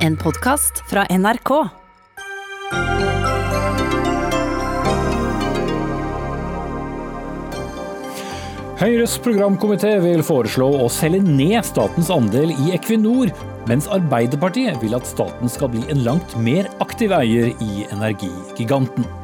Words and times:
En 0.00 0.14
podkast 0.16 0.78
fra 0.88 1.02
NRK. 1.12 1.50
Høyres 8.80 9.18
programkomité 9.20 9.92
vil 10.00 10.24
foreslå 10.24 10.70
å 10.80 10.88
selge 10.88 11.20
ned 11.26 11.60
statens 11.68 12.08
andel 12.16 12.48
i 12.54 12.72
Equinor, 12.78 13.28
mens 13.68 13.90
Arbeiderpartiet 13.92 14.80
vil 14.80 14.96
at 14.96 15.04
staten 15.04 15.52
skal 15.52 15.74
bli 15.76 15.84
en 15.92 16.00
langt 16.08 16.32
mer 16.40 16.72
aktiv 16.80 17.12
eier 17.20 17.52
i 17.60 17.84
energigiganten. 17.92 19.19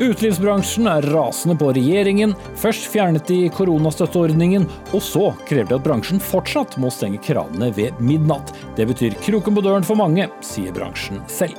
Utelivsbransjen 0.00 0.86
er 0.88 1.04
rasende 1.12 1.58
på 1.60 1.74
regjeringen. 1.76 2.30
Først 2.56 2.86
fjernet 2.88 3.26
de 3.28 3.50
koronastøtteordningen, 3.52 4.64
og 4.96 5.02
så 5.04 5.26
krever 5.44 5.68
de 5.68 5.76
at 5.76 5.84
bransjen 5.84 6.22
fortsatt 6.24 6.78
må 6.80 6.88
stenge 6.94 7.20
kranene 7.20 7.68
ved 7.76 8.00
midnatt. 8.00 8.54
Det 8.78 8.88
betyr 8.88 9.18
kroken 9.20 9.58
på 9.58 9.64
døren 9.66 9.84
for 9.84 10.00
mange, 10.00 10.30
sier 10.40 10.72
bransjen 10.72 11.20
selv. 11.28 11.58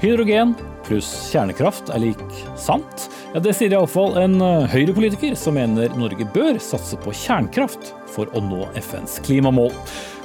Hydrogen 0.00 0.54
pluss 0.86 1.10
kjernekraft 1.28 1.92
er 1.92 2.00
lik 2.06 2.24
sant? 2.56 3.08
Ja, 3.34 3.42
Det 3.44 3.52
sier 3.58 3.76
iallfall 3.76 4.16
en 4.16 4.40
eh, 4.40 4.68
Høyre-politiker 4.72 5.36
som 5.36 5.58
mener 5.60 5.92
Norge 6.00 6.24
bør 6.32 6.56
satse 6.62 6.96
på 7.04 7.12
kjernekraft 7.12 7.92
for 8.08 8.32
å 8.32 8.40
nå 8.40 8.64
FNs 8.80 9.18
klimamål. 9.28 9.74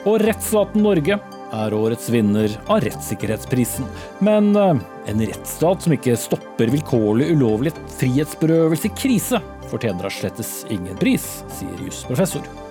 Og 0.07 0.21
rettsstaten 0.23 0.85
Norge 0.85 1.20
er 1.53 1.75
årets 1.77 2.09
vinner 2.13 2.52
av 2.67 2.81
rettssikkerhetsprisen. 2.85 3.88
Men 4.25 4.52
eh, 4.55 4.81
en 5.12 5.23
rettsstat 5.23 5.85
som 5.85 5.95
ikke 5.95 6.17
stopper 6.20 6.73
vilkårlig 6.73 7.31
ulovlig 7.35 7.76
frihetsberøvelse 7.99 8.89
i 8.89 8.95
krise, 8.98 9.41
fortjener 9.71 10.07
da 10.07 10.13
slettes 10.13 10.62
ingen 10.73 10.99
pris, 10.99 11.43
sier 11.57 11.88
jusprofessor. 11.88 12.62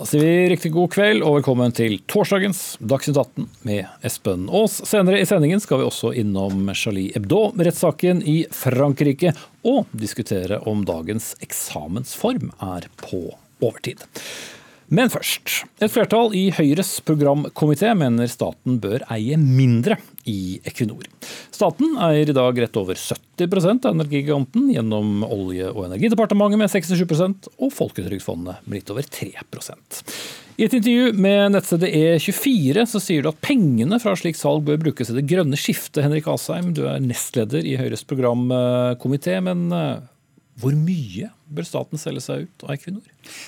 Da 0.00 0.06
sier 0.08 0.22
vi 0.24 0.48
riktig 0.48 0.70
god 0.72 0.88
kveld 0.94 1.20
og 1.20 1.34
velkommen 1.34 1.74
til 1.76 1.98
torsdagens 2.08 2.78
Dagsnytt 2.80 3.18
18 3.20 3.48
med 3.68 4.06
Espen 4.08 4.46
Aas. 4.48 4.78
Senere 4.88 5.18
i 5.20 5.26
sendingen 5.28 5.60
skal 5.60 5.82
vi 5.82 5.84
også 5.90 6.14
innom 6.16 6.70
Charlie 6.72 7.12
Hebdo-rettssaken 7.12 8.22
i 8.24 8.38
Frankrike, 8.48 9.34
og 9.60 9.92
diskutere 9.92 10.62
om 10.72 10.86
dagens 10.88 11.34
eksamensform 11.44 12.48
er 12.64 12.88
på 13.04 13.26
overtid. 13.60 14.06
Men 14.88 15.12
først. 15.12 15.66
Et 15.84 15.92
flertall 15.92 16.32
i 16.32 16.46
Høyres 16.56 16.96
programkomité 17.04 17.92
mener 17.92 18.32
staten 18.32 18.80
bør 18.80 19.04
eie 19.12 19.36
mindre 19.36 20.00
i 20.30 20.60
Equinor. 20.64 21.06
Staten 21.50 21.96
eier 22.00 22.30
i 22.30 22.36
dag 22.36 22.58
rett 22.62 22.76
over 22.78 22.98
70 22.98 23.84
av 23.84 23.94
energigiganten 23.94 24.68
gjennom 24.72 25.24
Olje- 25.26 25.72
og 25.72 25.88
energidepartementet 25.88 26.60
med 26.60 26.70
67% 26.72 27.50
og 27.58 27.72
Folketrygdfondet 27.74 28.62
med 28.66 28.78
litt 28.80 28.92
over 28.92 29.06
3% 29.06 30.00
I 30.60 30.66
et 30.66 30.76
intervju 30.76 31.14
med 31.16 31.54
nettstedet 31.56 31.90
E24 31.90 32.86
så 32.92 33.02
sier 33.02 33.24
du 33.24 33.30
at 33.32 33.42
pengene 33.44 34.00
fra 34.02 34.14
slik 34.18 34.38
salg 34.38 34.64
bør 34.68 34.80
brukes 34.86 35.10
i 35.10 35.16
det 35.16 35.26
grønne 35.30 35.58
skiftet. 35.58 36.02
Henrik 36.04 36.28
Asheim, 36.28 36.72
du 36.76 36.84
er 36.88 37.00
nestleder 37.02 37.64
i 37.64 37.78
Høyres 37.80 38.04
programkomité, 38.08 39.38
men 39.44 39.68
eh, 39.72 40.02
hvor 40.60 40.76
mye 40.76 41.30
bør 41.48 41.66
staten 41.66 42.00
selge 42.00 42.22
seg 42.24 42.44
ut 42.46 42.66
av 42.66 42.74
Equinor? 42.76 43.04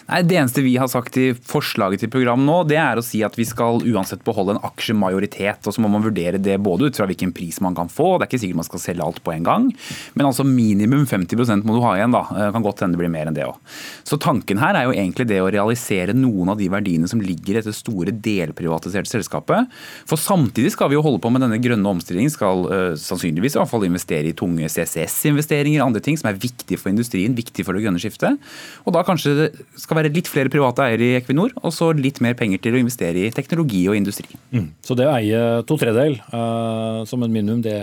Nei, 0.09 0.23
Det 0.23 0.39
eneste 0.39 0.65
vi 0.65 0.77
har 0.81 0.91
sagt 0.91 1.17
i 1.21 1.33
forslaget 1.35 2.03
til 2.03 2.11
program 2.13 2.45
nå, 2.47 2.63
det 2.69 2.79
er 2.81 2.99
å 2.99 3.05
si 3.05 3.23
at 3.25 3.37
vi 3.39 3.47
skal 3.49 3.83
uansett 3.93 4.25
beholde 4.27 4.57
en 4.57 4.65
aksjemajoritet. 4.67 5.67
og 5.67 5.75
Så 5.75 5.83
må 5.83 5.91
man 5.93 6.05
vurdere 6.05 6.41
det 6.43 6.59
både 6.63 6.89
ut 6.89 6.99
fra 6.99 7.07
hvilken 7.07 7.33
pris 7.35 7.61
man 7.61 7.77
kan 7.79 7.91
få, 7.93 8.19
det 8.19 8.27
er 8.27 8.31
ikke 8.31 8.43
sikkert 8.45 8.61
man 8.63 8.69
skal 8.69 8.83
selge 8.83 9.07
alt 9.07 9.23
på 9.25 9.35
en 9.35 9.47
gang. 9.47 9.69
Men 10.15 10.29
altså 10.29 10.47
minimum 10.47 11.07
50 11.07 11.65
må 11.67 11.77
du 11.77 11.83
ha 11.85 11.97
igjen. 11.97 12.15
da, 12.15 12.25
det 12.31 12.53
Kan 12.53 12.67
godt 12.67 12.83
hende 12.85 12.97
det 12.97 13.03
blir 13.03 13.13
mer 13.13 13.31
enn 13.31 13.37
det 13.37 13.47
òg. 13.47 13.59
Så 14.05 14.19
tanken 14.21 14.61
her 14.63 14.77
er 14.77 14.89
jo 14.89 14.95
egentlig 14.97 15.29
det 15.31 15.41
å 15.43 15.51
realisere 15.53 16.15
noen 16.17 16.53
av 16.53 16.59
de 16.61 16.69
verdiene 16.73 17.09
som 17.09 17.23
ligger 17.23 17.55
i 17.55 17.59
dette 17.61 17.75
store 17.77 18.13
delprivatiserte 18.13 19.11
selskapet. 19.11 19.71
For 20.09 20.21
samtidig 20.21 20.73
skal 20.75 20.91
vi 20.91 20.99
jo 20.99 21.05
holde 21.05 21.23
på 21.23 21.31
med 21.33 21.45
denne 21.45 21.61
grønne 21.63 21.95
omstillingen, 21.95 22.33
skal 22.33 22.67
uh, 22.69 22.93
sannsynligvis 22.99 23.57
i 23.57 23.61
hvert 23.61 23.71
fall 23.71 23.87
investere 23.87 24.31
i 24.31 24.37
tunge 24.37 24.69
CCS-investeringer, 24.73 25.85
andre 25.85 26.03
ting 26.05 26.19
som 26.19 26.31
er 26.31 26.41
viktige 26.41 26.81
for 26.81 26.93
industrien, 26.93 27.37
viktig 27.37 27.65
for 27.67 27.77
det 27.77 27.85
grønne 27.85 28.03
skiftet. 28.03 28.53
Og 28.87 28.97
da 28.97 29.05
kanskje 29.07 29.51
skal 29.81 29.99
være 29.99 30.13
litt 30.13 30.29
flere 30.31 30.53
private 30.53 30.85
eiere 30.85 31.07
i 31.07 31.19
Equinor, 31.21 31.55
og 31.63 31.73
så 31.75 31.91
litt 31.97 32.21
mer 32.25 32.37
penger 32.39 32.61
til 32.63 32.77
å 32.77 32.81
investere 32.83 33.27
i 33.27 33.33
teknologi 33.35 33.85
og 33.89 33.99
industri. 33.99 34.29
Mm. 34.53 34.69
Så 34.85 34.97
det 34.99 35.09
å 35.09 35.15
eie 35.17 35.63
to 35.69 35.79
tredjedel 35.81 36.19
uh, 36.33 37.03
som 37.09 37.25
en 37.25 37.33
minimum, 37.33 37.63
det 37.65 37.79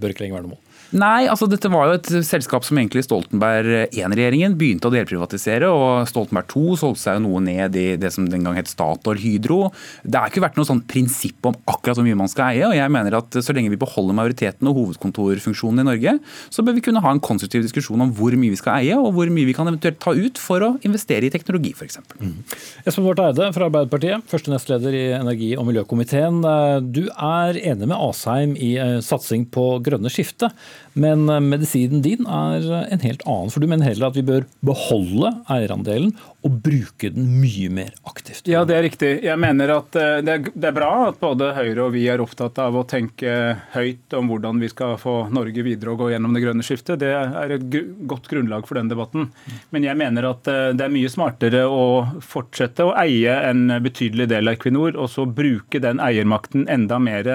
bør 0.00 0.14
ikke 0.14 0.26
lenger 0.26 0.40
være 0.40 0.48
noe 0.48 0.56
mål? 0.56 0.64
Nei, 0.90 1.28
altså 1.30 1.46
dette 1.46 1.70
var 1.70 1.86
jo 1.86 1.96
et 2.00 2.08
selskap 2.26 2.64
som 2.66 2.78
egentlig 2.80 3.04
Stoltenberg 3.06 3.92
I-regjeringen 3.94 4.56
begynte 4.58 4.88
å 4.88 4.94
delprivatisere. 4.94 5.68
og 5.70 6.08
Stoltenberg 6.10 6.48
2 6.50 6.78
solgte 6.80 7.02
seg 7.04 7.18
jo 7.18 7.22
noe 7.28 7.42
ned 7.44 7.76
i 7.78 7.84
det 8.00 8.10
som 8.10 8.26
den 8.26 8.42
gang 8.46 8.58
het 8.58 8.70
Statoil 8.70 9.20
Hydro. 9.22 9.60
Det 10.02 10.18
har 10.18 10.32
ikke 10.32 10.42
vært 10.42 10.58
noe 10.58 10.66
sånn 10.66 10.82
prinsipp 10.90 11.46
om 11.46 11.54
akkurat 11.70 12.00
hvor 12.00 12.06
mye 12.08 12.18
man 12.18 12.30
skal 12.32 12.56
eie. 12.56 12.66
og 12.66 12.74
jeg 12.74 12.90
mener 12.90 13.18
at 13.20 13.38
Så 13.38 13.54
lenge 13.54 13.70
vi 13.70 13.78
beholder 13.78 14.18
majoriteten 14.18 14.66
og 14.66 14.80
hovedkontorfunksjonen 14.80 15.84
i 15.84 15.86
Norge, 15.86 16.16
så 16.50 16.64
bør 16.66 16.74
vi 16.74 16.84
kunne 16.88 17.02
ha 17.04 17.14
en 17.14 17.22
konstruktiv 17.22 17.62
diskusjon 17.62 18.02
om 18.02 18.10
hvor 18.12 18.34
mye 18.34 18.50
vi 18.50 18.58
skal 18.58 18.82
eie, 18.82 18.98
og 18.98 19.14
hvor 19.14 19.30
mye 19.30 19.46
vi 19.46 19.54
kan 19.54 19.70
eventuelt 19.70 20.00
ta 20.02 20.10
ut 20.10 20.42
for 20.42 20.66
å 20.66 20.72
investere 20.82 21.26
i 21.26 21.30
teknologi 21.30 21.70
f.eks. 21.70 22.00
Mm. 22.18 22.34
Espen 22.82 23.06
Barth 23.06 23.28
Eide 23.28 23.52
fra 23.54 23.70
Arbeiderpartiet, 23.70 24.26
første 24.30 24.50
nestleder 24.50 24.96
i 24.96 25.06
energi- 25.14 25.54
og 25.54 25.70
miljøkomiteen. 25.70 26.42
Du 26.90 27.06
er 27.14 27.62
enig 27.62 27.86
med 27.86 27.96
Asheim 27.96 28.58
i 28.58 28.74
eh, 28.80 28.98
satsing 29.04 29.46
på 29.54 29.70
grønne 29.86 30.10
skifte. 30.10 30.50
Men 30.92 31.28
eh, 31.28 31.40
medisinen 31.40 32.02
din 32.02 32.26
er 32.26 32.64
eh, 32.66 32.92
en 32.92 33.02
helt 33.04 33.22
annen. 33.26 33.50
For 33.52 33.62
du 33.62 33.68
mener 33.70 33.86
heller 33.86 34.10
at 34.10 34.18
vi 34.18 34.24
bør 34.26 34.46
beholde 34.66 35.32
eierandelen 35.50 36.12
og 36.46 36.56
bruke 36.64 37.12
den 37.14 37.28
mye 37.40 37.70
mer 37.72 37.94
aktivt. 38.08 38.48
Ja, 38.50 38.64
det 38.66 38.76
er 38.76 38.84
riktig. 38.86 39.10
Jeg 39.26 39.38
mener 39.40 39.74
at 39.76 39.98
eh, 39.98 40.18
det 40.24 40.70
er 40.70 40.76
bra 40.76 40.90
at 41.10 41.20
både 41.22 41.52
Høyre 41.56 41.86
og 41.86 41.94
vi 41.94 42.06
er 42.10 42.22
opptatt 42.22 42.58
av 42.62 42.78
å 42.78 42.86
tenke 42.88 43.36
høyt 43.74 44.18
om 44.18 44.30
hvordan 44.30 44.60
vi 44.62 44.70
skal 44.72 44.96
få 45.00 45.16
Norge 45.34 45.64
videre 45.66 45.94
og 45.94 46.04
gå 46.04 46.10
gjennom 46.14 46.34
det 46.34 46.44
grønne 46.44 46.66
skiftet. 46.66 47.02
Det 47.02 47.12
er 47.14 47.56
et 47.56 47.66
godt 48.10 48.30
grunnlag 48.30 48.66
for 48.68 48.80
den 48.80 48.90
debatten. 48.90 49.30
Men 49.74 49.86
jeg 49.86 49.98
mener 50.00 50.30
at 50.32 50.44
det 50.46 50.84
er 50.84 50.92
mye 50.92 51.10
smartere 51.12 51.64
å 51.68 51.84
fortsette 52.24 52.86
å 52.86 52.94
eie 53.00 53.34
en 53.50 53.68
betydelig 53.82 54.30
del 54.32 54.50
av 54.50 54.58
Equinor, 54.58 54.96
og 54.98 55.10
så 55.12 55.26
bruke 55.26 55.80
den 55.82 56.02
eiermakten 56.02 56.66
enda 56.70 56.98
mer 57.02 57.28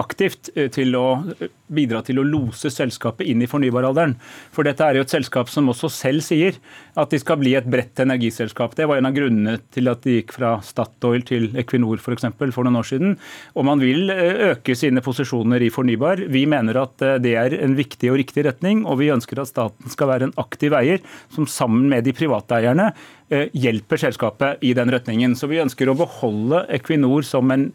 aktivt 0.00 0.50
eh, 0.56 0.68
til 0.72 0.94
å 0.96 1.06
eh, 1.36 1.50
bidra 1.72 2.02
til 2.04 2.20
å 2.20 2.24
lose 2.26 2.70
selskapet 2.72 3.28
inn 3.28 3.42
i 3.44 3.48
fornybaralderen. 3.48 4.14
For 4.54 4.66
dette 4.66 4.84
er 4.84 4.98
jo 4.98 5.04
et 5.04 5.12
selskap 5.12 5.50
som 5.52 5.70
også 5.72 5.90
selv 5.92 6.24
sier 6.24 6.58
at 7.00 7.12
de 7.12 7.20
skal 7.20 7.40
bli 7.40 7.54
et 7.58 7.68
bredt 7.68 8.00
energiselskap. 8.02 8.76
Det 8.76 8.88
var 8.88 9.00
en 9.00 9.08
av 9.08 9.16
grunnene 9.16 9.58
til 9.72 9.88
at 9.92 10.04
de 10.04 10.18
gikk 10.18 10.34
fra 10.36 10.54
Statoil 10.64 11.24
til 11.28 11.50
Equinor 11.60 11.98
f.eks. 11.98 12.06
For, 12.06 12.16
eksempel, 12.16 12.52
for 12.54 12.68
noen 12.68 12.80
år 12.80 12.88
siden. 12.88 13.16
Og 13.56 13.68
man 13.68 13.82
vil 13.82 14.12
eh, 14.12 14.52
øke 14.52 14.76
sine 14.78 15.04
posisjoner 15.04 15.64
i 15.64 15.72
fornybar. 15.72 16.26
Vi 16.32 16.44
mener 16.50 16.82
at 16.82 17.06
det 17.22 17.36
er 17.38 17.56
en 17.60 17.76
viktig 17.78 18.12
og 18.12 18.20
riktig 18.20 18.46
retning, 18.46 18.84
og 18.88 19.00
vi 19.00 19.12
ønsker 19.14 19.40
at 19.40 19.50
staten 19.50 19.92
skal 19.92 20.10
være 20.12 20.28
en 20.28 20.36
aktiv 20.40 20.76
eier 20.76 21.02
som 21.32 21.48
sammen 21.48 21.88
med 21.92 22.06
de 22.06 22.16
private 22.16 22.60
eierne 22.60 22.92
hjelper 23.32 23.96
selskapet 23.96 24.60
i 24.60 24.74
den 24.76 24.90
retningen. 24.92 25.32
Så 25.38 25.48
vi 25.48 25.62
ønsker 25.62 25.88
å 25.88 25.96
beholde 25.96 26.66
Equinor 26.76 27.24
som 27.24 27.48
en 27.54 27.70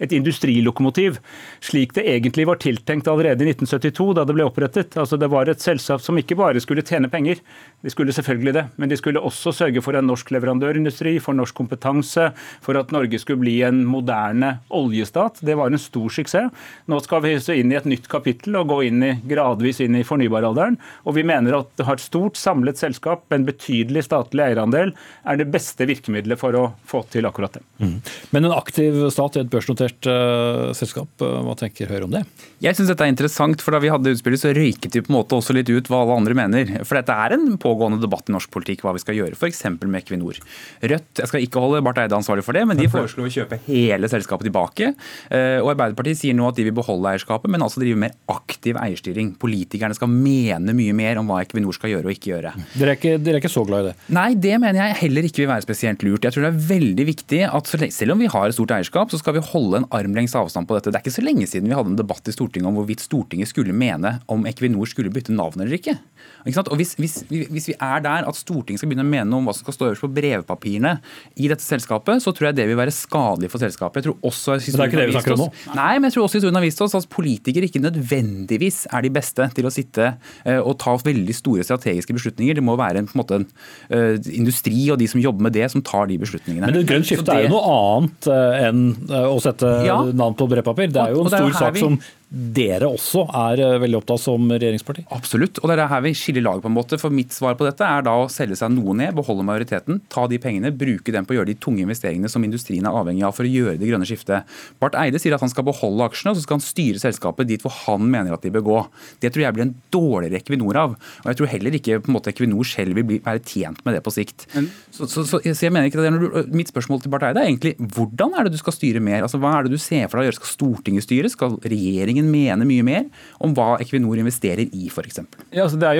et 0.00 0.12
industrilokomotiv, 0.16 1.18
slik 1.64 1.94
det 1.96 2.06
egentlig 2.08 2.46
var 2.48 2.60
tiltenkt 2.62 3.08
allerede 3.10 3.44
i 3.44 3.52
1972, 3.52 4.08
da 4.16 4.24
det 4.26 4.36
ble 4.36 4.46
opprettet. 4.48 4.96
Altså 5.00 5.18
Det 5.20 5.30
var 5.30 5.48
et 5.48 5.60
selskap 5.62 6.02
som 6.04 6.18
ikke 6.18 6.38
bare 6.40 6.62
skulle 6.62 6.84
tjene 6.86 7.10
penger, 7.12 7.40
de 7.80 7.92
skulle 7.92 8.14
selvfølgelig 8.16 8.54
det, 8.56 8.64
men 8.80 8.90
de 8.90 8.98
skulle 8.98 9.20
også 9.20 9.52
sørge 9.56 9.82
for 9.84 9.96
en 9.96 10.08
norsk 10.08 10.32
leverandørindustri, 10.34 11.18
for 11.22 11.36
norsk 11.36 11.56
kompetanse, 11.56 12.30
for 12.64 12.76
at 12.80 12.92
Norge 12.92 13.20
skulle 13.20 13.40
bli 13.40 13.60
en 13.66 13.82
moderne 13.88 14.58
oljestat. 14.76 15.40
Det 15.44 15.56
var 15.56 15.70
en 15.70 15.80
stor 15.80 16.12
suksess. 16.12 16.50
Nå 16.88 16.98
skal 17.04 17.24
vi 17.24 17.34
så 17.42 17.56
inn 17.56 17.72
i 17.72 17.78
et 17.78 17.88
nytt 17.88 18.08
kapittel 18.10 18.56
og 18.60 18.70
gå 18.72 18.80
inn 18.88 19.02
i, 19.04 19.14
gradvis 19.28 19.80
inn 19.84 19.98
i 19.98 20.04
fornybaralderen. 20.06 20.78
Og 21.08 21.16
vi 21.16 21.24
mener 21.26 21.58
at 21.60 21.72
det 21.78 21.86
har 21.88 21.98
et 21.98 22.04
stort 22.04 22.38
samlet 22.40 22.80
selskap, 22.80 23.26
en 23.32 23.46
betydelig 23.48 24.06
statlig 24.06 24.44
eierandel, 24.44 24.94
er 25.24 25.40
det 25.40 25.48
beste 25.52 25.88
virkemidlet 25.88 26.40
for 26.40 26.56
å 26.56 26.64
få 26.88 27.02
til 27.12 27.28
akkurat 27.28 27.58
det. 27.58 27.64
Mm. 27.80 27.96
Men 28.34 28.48
en 28.48 28.56
aktiv 28.56 29.02
stat 29.14 29.36
i 29.36 29.44
et 29.44 29.52
børsnotert 29.52 29.89
børsnotert 29.90 30.06
uh, 30.06 30.72
selskap. 30.74 31.08
Eh, 31.20 31.40
hva 31.44 31.54
tenker 31.58 31.88
Høyre 31.90 32.06
om 32.06 32.12
det? 32.12 32.22
Jeg 32.60 32.76
syns 32.76 32.90
dette 32.90 33.04
er 33.04 33.10
interessant, 33.12 33.60
for 33.62 33.72
da 33.72 33.80
vi 33.80 33.90
hadde 33.90 34.12
utspillet 34.12 34.40
så 34.40 34.52
røyket 34.52 34.94
vi 34.94 35.02
på 35.02 35.10
en 35.10 35.16
måte 35.16 35.36
også 35.36 35.54
litt 35.56 35.68
ut 35.70 35.88
hva 35.88 36.02
alle 36.04 36.18
andre 36.20 36.36
mener. 36.36 36.72
For 36.84 36.98
dette 36.98 37.14
er 37.14 37.34
en 37.36 37.56
pågående 37.60 38.00
debatt 38.02 38.28
i 38.28 38.34
norsk 38.34 38.50
politikk 38.52 38.84
hva 38.84 38.94
vi 38.96 39.02
skal 39.02 39.16
gjøre, 39.16 39.36
f.eks. 39.38 39.64
med 39.80 40.00
Equinor. 40.02 40.40
Rødt, 40.82 41.22
jeg 41.22 41.30
skal 41.30 41.44
ikke 41.44 41.62
holde 41.62 41.82
Barth 41.84 42.02
Eide 42.02 42.16
ansvarlig 42.16 42.44
for 42.44 42.56
det, 42.56 42.66
men 42.68 42.78
de 42.80 42.88
foreslo 42.92 43.24
å 43.26 43.32
kjøpe 43.32 43.60
hele 43.68 44.10
selskapet 44.12 44.50
tilbake. 44.50 44.92
Uh, 45.30 45.60
og 45.62 45.72
Arbeiderpartiet 45.74 46.20
sier 46.20 46.36
nå 46.36 46.48
at 46.50 46.58
de 46.58 46.66
vil 46.68 46.76
beholde 46.76 47.14
eierskapet, 47.14 47.50
men 47.50 47.64
altså 47.64 47.82
drive 47.82 48.00
mer 48.00 48.16
aktiv 48.32 48.78
eierstyring. 48.80 49.34
Politikerne 49.40 49.96
skal 49.96 50.12
mene 50.12 50.76
mye 50.76 50.96
mer 50.96 51.20
om 51.20 51.30
hva 51.30 51.40
Equinor 51.44 51.76
skal 51.76 51.94
gjøre 51.94 52.10
og 52.10 52.16
ikke 52.16 52.34
gjøre. 52.34 52.54
Dere 52.76 52.94
er 52.94 53.00
ikke, 53.00 53.16
dere 53.20 53.38
er 53.38 53.44
ikke 53.44 53.52
så 53.52 53.64
glad 53.68 53.86
i 53.86 53.90
det? 53.90 53.96
Nei, 54.16 54.28
det 54.36 54.56
mener 54.60 54.82
jeg 54.84 55.00
heller 55.06 55.28
ikke 55.30 55.44
vil 55.44 55.52
være 55.54 55.64
spesielt 55.64 56.04
lurt. 56.06 56.26
Jeg 56.26 56.36
tror 56.36 56.46
det 56.46 56.52
er 56.52 56.62
veldig 56.70 57.08
viktig 57.08 57.42
at 57.48 57.70
selv 57.70 58.14
om 58.14 58.20
vi 58.20 58.28
har 58.30 58.50
et 58.50 58.56
stort 58.56 58.74
eierskap, 58.76 59.10
så 59.12 59.20
skal 59.20 59.36
vi 59.36 59.44
holde 59.52 59.79
en 59.80 59.88
armlengs 59.96 60.36
avstand 60.38 60.68
på 60.68 60.76
dette. 60.76 60.92
Det 60.92 61.00
er 61.00 61.04
ikke 61.04 61.16
så 61.18 61.24
lenge 61.24 61.48
siden 61.50 61.70
vi 61.70 61.76
hadde 61.76 61.94
en 61.94 61.98
debatt 62.00 62.28
i 62.30 62.34
Stortinget 62.34 62.70
om 62.70 62.78
hvorvidt 62.78 63.04
Stortinget 63.04 63.50
skulle 63.50 63.76
mene 63.76 64.18
om 64.30 64.46
Equinor 64.48 64.88
skulle 64.90 65.12
bytte 65.12 65.34
navn 65.34 65.60
eller 65.60 65.78
ikke. 65.78 65.96
Og 66.40 66.76
hvis, 66.80 66.94
hvis, 66.98 67.16
hvis, 67.28 67.68
vi 67.68 67.74
er 67.76 68.02
der 68.04 68.26
at 68.28 68.38
Stortinget 68.38 68.80
skal 68.80 68.90
begynne 68.90 69.04
å 69.04 69.10
mene 69.10 69.28
noe 69.28 69.42
om 69.42 69.48
hva 69.48 69.54
som 69.56 69.66
skal 69.66 69.76
stå 69.76 69.88
øverst 69.90 70.04
på 70.04 70.10
brevpapirene 70.16 70.94
i 71.36 71.50
dette 71.50 71.64
selskapet, 71.64 72.22
så 72.24 72.32
tror 72.36 72.50
jeg 72.50 72.58
det 72.60 72.66
vil 72.70 72.78
være 72.78 72.94
skadelig 72.94 73.50
for 73.52 73.62
selskapet. 73.62 74.00
Jeg 74.00 74.08
tror 74.08 74.30
også 74.30 74.56
men 74.56 74.64
det 74.64 74.84
er 74.84 74.92
ikke 74.92 75.00
det 75.00 75.08
vi 75.10 75.16
snakker 75.16 75.36
om 75.36 75.42
nå? 75.44 75.48
Nei, 75.76 75.92
men 75.98 76.08
jeg 76.08 76.16
tror 76.16 76.26
også 76.26 76.40
historien 76.40 76.58
har 76.58 76.64
vist 76.64 76.82
oss 76.84 76.96
at 76.98 77.08
politikere 77.12 77.68
ikke 77.68 77.82
nødvendigvis 77.84 78.82
er 78.90 79.04
de 79.04 79.12
beste 79.14 79.48
til 79.56 79.68
å 79.68 79.74
sitte 79.74 80.12
uh, 80.14 80.60
og 80.60 80.78
ta 80.80 80.96
veldig 81.00 81.36
store 81.36 81.66
strategiske 81.66 82.16
beslutninger. 82.16 82.58
Det 82.58 82.64
må 82.64 82.76
være 82.80 83.02
en, 83.02 83.10
på 83.10 83.16
en 83.16 83.22
måte 83.22 83.40
en 83.40 83.48
uh, 83.92 84.30
industri 84.32 84.86
og 84.92 85.00
de 85.00 85.10
som 85.10 85.22
jobber 85.22 85.48
med 85.48 85.56
det, 85.58 85.66
som 85.72 85.84
tar 85.84 86.08
de 86.10 86.18
beslutningene. 86.22 86.70
Men 86.70 86.82
et 86.82 86.88
grønt 86.88 87.08
skifte 87.08 87.36
er 87.36 87.46
jo 87.48 87.54
noe 87.56 87.74
annet 87.76 88.30
uh, 88.30 88.62
enn 88.68 88.86
å 89.30 89.36
sette 89.42 89.74
ja. 89.86 90.00
navn 90.16 90.38
på 90.38 90.48
brevpapir. 90.50 90.90
Det 90.94 91.04
er 91.04 91.14
jo 91.16 91.26
en 91.26 91.32
stor 91.32 91.60
sak 91.60 91.76
vi... 91.76 91.84
som 91.84 92.00
dere 92.30 92.86
også 92.86 93.24
er 93.34 93.60
eh, 93.64 93.76
veldig 93.82 93.98
opptatt 93.98 94.22
som 94.22 94.44
regjeringsparti? 94.52 95.02
Absolutt, 95.16 95.58
og 95.60 95.70
det 95.70 95.76
er 95.76 95.90
her 95.90 96.02
vi 96.04 96.12
skiller 96.14 96.44
lag. 96.46 96.60
på 96.62 96.70
en 96.70 96.76
måte. 96.76 96.98
For 97.00 97.10
Mitt 97.10 97.34
svar 97.34 97.56
på 97.58 97.66
dette 97.66 97.82
er 97.82 98.04
da 98.06 98.14
å 98.20 98.28
selge 98.30 98.58
seg 98.60 98.70
noe 98.70 98.94
ned, 98.94 99.16
beholde 99.18 99.42
majoriteten, 99.46 99.98
ta 100.12 100.28
de 100.30 100.38
pengene, 100.42 100.70
bruke 100.70 101.10
dem 101.10 101.26
på 101.26 101.34
å 101.34 101.40
gjøre 101.40 101.50
de 101.50 101.56
tunge 101.58 101.82
investeringene 101.82 102.30
som 102.30 102.44
industrien 102.46 102.86
er 102.86 102.94
avhengig 102.94 103.24
av 103.26 103.34
for 103.34 103.48
å 103.48 103.50
gjøre 103.50 103.78
det 103.80 103.90
grønne 103.90 104.06
skiftet. 104.06 104.46
Barth 104.82 104.98
Eide 105.00 105.18
sier 105.18 105.34
at 105.34 105.42
han 105.42 105.50
skal 105.50 105.66
beholde 105.66 106.06
aksjene, 106.06 106.32
og 106.32 106.38
så 106.38 106.46
skal 106.46 106.60
han 106.60 106.64
styre 106.64 107.02
selskapet 107.02 107.50
dit 107.50 107.66
hvor 107.66 107.74
han 107.82 108.06
mener 108.06 108.36
at 108.36 108.46
de 108.46 108.54
bør 108.54 108.66
gå. 108.68 108.78
Det 109.24 109.32
tror 109.34 109.46
jeg 109.46 109.56
blir 109.56 109.66
en 109.66 109.74
dårligere 109.90 110.38
Equinor 110.38 110.78
av. 110.78 110.96
Og 111.24 111.32
jeg 111.32 111.40
tror 111.40 111.52
heller 111.56 111.78
ikke 111.80 111.98
på 112.04 112.12
en 112.12 112.18
måte 112.20 112.30
Equinor 112.30 112.68
selv 112.68 112.98
vil 112.98 113.08
bli, 113.10 113.20
være 113.26 113.42
tjent 113.42 113.82
med 113.86 113.98
det 113.98 114.04
på 114.06 114.14
sikt. 114.14 114.46
Men, 114.54 114.70
så, 114.94 115.08
så, 115.10 115.26
så, 115.26 115.42
så, 115.42 115.56
jeg 115.66 115.74
mener 115.74 115.90
ikke 115.90 116.06
det. 116.06 116.14
Du, 116.14 116.54
mitt 116.54 116.70
spørsmål 116.70 117.02
til 117.02 117.12
Barth 117.12 117.26
Eide 117.26 117.42
er 117.42 117.50
egentlig 117.50 117.74
hvordan 117.80 118.38
er 118.38 118.46
det 118.46 118.54
du 118.54 118.60
skal 118.62 118.76
styre 118.76 119.02
mer? 119.02 119.26
Altså, 119.26 119.42
Hva 119.42 119.56
er 119.58 119.66
det 119.66 119.74
du 119.74 119.82
ser 119.82 120.06
for 120.06 120.20
deg 120.20 120.28
å 120.28 120.30
gjøre? 120.30 120.38
Skal 120.40 120.54
Stortinget 120.54 121.06
styre? 121.08 121.32
Skal 121.32 121.58
regjeringen 121.64 122.19
mene 122.28 122.68
mye 122.68 122.86
mer? 122.86 123.08
om 123.40 123.54
hva 123.56 123.78
Equinor 123.80 124.18
investerer 124.20 124.68
i, 124.68 124.88
f.eks. 124.92 125.22
Ja, 125.48 125.64
altså 125.64 125.78
det, 125.80 125.90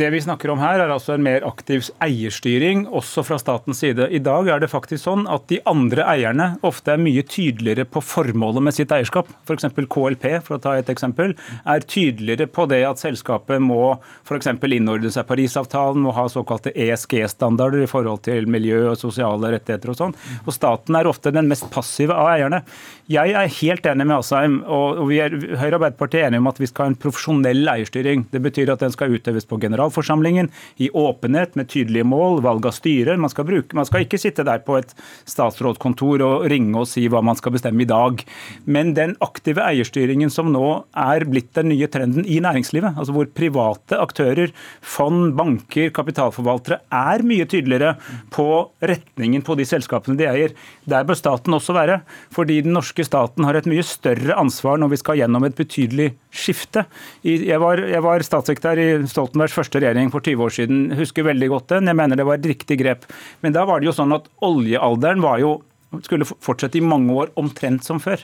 det 0.00 0.10
vi 0.10 0.22
snakker 0.24 0.50
om 0.50 0.58
her, 0.62 0.80
er 0.82 0.90
altså 0.90 1.14
en 1.14 1.22
mer 1.22 1.44
aktiv 1.46 1.86
eierstyring, 2.02 2.86
også 2.90 3.22
fra 3.26 3.38
statens 3.38 3.82
side. 3.84 4.08
I 4.10 4.20
dag 4.24 4.50
er 4.50 4.62
det 4.62 4.70
faktisk 4.72 5.04
sånn 5.04 5.26
at 5.30 5.46
de 5.50 5.60
andre 5.68 6.06
eierne 6.10 6.48
ofte 6.66 6.94
er 6.94 7.02
mye 7.02 7.22
tydeligere 7.22 7.86
på 7.86 8.02
formålet 8.02 8.66
med 8.66 8.74
sitt 8.74 8.94
eierskap. 8.94 9.30
F.eks. 9.46 9.68
KLP, 9.78 10.26
for 10.46 10.58
å 10.58 10.62
ta 10.62 10.74
et 10.78 10.90
eksempel, 10.90 11.36
er 11.62 11.86
tydeligere 11.86 12.48
på 12.50 12.66
det 12.70 12.82
at 12.88 13.02
selskapet 13.02 13.62
må 13.62 13.94
f.eks. 14.26 14.50
innordne 14.50 15.14
seg 15.14 15.28
Parisavtalen, 15.28 16.02
må 16.02 16.16
ha 16.18 16.26
såkalte 16.32 16.74
ESG-standarder 16.74 17.86
i 17.86 17.90
forhold 17.90 18.24
til 18.26 18.50
miljø 18.50 18.88
og 18.90 18.98
sosiale 18.98 19.54
rettigheter 19.54 19.94
og 19.94 20.00
sånn. 20.02 20.18
Og 20.44 20.50
staten 20.56 20.98
er 20.98 21.10
ofte 21.10 21.32
den 21.34 21.46
mest 21.50 21.70
passive 21.70 22.16
av 22.18 22.32
eierne. 22.34 22.64
Jeg 23.08 23.38
er 23.38 23.56
helt 23.60 23.86
enig 23.88 24.08
med 24.08 24.18
Asheim, 24.18 24.60
og 24.66 25.06
vi 25.08 25.22
er, 25.22 25.38
Høyre 25.68 25.76
og 25.76 25.82
Arbeiderpartiet 25.82 26.22
er 26.22 26.30
enige 26.30 26.40
om 26.40 26.48
at 26.48 26.58
vi 26.62 26.66
skal 26.68 26.86
ha 26.86 26.90
en 26.92 26.98
profesjonell 27.02 27.68
eierstyring. 27.68 28.22
Det 28.32 28.40
betyr 28.40 28.70
at 28.72 28.80
den 28.80 28.92
skal 28.94 29.12
utøves 29.12 29.44
på 29.44 29.58
generalforsamlingen, 29.60 30.48
i 30.80 30.88
åpenhet, 30.96 31.58
med 31.58 31.68
tydelige 31.68 32.06
mål, 32.08 32.40
valg 32.44 32.64
av 32.68 32.72
styre. 32.72 33.18
Man 33.20 33.28
skal, 33.28 33.44
bruke, 33.48 33.76
man 33.76 33.84
skal 33.84 34.06
ikke 34.06 34.20
sitte 34.20 34.46
der 34.48 34.62
på 34.64 34.78
et 34.78 34.94
statsrådskontor 35.28 36.24
og 36.24 36.46
ringe 36.48 36.72
og 36.80 36.88
si 36.88 37.04
hva 37.10 37.20
man 37.24 37.36
skal 37.36 37.52
bestemme 37.52 37.84
i 37.84 37.88
dag. 37.88 38.22
Men 38.64 38.94
den 38.96 39.12
aktive 39.24 39.60
eierstyringen 39.66 40.32
som 40.32 40.48
nå 40.54 40.64
er 40.96 41.26
blitt 41.28 41.52
den 41.58 41.68
nye 41.74 41.90
trenden 41.92 42.24
i 42.24 42.40
næringslivet, 42.44 42.96
altså 42.96 43.16
hvor 43.16 43.28
private 43.36 44.00
aktører, 44.00 44.54
fond, 44.80 45.34
banker, 45.36 45.92
kapitalforvaltere 45.92 46.80
er 46.88 47.26
mye 47.28 47.48
tydeligere 47.50 47.96
på 48.32 48.48
retningen 48.80 49.44
på 49.44 49.58
de 49.58 49.68
selskapene 49.68 50.16
de 50.16 50.30
eier. 50.30 50.56
Der 50.88 51.04
bør 51.04 51.18
staten 51.18 51.60
også 51.60 51.76
være. 51.76 52.00
fordi 52.32 52.60
den 52.62 52.72
norske 52.72 53.04
staten 53.04 53.44
har 53.44 53.56
et 53.56 53.66
mye 53.66 53.82
større 53.82 54.36
ansvar 54.38 54.78
når 54.78 54.92
vi 54.92 54.98
skal 55.00 55.18
gjennom 55.20 55.44
et 55.44 55.57
betydelig 55.58 56.08
skifte. 56.34 56.84
Jeg 57.26 57.60
var, 57.62 57.82
jeg 57.82 58.04
var 58.04 58.24
statssekretær 58.24 58.80
i 58.80 58.88
Stoltenbergs 59.10 59.56
første 59.56 59.82
regjering 59.82 60.12
for 60.14 60.24
20 60.24 60.44
år 60.46 60.54
siden. 60.58 60.84
Husker 60.98 61.26
veldig 61.28 61.50
godt 61.54 61.74
den. 61.74 61.90
Jeg 61.90 61.98
mener 61.98 62.18
det 62.18 62.26
var 62.28 62.40
et 62.40 62.50
riktig 62.52 62.80
grep. 62.80 63.08
Men 63.44 63.56
da 63.56 63.66
var 63.68 63.80
det 63.80 63.90
jo 63.90 63.96
sånn 63.96 64.14
at 64.16 64.30
oljealderen 64.46 65.24
var 65.24 65.42
jo 65.42 65.58
skulle 66.04 66.26
fortsette 66.28 66.78
i 66.78 66.84
mange 66.84 67.14
år 67.16 67.30
omtrent 67.40 67.84
som 67.86 68.00
før. 68.02 68.20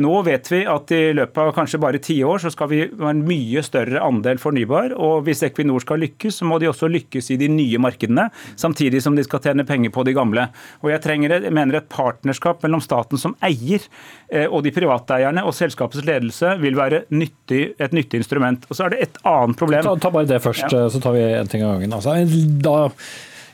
Nå 0.00 0.20
vet 0.26 0.50
vi 0.52 0.60
at 0.68 0.92
i 0.94 1.00
løpet 1.16 1.40
av 1.40 1.52
kanskje 1.56 1.80
bare 1.80 2.00
ti 2.02 2.18
år 2.26 2.42
så 2.42 2.52
skal 2.52 2.70
vi 2.72 2.80
ha 3.00 3.12
en 3.12 3.22
mye 3.26 3.62
større 3.64 4.02
andel 4.04 4.40
fornybar. 4.42 4.92
og 4.96 5.24
Hvis 5.26 5.42
Equinor 5.48 5.80
skal 5.84 6.02
lykkes, 6.04 6.40
så 6.40 6.48
må 6.48 6.58
de 6.60 6.68
også 6.70 6.90
lykkes 6.92 7.32
i 7.32 7.38
de 7.40 7.48
nye 7.52 7.80
markedene, 7.80 8.28
samtidig 8.60 9.02
som 9.04 9.16
de 9.16 9.24
skal 9.24 9.42
tjene 9.44 9.66
penger 9.68 9.94
på 9.94 10.04
de 10.04 10.16
gamle. 10.16 10.48
Og 10.84 10.90
Jeg, 10.90 11.00
trenger, 11.04 11.38
jeg 11.40 11.54
mener 11.54 11.80
et 11.80 11.88
partnerskap 11.88 12.62
mellom 12.62 12.82
staten 12.84 13.20
som 13.20 13.36
eier 13.46 13.80
eh, 14.32 14.46
og 14.46 14.64
de 14.66 14.74
private 14.74 15.16
eierne 15.16 15.44
og 15.46 15.56
selskapets 15.56 16.04
ledelse 16.04 16.56
vil 16.60 16.76
være 16.76 17.04
nyttig, 17.10 17.74
et 17.80 17.96
nyttig 17.96 18.20
instrument. 18.20 18.66
Og 18.68 18.76
Så 18.76 18.86
er 18.86 18.94
det 18.94 19.02
et 19.08 19.18
annet 19.24 19.56
problem. 19.56 19.84
Ta, 19.86 19.96
ta 19.96 20.12
bare 20.12 20.28
det 20.28 20.42
først, 20.44 20.68
ja. 20.68 20.88
så 20.92 21.00
tar 21.00 21.16
vi 21.16 21.24
en 21.24 21.48
ting 21.50 21.64
av 21.64 21.78
gangen. 21.78 21.96
Altså, 21.96 22.18
da 22.60 22.90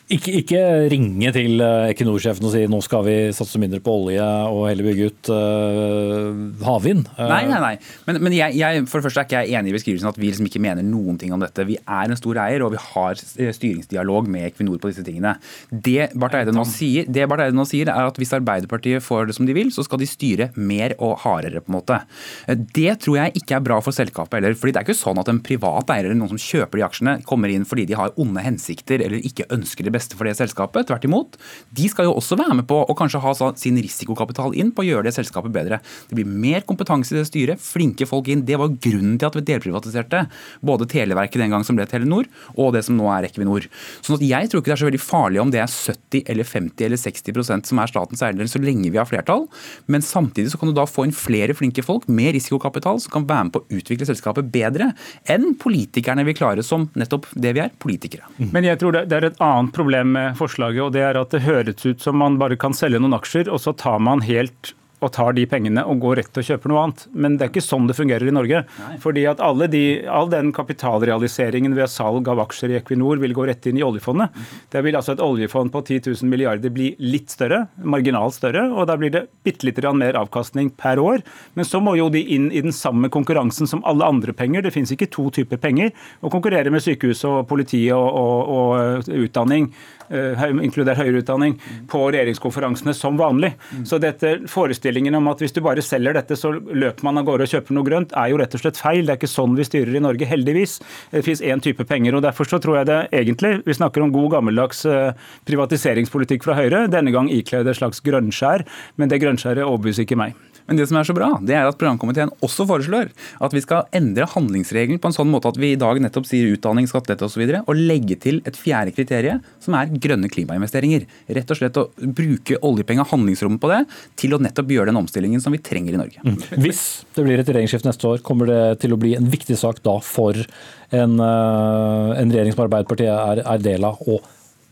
ikke, 0.07 0.33
ikke, 0.39 0.59
ringe 0.93 1.31
til 1.35 1.63
eh, 1.65 1.89
Equinor-sjefen 1.91 2.47
og 2.47 2.53
si 2.53 2.61
nå 2.71 2.79
skal 2.85 3.03
vi 3.03 3.15
satse 3.35 3.59
mindre 3.59 3.81
på 3.83 3.91
olje 4.05 4.23
og 4.23 4.69
heller 4.69 4.87
bygge 4.87 5.09
ut 5.11 5.31
uh, 5.35 6.29
havvind. 6.63 7.09
Uh, 7.17 7.25
nei, 7.27 7.41
nei, 7.51 7.59
nei. 7.65 7.73
Men, 8.07 8.21
men 8.23 8.37
jeg, 8.37 8.55
jeg, 8.61 8.85
for 8.87 9.01
det 9.03 9.09
første 9.09 9.25
er 9.25 9.27
ikke 9.27 9.41
jeg 9.43 9.59
enig 9.59 9.73
i 9.73 9.75
beskrivelsen 9.75 10.11
at 10.13 10.21
vi 10.21 10.31
liksom 10.31 10.47
ikke 10.47 10.63
mener 10.63 10.87
noen 10.87 11.19
ting 11.19 11.35
om 11.35 11.43
dette. 11.43 11.67
Vi 11.67 11.79
er 11.83 12.07
en 12.07 12.21
stor 12.21 12.39
eier 12.45 12.63
og 12.63 12.71
vi 12.77 12.83
har 12.85 13.19
styringsdialog 13.19 14.31
med 14.31 14.47
Equinor 14.53 14.79
på 14.79 14.93
disse 14.93 15.03
tingene. 15.07 15.35
Det 15.71 16.13
Barth 16.15 16.39
Eide 16.39 16.55
nå 16.55 16.63
sier, 16.71 17.11
nå 17.11 17.67
sier 17.67 17.91
er 17.91 18.13
at 18.13 18.23
hvis 18.23 18.35
Arbeiderpartiet 18.39 19.03
får 19.03 19.27
det 19.33 19.39
som 19.41 19.51
de 19.51 19.59
vil, 19.59 19.75
så 19.75 19.83
skal 19.89 20.05
de 20.05 20.11
styre 20.11 20.49
mer 20.55 20.95
og 21.03 21.17
hardere. 21.25 21.65
på 21.67 21.73
en 21.73 21.79
måte. 21.81 21.99
Det 22.47 22.95
tror 23.03 23.19
jeg 23.25 23.43
ikke 23.43 23.59
er 23.59 23.67
bra 23.73 23.81
for 23.83 23.97
selskapet 23.97 24.39
heller. 24.39 24.55
fordi 24.55 24.77
det 24.77 24.85
er 24.85 24.87
ikke 24.87 24.99
sånn 25.03 25.19
at 25.19 25.35
en 25.35 25.43
privat 25.43 25.91
eier 25.97 26.07
eller 26.07 26.21
noen 26.23 26.37
som 26.37 26.45
kjøper 26.47 26.79
de 26.79 26.87
aksjene, 26.87 27.19
kommer 27.27 27.51
inn 27.51 27.67
fordi 27.67 27.91
de 27.91 27.99
har 27.99 28.15
onde 28.23 28.47
hensikter 28.47 29.03
eller 29.03 29.19
ikke 29.27 29.51
ønsker 29.51 29.83
det 29.83 29.96
beste 29.97 30.19
for 30.19 30.29
det 30.29 30.37
selskapet. 30.39 30.89
Tvert 30.91 31.09
imot. 31.09 31.39
De 31.77 31.89
skal 31.91 32.09
jo 32.09 32.15
også 32.21 32.39
være 32.39 32.61
med 32.61 32.69
på 32.71 32.83
å 32.85 32.97
kanskje 32.99 33.23
ha 33.25 33.35
sin 33.59 33.81
risikokapital 33.83 34.55
inn 34.57 34.73
på 34.75 34.85
å 34.85 34.89
gjøre 34.91 35.09
det 35.09 35.17
selskapet 35.17 35.55
bedre. 35.55 35.81
Det 36.09 36.19
blir 36.19 36.29
mer 36.29 36.65
kompetanse 36.69 37.15
i 37.15 37.19
det 37.19 37.27
styret, 37.29 37.63
flinke 37.63 38.09
folk 38.09 38.31
inn. 38.33 38.45
Det 38.47 38.59
var 38.61 38.75
grunnen 38.75 39.17
til 39.19 39.29
at 39.31 39.39
vi 39.39 39.45
delprivatiserte 39.51 40.27
både 40.67 40.89
Televerket 40.91 41.43
den 41.43 41.53
gang 41.53 41.65
som 41.67 41.79
ble 41.79 41.87
Telenor, 41.91 42.29
og 42.55 42.75
det 42.77 42.85
som 42.87 42.97
nå 42.99 43.09
er 43.13 43.29
Equinor. 43.29 43.67
Sånn 44.05 44.19
at 44.19 44.27
jeg 44.27 44.51
tror 44.51 44.63
ikke 44.63 44.73
det 44.73 44.77
er 44.77 44.83
så 44.83 44.91
veldig 44.91 45.03
farlig 45.03 45.43
om 45.43 45.53
det 45.53 45.63
er 45.63 45.73
70 45.73 46.31
eller 46.33 46.49
50 46.49 46.87
eller 46.89 47.01
60% 47.01 47.71
som 47.71 47.83
er 47.83 47.91
statens 47.91 48.25
eiendel, 48.25 48.51
så 48.51 48.63
lenge 48.63 48.91
vi 48.93 49.01
har 49.01 49.09
flertall. 49.09 49.47
Men 49.91 50.05
samtidig 50.05 50.53
så 50.53 50.61
kan 50.61 50.71
du 50.71 50.77
da 50.77 50.87
få 50.89 51.07
inn 51.07 51.17
flere 51.17 51.57
flinke 51.57 51.85
folk 51.87 52.09
med 52.09 52.35
risikokapital 52.37 53.01
som 53.03 53.15
kan 53.17 53.29
være 53.29 53.49
med 53.49 53.57
på 53.57 53.63
å 53.63 53.81
utvikle 53.81 54.09
selskapet 54.09 54.51
bedre 54.53 54.93
enn 55.33 55.55
politikerne 55.61 56.25
vil 56.27 56.37
klare 56.39 56.65
som 56.67 56.89
nettopp 56.99 57.29
det 57.35 57.55
vi 57.57 57.63
er, 57.65 57.73
politikere. 57.83 58.27
Men 58.55 58.67
jeg 58.67 58.81
tror 58.81 58.97
det 58.97 59.07
er 59.17 59.29
et 59.31 59.41
annet 59.43 59.73
problem 59.75 59.86
problem 59.87 60.13
med 60.13 60.35
forslaget, 60.35 60.83
og 60.83 60.95
det 60.97 61.03
er 61.07 61.17
at 61.21 61.31
det 61.31 61.45
høres 61.45 61.85
ut 61.87 62.03
som 62.03 62.19
man 62.19 62.41
bare 62.43 62.57
kan 62.59 62.75
selge 62.75 62.99
noen 62.99 63.15
aksjer, 63.15 63.47
og 63.47 63.61
så 63.63 63.71
tar 63.79 64.01
man 64.03 64.25
helt 64.27 64.73
og 65.05 65.13
tar 65.13 65.35
de 65.37 65.45
pengene 65.49 65.83
og 65.85 66.01
går 66.01 66.21
rett 66.23 66.39
og 66.41 66.47
kjøper 66.47 66.73
noe 66.73 66.83
annet. 66.87 67.03
Men 67.13 67.37
det 67.37 67.47
er 67.47 67.51
ikke 67.53 67.65
sånn 67.65 67.89
det 67.89 67.97
fungerer 67.99 68.31
i 68.31 68.35
Norge. 68.35 68.63
Nei. 68.81 68.95
Fordi 69.03 69.27
at 69.29 69.43
de, 69.73 69.83
All 70.09 70.31
den 70.33 70.53
kapitalrealiseringen 70.57 71.77
ved 71.77 71.91
salg 71.93 72.29
av 72.33 72.41
aksjer 72.47 72.73
i 72.73 72.79
Equinor 72.81 73.21
vil 73.21 73.35
gå 73.37 73.47
rett 73.49 73.69
inn 73.69 73.81
i 73.81 73.85
oljefondet. 73.85 74.33
Det 74.73 74.83
vil 74.85 74.97
altså 74.97 75.17
Et 75.17 75.23
oljefond 75.23 75.73
på 75.73 75.83
10 75.85 76.01
000 76.23 76.31
milliarder 76.31 76.73
bli 76.73 76.91
litt 77.01 77.31
større, 77.33 77.67
marginalt 77.81 78.37
større, 78.37 78.67
og 78.73 78.89
da 78.91 78.97
blir 78.99 79.13
det 79.13 79.27
bitte 79.47 79.69
litt 79.69 79.79
mer 79.97 80.17
avkastning 80.19 80.71
per 80.77 80.99
år. 80.99 81.23
Men 81.55 81.69
så 81.69 81.81
må 81.81 81.95
jo 81.97 82.09
de 82.13 82.21
inn 82.21 82.51
i 82.51 82.63
den 82.65 82.75
samme 82.75 83.09
konkurransen 83.13 83.69
som 83.69 83.85
alle 83.85 84.05
andre 84.05 84.33
penger. 84.33 84.65
Det 84.65 84.73
finnes 84.75 84.93
ikke 84.93 85.11
to 85.13 85.29
typer 85.31 85.61
penger. 85.61 85.93
Å 86.21 86.33
konkurrere 86.33 86.73
med 86.73 86.85
sykehus 86.85 87.23
og 87.29 87.47
politi 87.49 87.85
og, 87.95 88.09
og, 88.09 88.51
og 88.57 89.13
utdanning 89.27 89.71
inkludert 90.11 91.01
høyere 91.01 91.23
utdanning, 91.23 91.57
på 91.91 92.03
regjeringskonferansene 92.11 92.95
som 92.97 93.19
vanlig. 93.21 93.53
Så 93.89 94.01
dette 94.03 94.37
forestillingen 94.51 95.15
om 95.19 95.31
at 95.33 95.43
hvis 95.43 95.55
du 95.57 95.63
bare 95.65 95.85
selger 95.85 96.17
dette, 96.17 96.39
så 96.39 96.53
løper 96.55 97.07
man 97.07 97.21
av 97.21 97.29
gårde 97.29 97.47
og 97.47 97.55
kjøper 97.55 97.77
noe 97.77 97.89
grønt, 97.89 98.15
er 98.17 98.33
jo 98.33 98.41
rett 98.41 98.57
og 98.57 98.63
slett 98.63 98.81
feil. 98.81 99.05
Det 99.07 99.17
er 99.17 99.21
ikke 99.21 99.33
sånn 99.33 99.57
vi 99.59 99.67
styrer 99.67 99.99
i 99.99 100.05
Norge, 100.05 100.29
heldigvis. 100.29 100.79
Det 101.13 101.25
fins 101.27 101.45
én 101.45 101.63
type 101.63 101.87
penger. 101.89 102.17
og 102.17 102.25
Derfor 102.27 102.49
så 102.49 102.61
tror 102.63 102.81
jeg 102.81 102.91
det 102.91 103.01
egentlig 103.13 103.63
Vi 103.67 103.75
snakker 103.75 104.03
om 104.03 104.13
god 104.13 104.31
gammeldags 104.37 104.85
eh, 104.87 105.13
privatiseringspolitikk 105.49 106.45
fra 106.47 106.57
Høyre, 106.59 106.87
denne 106.93 107.13
gang 107.15 107.31
ikledd 107.33 107.69
et 107.69 107.79
slags 107.79 108.03
grønnskjær, 108.05 108.67
men 108.97 109.11
det 109.13 109.23
grønnskjæret 109.23 109.67
overbeviser 109.67 110.07
ikke 110.07 110.21
meg. 110.21 110.37
Men 110.67 110.79
det 110.79 110.89
som 110.91 110.99
er 110.99 111.07
så 111.07 111.15
bra, 111.17 111.31
det 111.47 111.55
er 111.57 111.69
at 111.69 111.79
programkomiteen 111.79 112.33
også 112.45 112.67
foreslår 112.69 113.11
at 113.45 113.55
vi 113.55 113.63
skal 113.63 113.87
endre 113.97 114.27
handlingsregelen 114.33 115.01
på 115.03 115.11
en 115.11 115.17
sånn 115.17 115.31
måte 115.31 115.51
at 115.53 115.61
vi 115.61 115.73
i 115.75 115.81
dag 115.81 116.01
nettopp 116.03 116.27
sier 116.29 116.57
utdanning, 116.57 116.89
skattelette 116.91 117.27
osv. 117.29 117.45
Og, 117.45 117.53
så 117.55 117.63
og 117.71 117.81
legge 117.81 118.19
til 118.23 118.41
et 118.49 118.59
fjerde 118.59 118.95
kriterium, 118.97 119.43
som 119.63 119.77
er 119.79 119.93
grønne 120.03 120.31
klimainvesteringer. 120.33 121.07
Rett 121.39 121.53
og 121.53 121.61
slett 121.61 121.81
å 121.81 121.87
bruke 121.97 122.59
oljepenger, 122.67 123.09
handlingsrommet 123.13 123.63
på 123.63 123.73
det, 123.73 123.83
til 124.19 124.37
å 124.37 124.43
nettopp 124.43 124.75
gjøre 124.75 124.91
den 124.91 125.01
omstillingen 125.03 125.43
som 125.43 125.55
vi 125.55 125.63
trenger 125.63 125.97
i 125.97 126.01
Norge. 126.03 126.23
Mm. 126.27 126.39
Hvis 126.65 126.83
det 127.17 127.27
blir 127.27 127.43
et 127.43 127.51
regjeringsskifte 127.51 127.91
neste 127.91 128.11
år, 128.11 128.25
kommer 128.27 128.51
det 128.51 128.63
til 128.83 128.97
å 128.97 129.01
bli 129.01 129.15
en 129.19 129.31
viktig 129.31 129.59
sak 129.61 129.83
da 129.87 129.99
for 130.05 130.37
en, 130.37 131.19
eh, 131.21 132.11
en 132.21 132.33
regjering 132.33 132.55
som 132.55 132.67
Arbeiderpartiet 132.67 133.13
er, 133.13 133.43
er 133.47 133.63
del 133.63 133.87
av, 133.87 134.01
å 134.03 134.21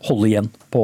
holde 0.05 0.29
igjen 0.29 0.51
på, 0.73 0.83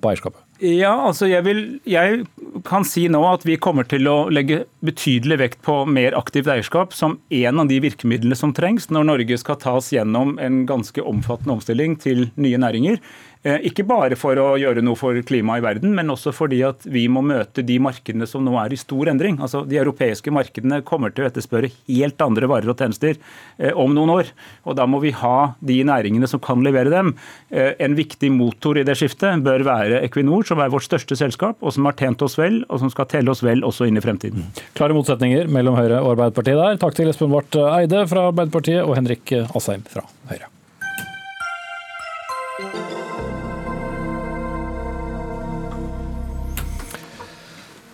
på 0.00 0.12
eierskapet? 0.12 0.40
Ja, 0.62 0.92
altså 1.08 1.26
jeg, 1.26 1.42
vil, 1.42 1.60
jeg, 1.90 2.20
kan 2.68 2.84
si 2.86 3.08
nå 3.10 3.18
at 3.26 3.42
vi 3.42 3.56
kommer 3.58 3.86
til 3.88 4.06
å 4.06 4.28
legge 4.30 4.60
betydelig 4.86 5.40
vekt 5.40 5.62
på 5.66 5.80
mer 5.90 6.14
aktivt 6.14 6.46
eierskap 6.52 6.94
som 6.94 7.16
en 7.34 7.58
av 7.58 7.66
de 7.66 7.80
virkemidlene 7.82 8.38
som 8.38 8.52
trengs 8.54 8.86
når 8.94 9.08
Norge 9.08 9.38
skal 9.42 9.58
tas 9.58 9.90
gjennom 9.90 10.36
en 10.38 10.60
ganske 10.68 11.02
omfattende 11.02 11.56
omstilling 11.56 11.96
til 12.04 12.28
nye 12.38 12.60
næringer. 12.62 13.00
Eh, 13.42 13.58
ikke 13.66 13.82
bare 13.82 14.14
for 14.18 14.38
å 14.38 14.52
gjøre 14.60 14.84
noe 14.86 14.98
for 14.98 15.16
klimaet 15.26 15.58
i 15.58 15.64
verden, 15.64 15.94
men 15.96 16.12
også 16.14 16.30
fordi 16.34 16.60
at 16.66 16.84
vi 16.86 17.08
må 17.10 17.24
møte 17.26 17.64
de 17.66 17.78
markedene 17.82 18.28
som 18.30 18.44
nå 18.46 18.54
er 18.60 18.74
i 18.74 18.78
stor 18.78 19.10
endring. 19.10 19.40
Altså, 19.42 19.64
De 19.66 19.80
europeiske 19.80 20.30
markedene 20.30 20.78
kommer 20.86 21.10
til 21.10 21.24
å 21.24 21.30
etterspørre 21.30 21.72
helt 21.88 22.22
andre 22.22 22.46
varer 22.50 22.70
og 22.70 22.78
tjenester 22.78 23.18
eh, 23.58 23.74
om 23.74 23.90
noen 23.96 24.14
år. 24.14 24.30
og 24.62 24.78
Da 24.78 24.86
må 24.86 25.02
vi 25.02 25.10
ha 25.18 25.54
de 25.58 25.80
næringene 25.82 26.30
som 26.30 26.42
kan 26.42 26.62
levere 26.62 26.94
dem. 26.94 27.16
Eh, 27.50 27.74
en 27.82 27.98
viktig 27.98 28.30
motor 28.30 28.78
i 28.78 28.86
det 28.86 28.94
skiftet 29.00 29.42
bør 29.42 29.66
være 29.66 30.04
Equinor, 30.06 30.46
som 30.46 30.62
er 30.62 30.70
vårt 30.70 30.86
største 30.86 31.18
selskap, 31.18 31.58
og 31.58 31.74
som 31.74 31.90
har 31.90 31.98
tjent 31.98 32.22
oss 32.22 32.38
vel, 32.38 32.62
og 32.70 32.78
som 32.78 32.94
skal 32.94 33.10
telle 33.10 33.34
oss 33.34 33.42
vel 33.42 33.66
også 33.66 33.90
inn 33.90 33.98
i 33.98 34.04
fremtiden. 34.06 34.52
Klare 34.78 34.94
motsetninger 34.94 35.50
mellom 35.50 35.74
Høyre 35.80 35.98
og 35.98 36.14
Arbeiderpartiet 36.14 36.62
der. 36.62 36.78
Takk 36.78 36.94
til 36.94 37.10
Espen 37.10 37.34
Barth 37.34 37.58
Eide 37.58 38.06
fra 38.06 38.28
Arbeiderpartiet 38.30 38.84
og 38.86 38.94
Henrik 39.00 39.34
Asheim 39.50 39.82
fra 39.90 40.06
Høyre. 40.30 40.52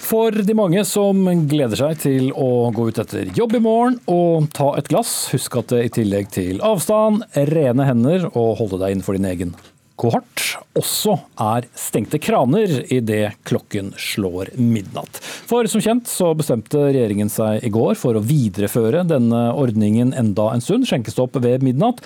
For 0.08 0.32
de 0.32 0.54
mange 0.56 0.80
som 0.88 1.26
gleder 1.50 1.76
seg 1.76 1.98
til 2.00 2.30
å 2.32 2.70
gå 2.72 2.86
ut 2.88 3.00
etter 3.02 3.28
jobb 3.36 3.58
i 3.58 3.60
morgen 3.60 3.98
og 4.08 4.46
ta 4.56 4.70
et 4.78 4.86
glass, 4.88 5.26
husk 5.34 5.58
at 5.60 5.74
det 5.74 5.82
i 5.84 5.90
tillegg 5.98 6.30
til 6.32 6.62
avstand, 6.64 7.26
rene 7.50 7.84
hender 7.84 8.24
og 8.30 8.54
holde 8.62 8.78
deg 8.80 8.94
innenfor 8.94 9.18
din 9.18 9.28
egen 9.28 9.52
kohort 9.98 10.44
også 10.78 11.16
er 11.42 11.66
stengte 11.76 12.20
kraner 12.22 12.70
idet 12.94 13.34
klokken 13.48 13.90
slår 14.00 14.54
midnatt. 14.56 15.20
For 15.20 15.68
som 15.68 15.82
kjent 15.84 16.08
så 16.08 16.30
bestemte 16.38 16.86
regjeringen 16.86 17.28
seg 17.32 17.66
i 17.66 17.72
går 17.74 17.98
for 18.00 18.16
å 18.16 18.24
videreføre 18.24 19.04
denne 19.10 19.48
ordningen 19.58 20.14
enda 20.16 20.52
en 20.54 20.64
stund, 20.64 20.88
skjenkestopp 20.88 21.36
ved 21.42 21.66
midnatt. 21.66 22.00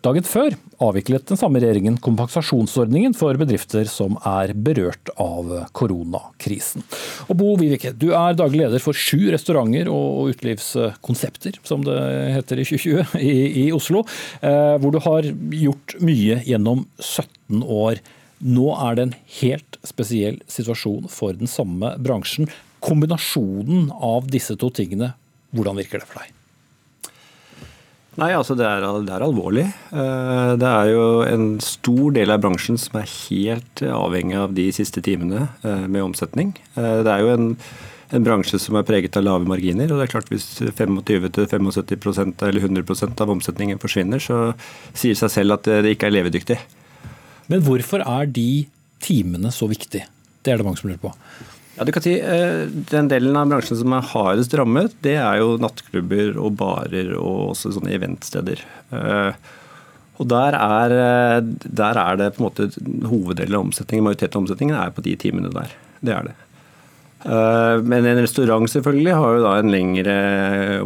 Dagen 0.00 0.24
før 0.24 0.54
avviklet 0.80 1.26
den 1.28 1.36
samme 1.36 1.60
regjeringen 1.60 1.98
kompensasjonsordningen 2.00 3.12
for 3.16 3.36
bedrifter 3.36 3.84
som 3.90 4.14
er 4.24 4.54
berørt 4.56 5.10
av 5.20 5.50
koronakrisen. 5.76 6.86
Og 7.26 7.36
Bo 7.36 7.50
Vivike, 7.60 7.92
du 7.92 8.06
er 8.16 8.38
daglig 8.38 8.62
leder 8.62 8.80
for 8.80 8.96
sju 8.96 9.28
restauranter 9.34 9.90
og 9.92 10.32
utelivskonsepter, 10.32 11.60
som 11.68 11.84
det 11.84 11.98
heter 12.38 12.62
i 12.62 12.66
2020, 12.70 13.12
i, 13.20 13.36
i 13.66 13.68
Oslo, 13.76 14.06
eh, 14.40 14.80
hvor 14.80 14.96
du 14.96 15.02
har 15.04 15.28
gjort 15.60 15.98
mye 16.00 16.40
gjennom 16.48 16.86
17 16.96 17.60
år. 17.60 18.00
Nå 18.40 18.72
er 18.80 18.96
det 18.96 19.08
en 19.10 19.16
helt 19.42 19.80
spesiell 19.84 20.40
situasjon 20.48 21.12
for 21.12 21.36
den 21.36 21.50
samme 21.60 21.92
bransjen. 22.00 22.48
Kombinasjonen 22.80 23.90
av 24.00 24.32
disse 24.32 24.56
to 24.56 24.72
tingene, 24.72 25.12
hvordan 25.52 25.76
virker 25.76 26.00
det 26.00 26.08
for 26.08 26.24
deg? 26.24 26.39
Nei, 28.20 28.34
altså 28.36 28.52
det 28.58 28.66
er, 28.68 28.84
det 29.06 29.12
er, 29.14 29.22
alvorlig. 29.24 29.62
Eh, 29.96 30.50
det 30.60 30.68
er 30.68 30.90
jo 30.92 31.04
en 31.24 31.44
stor 31.64 32.10
del 32.12 32.32
av 32.34 32.42
bransjen 32.42 32.76
som 32.80 32.98
er 33.00 33.08
helt 33.08 33.80
avhengig 33.86 34.36
av 34.36 34.52
de 34.56 34.66
siste 34.76 35.00
timene 35.04 35.46
eh, 35.64 35.86
med 35.86 36.04
omsetning. 36.04 36.50
Eh, 36.74 36.98
det 37.06 37.14
er 37.14 37.24
jo 37.24 37.30
en, 37.32 37.46
en 38.12 38.26
bransje 38.26 38.60
som 38.60 38.76
er 38.76 38.84
preget 38.88 39.16
av 39.16 39.24
lave 39.24 39.48
marginer. 39.48 39.88
og 39.88 40.02
det 40.02 40.08
er 40.08 40.12
klart 40.12 40.28
Hvis 40.28 40.50
25-75% 40.60 42.44
eller 42.50 42.68
100% 42.68 43.24
av 43.24 43.32
omsetningen 43.38 43.80
forsvinner, 43.80 44.20
så 44.20 44.52
sier 44.92 45.16
seg 45.16 45.32
selv 45.38 45.56
at 45.56 45.70
det 45.70 45.94
ikke 45.94 46.10
er 46.10 46.18
levedyktig. 46.18 46.58
Men 47.48 47.64
hvorfor 47.64 48.04
er 48.04 48.28
de 48.28 48.66
timene 49.00 49.48
så 49.48 49.70
viktige? 49.70 50.04
Det 50.44 50.52
er 50.52 50.60
det 50.60 50.68
mange 50.68 50.82
som 50.82 50.92
lurer 50.92 51.00
på. 51.00 51.14
Ja, 51.80 51.84
du 51.88 51.92
kan 51.96 52.04
si 52.04 52.18
eh, 52.20 52.66
Den 52.92 53.06
delen 53.08 53.36
av 53.40 53.48
bransjen 53.48 53.78
som 53.80 53.94
er 53.96 54.04
hardest 54.10 54.52
rammet, 54.58 54.92
det 55.00 55.14
er 55.16 55.38
jo 55.40 55.54
nattklubber 55.62 56.36
og 56.36 56.58
barer 56.60 57.14
og 57.16 57.54
også 57.54 57.72
sånne 57.72 57.94
eventsteder. 57.96 58.60
Eh, 58.92 59.38
og 60.20 60.28
der 60.28 60.58
er, 60.58 60.92
eh, 60.92 61.38
der 61.64 62.02
er, 62.02 62.18
det 62.20 62.34
på 62.36 62.42
en 62.42 62.48
måte 62.50 62.68
hoveddelen 63.08 63.56
av 63.56 63.64
omsetningen, 63.64 64.04
majoriteten 64.10 64.36
av 64.36 64.44
omsetningen 64.44 64.76
er 64.76 64.92
på 64.92 65.06
de 65.08 65.16
timene 65.24 65.54
der. 65.56 65.72
Det 66.04 66.12
er 66.18 66.28
det. 66.28 66.36
Men 67.20 68.06
en 68.08 68.22
restaurant 68.22 68.64
selvfølgelig 68.72 69.12
har 69.12 69.34
jo 69.36 69.40
da 69.44 69.50
en 69.60 69.72
lengre 69.72 70.14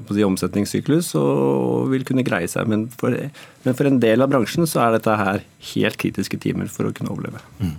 si, 0.09 0.25
omsetningssyklus 0.27 1.13
og 1.21 1.93
vil 1.93 2.03
kunne 2.07 2.25
greie 2.27 2.49
seg. 2.51 2.67
Men 2.71 2.89
for, 2.91 3.15
men 3.63 3.77
for, 3.79 3.87
en 3.87 4.01
del 4.03 4.25
av 4.25 4.33
bransjen 4.33 4.67
så 4.67 4.83
er 4.83 4.97
dette 4.97 5.15
her 5.21 5.45
helt 5.71 5.99
kritiske 6.01 6.41
timer 6.43 6.71
for 6.73 6.89
å 6.89 6.93
kunne 6.97 7.15
overleve. 7.15 7.43
Mm. 7.61 7.77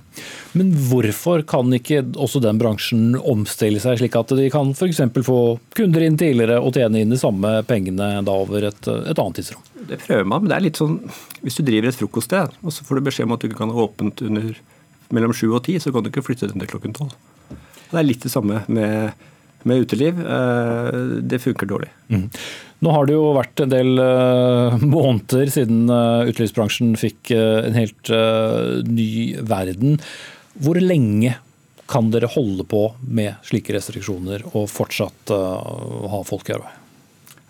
Men 0.55 0.71
hvorfor 0.87 1.43
kan 1.47 1.73
ikke 1.75 2.05
også 2.15 2.39
den 2.45 2.61
bransjen 2.61 3.17
omstille 3.19 3.81
seg, 3.83 3.99
slik 3.99 4.15
at 4.15 4.31
de 4.39 4.47
kan 4.53 4.71
f.eks. 4.71 5.03
få 5.27 5.39
kunder 5.75 6.07
inn 6.07 6.19
tidligere 6.19 6.61
og 6.63 6.77
tjene 6.79 7.03
inn 7.03 7.11
de 7.11 7.19
samme 7.19 7.57
pengene 7.67 8.13
da 8.23 8.39
over 8.45 8.69
et, 8.71 8.91
et 8.95 9.19
annet 9.19 9.41
tidsrom? 9.41 9.67
Det 9.85 9.99
prøver 10.01 10.23
man, 10.23 10.45
men 10.45 10.53
det 10.53 10.55
er 10.55 10.67
litt 10.69 10.79
sånn 10.79 11.01
hvis 11.43 11.59
du 11.59 11.65
driver 11.67 11.91
et 11.91 11.99
frokoststed 11.99 12.55
og 12.63 12.73
så 12.73 12.87
får 12.87 12.97
du 12.97 13.05
beskjed 13.09 13.27
om 13.27 13.35
at 13.35 13.43
du 13.43 13.49
ikke 13.49 13.59
kan 13.59 13.73
ha 13.75 13.83
åpent 13.83 14.23
under 14.25 14.55
mellom 15.13 15.35
sju 15.35 15.51
og 15.51 15.65
ti, 15.67 15.75
så 15.77 15.91
kan 15.93 16.05
du 16.05 16.09
ikke 16.09 16.23
flytte 16.25 16.49
den 16.49 16.63
til 16.63 16.71
klokken 16.71 16.95
tolv. 16.95 17.13
Det 17.91 17.99
er 17.99 18.07
litt 18.07 18.25
det 18.25 18.31
samme 18.33 18.61
med, 18.67 19.25
med 19.63 19.85
uteliv. 19.85 20.19
Eh, 20.21 20.99
det 21.25 21.41
funker 21.43 21.69
dårlig. 21.69 21.89
Mm. 22.09 22.27
Nå 22.85 22.93
har 22.93 23.07
det 23.07 23.15
jo 23.15 23.31
vært 23.33 23.63
en 23.63 23.71
del 23.71 23.97
uh, 23.97 24.75
måneder 24.83 25.49
siden 25.53 25.87
uh, 25.89 26.27
utelivsbransjen 26.27 26.91
fikk 26.99 27.31
en 27.33 27.77
helt 27.77 28.11
ny 28.89 29.09
verden. 29.47 29.97
Hvor 30.61 30.77
lenge 30.83 31.37
kan 31.89 32.09
dere 32.13 32.29
holde 32.33 32.65
på 32.67 32.87
med 33.05 33.37
slike 33.45 33.73
restriksjoner 33.75 34.43
og 34.53 34.67
fortsatt 34.73 35.31
ha 35.31 36.23
folk 36.25 36.49
i 36.49 36.57
arbeid? 36.57 36.81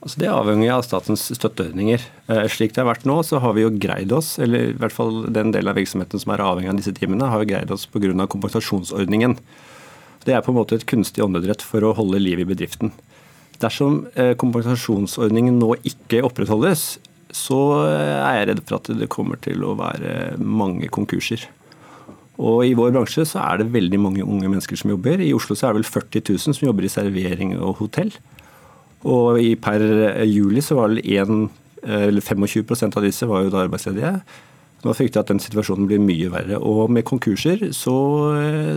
Altså 0.05 0.19
det 0.21 0.27
avhenger 0.29 0.69
av 0.75 0.83
statens 0.85 1.23
støtteordninger. 1.33 2.03
Eh, 2.29 2.43
slik 2.53 2.75
det 2.75 2.83
har 2.83 2.91
vært 2.91 3.07
nå, 3.09 3.15
så 3.25 3.39
har 3.41 3.55
vi 3.57 3.63
jo 3.63 3.71
greid 3.73 4.11
oss, 4.13 4.35
eller 4.37 4.67
i 4.69 4.75
hvert 4.77 4.93
fall 4.93 5.23
den 5.33 5.49
delen 5.55 5.71
av 5.71 5.79
virksomheten 5.79 6.21
som 6.21 6.33
er 6.35 6.43
avhengig 6.45 6.69
av 6.69 6.77
disse 6.77 6.93
timene, 6.93 7.25
har 7.31 7.41
jo 7.41 7.49
greid 7.49 7.73
oss 7.73 7.87
pga. 7.89 8.27
kompensasjonsordningen. 8.29 9.33
Det 10.25 10.33
er 10.33 10.41
på 10.41 10.53
en 10.53 10.57
måte 10.57 10.77
et 10.77 10.87
kunstig 10.89 11.23
åndedrett 11.23 11.61
for 11.61 11.85
å 11.85 11.93
holde 11.97 12.21
liv 12.21 12.41
i 12.41 12.47
bedriften. 12.49 12.93
Dersom 13.61 14.03
eh, 14.19 14.33
kompensasjonsordningen 14.39 15.59
nå 15.61 15.75
ikke 15.87 16.23
opprettholdes, 16.25 16.95
så 17.35 17.59
eh, 17.85 18.15
er 18.17 18.39
jeg 18.39 18.47
redd 18.49 18.63
for 18.65 18.79
at 18.79 18.89
det 18.99 19.11
kommer 19.13 19.39
til 19.43 19.63
å 19.63 19.75
være 19.79 20.35
mange 20.41 20.89
konkurser. 20.93 21.45
Og 22.35 22.65
I 22.67 22.73
vår 22.75 22.91
bransje 22.91 23.23
så 23.29 23.43
er 23.45 23.61
det 23.61 23.71
veldig 23.71 23.99
mange 24.01 24.25
unge 24.25 24.49
mennesker 24.49 24.79
som 24.79 24.91
jobber. 24.91 25.21
I 25.23 25.31
Oslo 25.37 25.55
så 25.55 25.69
er 25.69 25.75
det 25.75 25.83
vel 25.83 25.91
40 25.93 26.25
000 26.33 26.57
som 26.57 26.67
jobber 26.67 26.87
i 26.87 26.91
servering 26.91 27.53
og 27.61 27.77
hotell. 27.79 28.11
Og 29.07 29.39
i 29.39 29.53
per 29.61 29.85
juli 30.25 30.63
så 30.65 30.75
var 30.81 30.91
det 30.91 31.05
1, 31.05 31.47
25% 31.85 32.97
av 32.97 33.05
disse 33.05 33.29
var 33.29 33.45
jo 33.45 33.53
da 33.53 33.61
arbeidsledige. 33.63 34.17
Nå 34.85 34.93
frykter 34.93 35.19
jeg 35.19 35.25
at 35.25 35.33
den 35.33 35.41
situasjonen 35.41 35.89
blir 35.89 36.01
mye 36.03 36.29
verre. 36.29 36.61
Og 36.61 36.91
med 36.93 37.07
konkurser 37.07 37.71
så, 37.73 37.97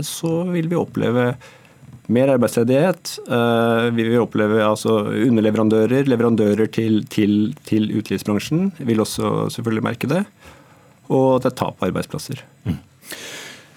så 0.06 0.34
vil 0.48 0.70
vi 0.70 0.78
oppleve 0.78 1.34
mer 2.08 2.32
arbeidsledighet. 2.32 3.18
Eh, 3.28 3.88
vi 3.92 4.06
vil 4.08 4.22
oppleve 4.22 4.62
altså, 4.64 5.02
underleverandører, 5.12 6.08
leverandører 6.08 6.70
til, 6.72 7.02
til, 7.12 7.52
til 7.68 7.90
utelivsbransjen 7.92 8.70
vil 8.78 9.04
også 9.04 9.48
selvfølgelig 9.52 9.84
merke 9.84 10.10
det. 10.10 10.22
Og 11.12 11.42
det 11.42 11.52
er 11.52 11.58
tap 11.60 11.82
av 11.82 11.90
arbeidsplasser. 11.90 12.40
Mm. 12.64 12.80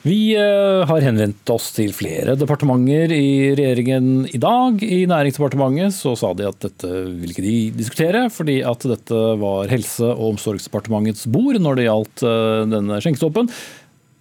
Vi 0.01 0.34
eh, 0.34 0.81
har 0.89 1.03
henvendt 1.05 1.50
oss 1.53 1.67
til 1.75 1.91
flere 1.93 2.34
departementer 2.34 3.12
i 3.13 3.51
regjeringen 3.53 4.24
i 4.34 4.39
dag. 4.41 4.81
I 4.81 5.03
Næringsdepartementet 5.05 5.93
så 5.93 6.15
sa 6.17 6.31
de 6.34 6.48
at 6.50 6.58
dette 6.65 6.89
vil 6.89 7.29
ikke 7.29 7.46
de 7.46 7.58
diskutere, 7.77 8.24
fordi 8.34 8.55
at 8.65 8.81
dette 8.89 9.20
var 9.43 9.70
Helse- 9.70 10.10
og 10.10 10.31
omsorgsdepartementets 10.31 11.29
bord 11.29 11.62
når 11.62 11.77
det 11.77 11.86
gjaldt 11.86 12.25
eh, 12.25 12.63
denne 12.74 12.98
skjenkestoppen 12.98 13.51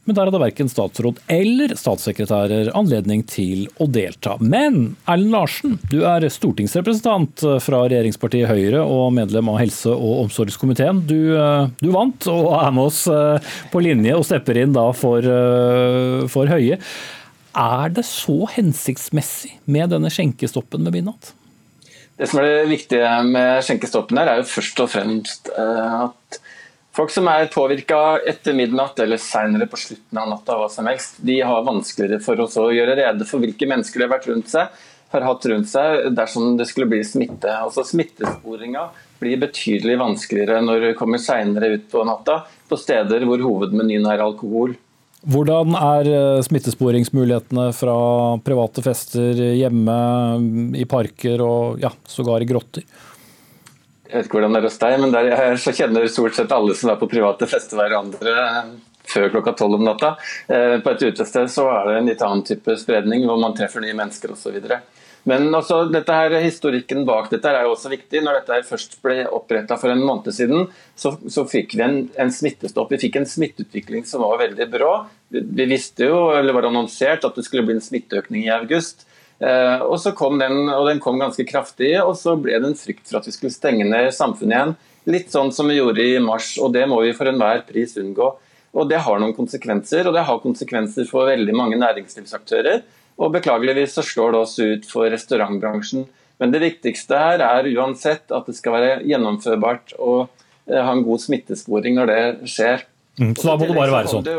men 0.09 0.17
der 0.17 0.27
hadde 0.27 0.41
verken 0.41 0.71
statsråd 0.71 1.21
eller 1.31 1.75
statssekretærer 1.79 2.73
anledning 2.77 3.21
til 3.29 3.67
å 3.79 3.87
delta. 3.91 4.37
Men 4.41 4.97
Erlend 5.05 5.35
Larsen, 5.35 5.77
du 5.93 6.01
er 6.09 6.25
stortingsrepresentant 6.33 7.45
fra 7.63 7.83
regjeringspartiet 7.85 8.49
Høyre 8.51 8.81
og 8.83 9.13
medlem 9.15 9.53
av 9.53 9.61
helse- 9.61 9.93
og 9.93 10.25
omsorgskomiteen. 10.25 11.05
Du, 11.07 11.37
eh, 11.37 11.69
du, 11.83 11.91
vant 11.95 12.27
og 12.33 12.49
er 12.57 12.75
med 12.75 12.89
oss 12.89 13.05
eh, 13.13 13.53
på 13.71 13.85
linje 13.85 14.17
og 14.17 14.27
stepper 14.27 14.63
inn 14.63 14.75
da 14.75 14.89
for, 14.97 15.21
eh, 15.21 16.27
for 16.33 16.51
Høie. 16.51 16.81
Er 17.61 17.93
det 17.93 18.07
så 18.09 18.47
hensiktsmessig 18.57 19.59
med 19.71 19.93
denne 19.93 20.11
skjenkestoppen 20.11 20.87
ved 20.87 20.97
midnatt? 20.97 21.35
Det 22.21 22.29
som 22.29 22.41
er 22.41 22.51
det 22.51 22.71
viktige 22.73 23.11
med 23.29 23.63
skjenkestoppen 23.65 24.19
her, 24.21 24.33
er 24.33 24.41
jo 24.43 24.51
først 24.51 24.81
og 24.83 24.91
fremst 24.93 25.49
at 25.57 26.40
Folk 27.01 27.15
som 27.15 27.29
er 27.33 27.47
påvirka 27.49 27.97
etter 28.29 28.53
midnatt 28.53 28.99
eller 29.01 29.17
seinere 29.17 29.65
på 29.73 29.79
slutten 29.81 30.19
av 30.21 30.27
natta, 30.29 30.59
hva 30.61 30.67
som 30.69 30.85
helst, 30.85 31.15
de 31.25 31.39
har 31.41 31.63
vanskeligere 31.65 32.21
for 32.21 32.43
å 32.45 32.67
gjøre 32.77 32.97
rede 32.99 33.25
for 33.25 33.41
hvilke 33.41 33.65
mennesker 33.71 34.03
de 34.03 34.05
har 34.05 34.13
vært 34.13 34.29
rundt 34.29 34.51
seg, 34.53 34.75
har 35.15 35.25
hatt 35.25 35.47
rundt 35.49 35.71
seg 35.71 36.11
dersom 36.13 36.59
det 36.59 36.67
skulle 36.69 36.91
bli 36.91 37.01
smitte. 37.01 37.55
Altså 37.57 37.87
Smittesporinga 37.89 38.85
blir 39.17 39.41
betydelig 39.41 39.97
vanskeligere 39.97 40.61
når 40.61 40.85
du 40.85 40.91
kommer 41.01 41.25
seinere 41.25 41.73
ut 41.79 41.89
på 41.89 42.05
natta, 42.05 42.43
på 42.69 42.77
steder 42.77 43.25
hvor 43.25 43.49
hovedmenyen 43.49 44.05
er 44.05 44.21
alkohol. 44.27 44.77
Hvordan 45.25 45.73
er 45.81 46.13
eh, 46.13 46.43
smittesporingsmulighetene 46.45 47.71
fra 47.81 47.97
private 48.45 48.85
fester 48.85 49.41
hjemme, 49.57 49.97
i 50.77 50.85
parker 50.89 51.41
og 51.49 51.81
ja, 51.81 51.97
sågar 52.09 52.45
i 52.45 52.53
grotter? 52.53 52.85
Jeg 54.11 54.17
vet 54.19 54.27
ikke 54.27 54.41
hvordan 54.41 54.57
det 54.57 54.61
er 54.61 54.67
hos 54.67 54.79
deg, 54.83 54.95
men 54.99 55.13
der 55.15 55.29
jeg 55.31 55.51
er, 55.55 55.75
kjenner 55.81 56.07
stort 56.11 56.35
sett 56.35 56.55
alle 56.55 56.75
som 56.75 56.91
er 56.91 56.97
på 56.99 57.09
private 57.11 57.47
fester 57.51 57.79
hverandre 57.79 58.33
før 59.11 59.29
klokka 59.35 59.55
tolv 59.59 59.79
om 59.79 59.85
natta. 59.87 60.15
Eh, 60.51 60.79
på 60.83 60.95
et 60.95 61.05
utested 61.11 61.51
så 61.51 61.67
er 61.73 61.87
det 61.87 61.99
en 61.99 62.11
litt 62.11 62.25
annen 62.27 62.43
type 62.47 62.75
spredning, 62.79 63.27
hvor 63.29 63.39
man 63.41 63.55
treffer 63.59 63.83
nye 63.85 63.97
mennesker 63.97 64.35
osv. 64.35 64.59
Men 65.29 65.53
også 65.53 65.83
dette 65.93 66.15
her, 66.17 66.35
historikken 66.41 67.05
bak 67.09 67.29
dette 67.33 67.51
er 67.51 67.67
jo 67.67 67.75
også 67.75 67.93
viktig. 67.93 68.23
Når 68.25 68.41
dette 68.41 68.57
her 68.57 68.67
først 68.67 68.97
ble 69.05 69.19
oppretta 69.29 69.77
for 69.81 69.93
en 69.93 70.03
måned 70.03 70.33
siden, 70.35 70.71
så, 70.97 71.15
så 71.29 71.45
fikk 71.49 71.77
vi 71.77 71.85
en, 71.85 71.99
en, 72.17 72.33
smittestopp. 72.33 72.95
Vi 72.95 73.03
fikk 73.05 73.21
en 73.21 73.29
smitteutvikling 73.29 74.07
som 74.09 74.25
var 74.25 74.41
veldig 74.47 74.69
bra. 74.73 74.95
Vi, 75.29 75.45
vi, 75.45 75.69
visste 75.71 76.09
jo, 76.09 76.31
eller 76.37 76.57
var 76.57 76.71
annonsert, 76.71 77.27
at 77.27 77.37
det 77.37 77.45
skulle 77.47 77.67
bli 77.69 77.77
en 77.77 77.85
smitteøkning 77.85 78.47
i 78.49 78.55
august. 78.55 79.05
Eh, 79.41 79.83
og 79.87 79.97
så 80.01 80.13
kom 80.13 80.37
den, 80.41 80.69
og 80.69 80.85
den 80.91 81.01
kom 81.01 81.21
ganske 81.21 81.47
kraftig, 81.49 81.95
og 82.03 82.13
så 82.21 82.37
ble 82.37 82.59
det 82.61 82.71
en 82.71 82.77
frykt 82.77 83.07
for 83.09 83.21
at 83.21 83.29
vi 83.29 83.33
skulle 83.33 83.55
stenge 83.55 83.89
ned 83.89 84.13
samfunnet 84.13 84.57
igjen. 84.57 84.75
Litt 85.11 85.33
sånn 85.33 85.53
som 85.57 85.71
vi 85.71 85.79
gjorde 85.79 86.05
i 86.05 86.19
mars, 86.21 86.53
og 86.61 86.75
det 86.77 86.85
må 86.91 87.01
vi 87.07 87.15
for 87.17 87.31
enhver 87.31 87.65
pris 87.69 87.97
unngå. 88.01 88.35
Og 88.71 88.87
Det 88.87 89.01
har 89.03 89.19
noen 89.19 89.35
konsekvenser, 89.35 90.07
og 90.07 90.15
det 90.15 90.27
har 90.29 90.43
konsekvenser 90.45 91.09
for 91.09 91.27
veldig 91.27 91.55
mange 91.57 91.79
næringslivsaktører. 91.81 92.85
Og 93.21 93.33
Beklageligvis 93.35 93.97
så 93.97 94.05
slår 94.07 94.37
det 94.37 94.43
oss 94.45 94.59
ut 94.61 94.87
for 94.87 95.11
restaurantbransjen. 95.11 96.05
Men 96.41 96.53
det 96.53 96.63
viktigste 96.63 97.17
her 97.19 97.43
er 97.45 97.69
uansett 97.75 98.31
at 98.33 98.47
det 98.49 98.55
skal 98.57 98.77
være 98.77 98.93
gjennomførbart 99.09 99.97
og 99.99 100.29
eh, 100.69 100.79
ha 100.79 100.93
en 100.93 101.03
god 101.05 101.21
smittesporing 101.21 101.99
når 101.99 102.13
det 102.13 102.23
skjer. 102.49 102.87
Mm, 103.21 103.35
så 103.37 103.51
da 103.51 103.57
må 103.57 103.69
det 103.69 103.77
bare 103.77 103.97
være 103.97 104.13
sånn? 104.15 104.31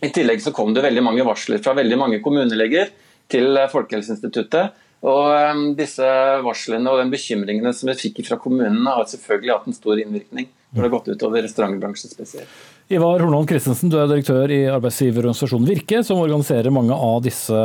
I 0.00 0.10
tillegg 0.16 0.42
så 0.44 0.52
kom 0.56 0.74
det 0.76 0.84
veldig 0.84 1.04
mange 1.04 1.24
varsler 1.28 1.60
fra 1.64 1.76
veldig 1.76 1.96
mange 2.00 2.20
kommuneleger 2.24 2.90
til 3.32 3.56
eh, 3.56 3.70
Folkehelseinstituttet. 3.72 4.76
Og 5.00 5.30
um, 5.32 5.62
disse 5.78 6.06
varslene 6.44 6.90
og 6.92 7.00
den 7.00 7.12
bekymringene 7.12 7.72
som 7.72 7.88
vi 7.88 7.96
fikk 7.96 8.20
fra 8.26 8.36
kommunene, 8.40 8.84
har 8.84 9.06
selvfølgelig 9.08 9.54
hatt 9.54 9.70
en 9.70 9.76
stor 9.76 10.02
innvirkning 10.02 10.50
når 10.70 10.84
det 10.84 10.86
har 10.86 10.92
gått 10.92 11.08
utover 11.10 11.42
restaurantbransjen 11.42 12.12
spesielt. 12.12 12.50
Ivar 12.90 13.22
Hornholm 13.22 13.46
Christensen, 13.46 13.90
du 13.90 13.96
er 13.98 14.08
direktør 14.10 14.50
i 14.50 14.60
arbeidsgiverorganisasjonen 14.70 15.66
Virke, 15.66 16.00
som 16.06 16.20
organiserer 16.22 16.74
mange 16.74 16.94
av 16.94 17.20
disse 17.24 17.58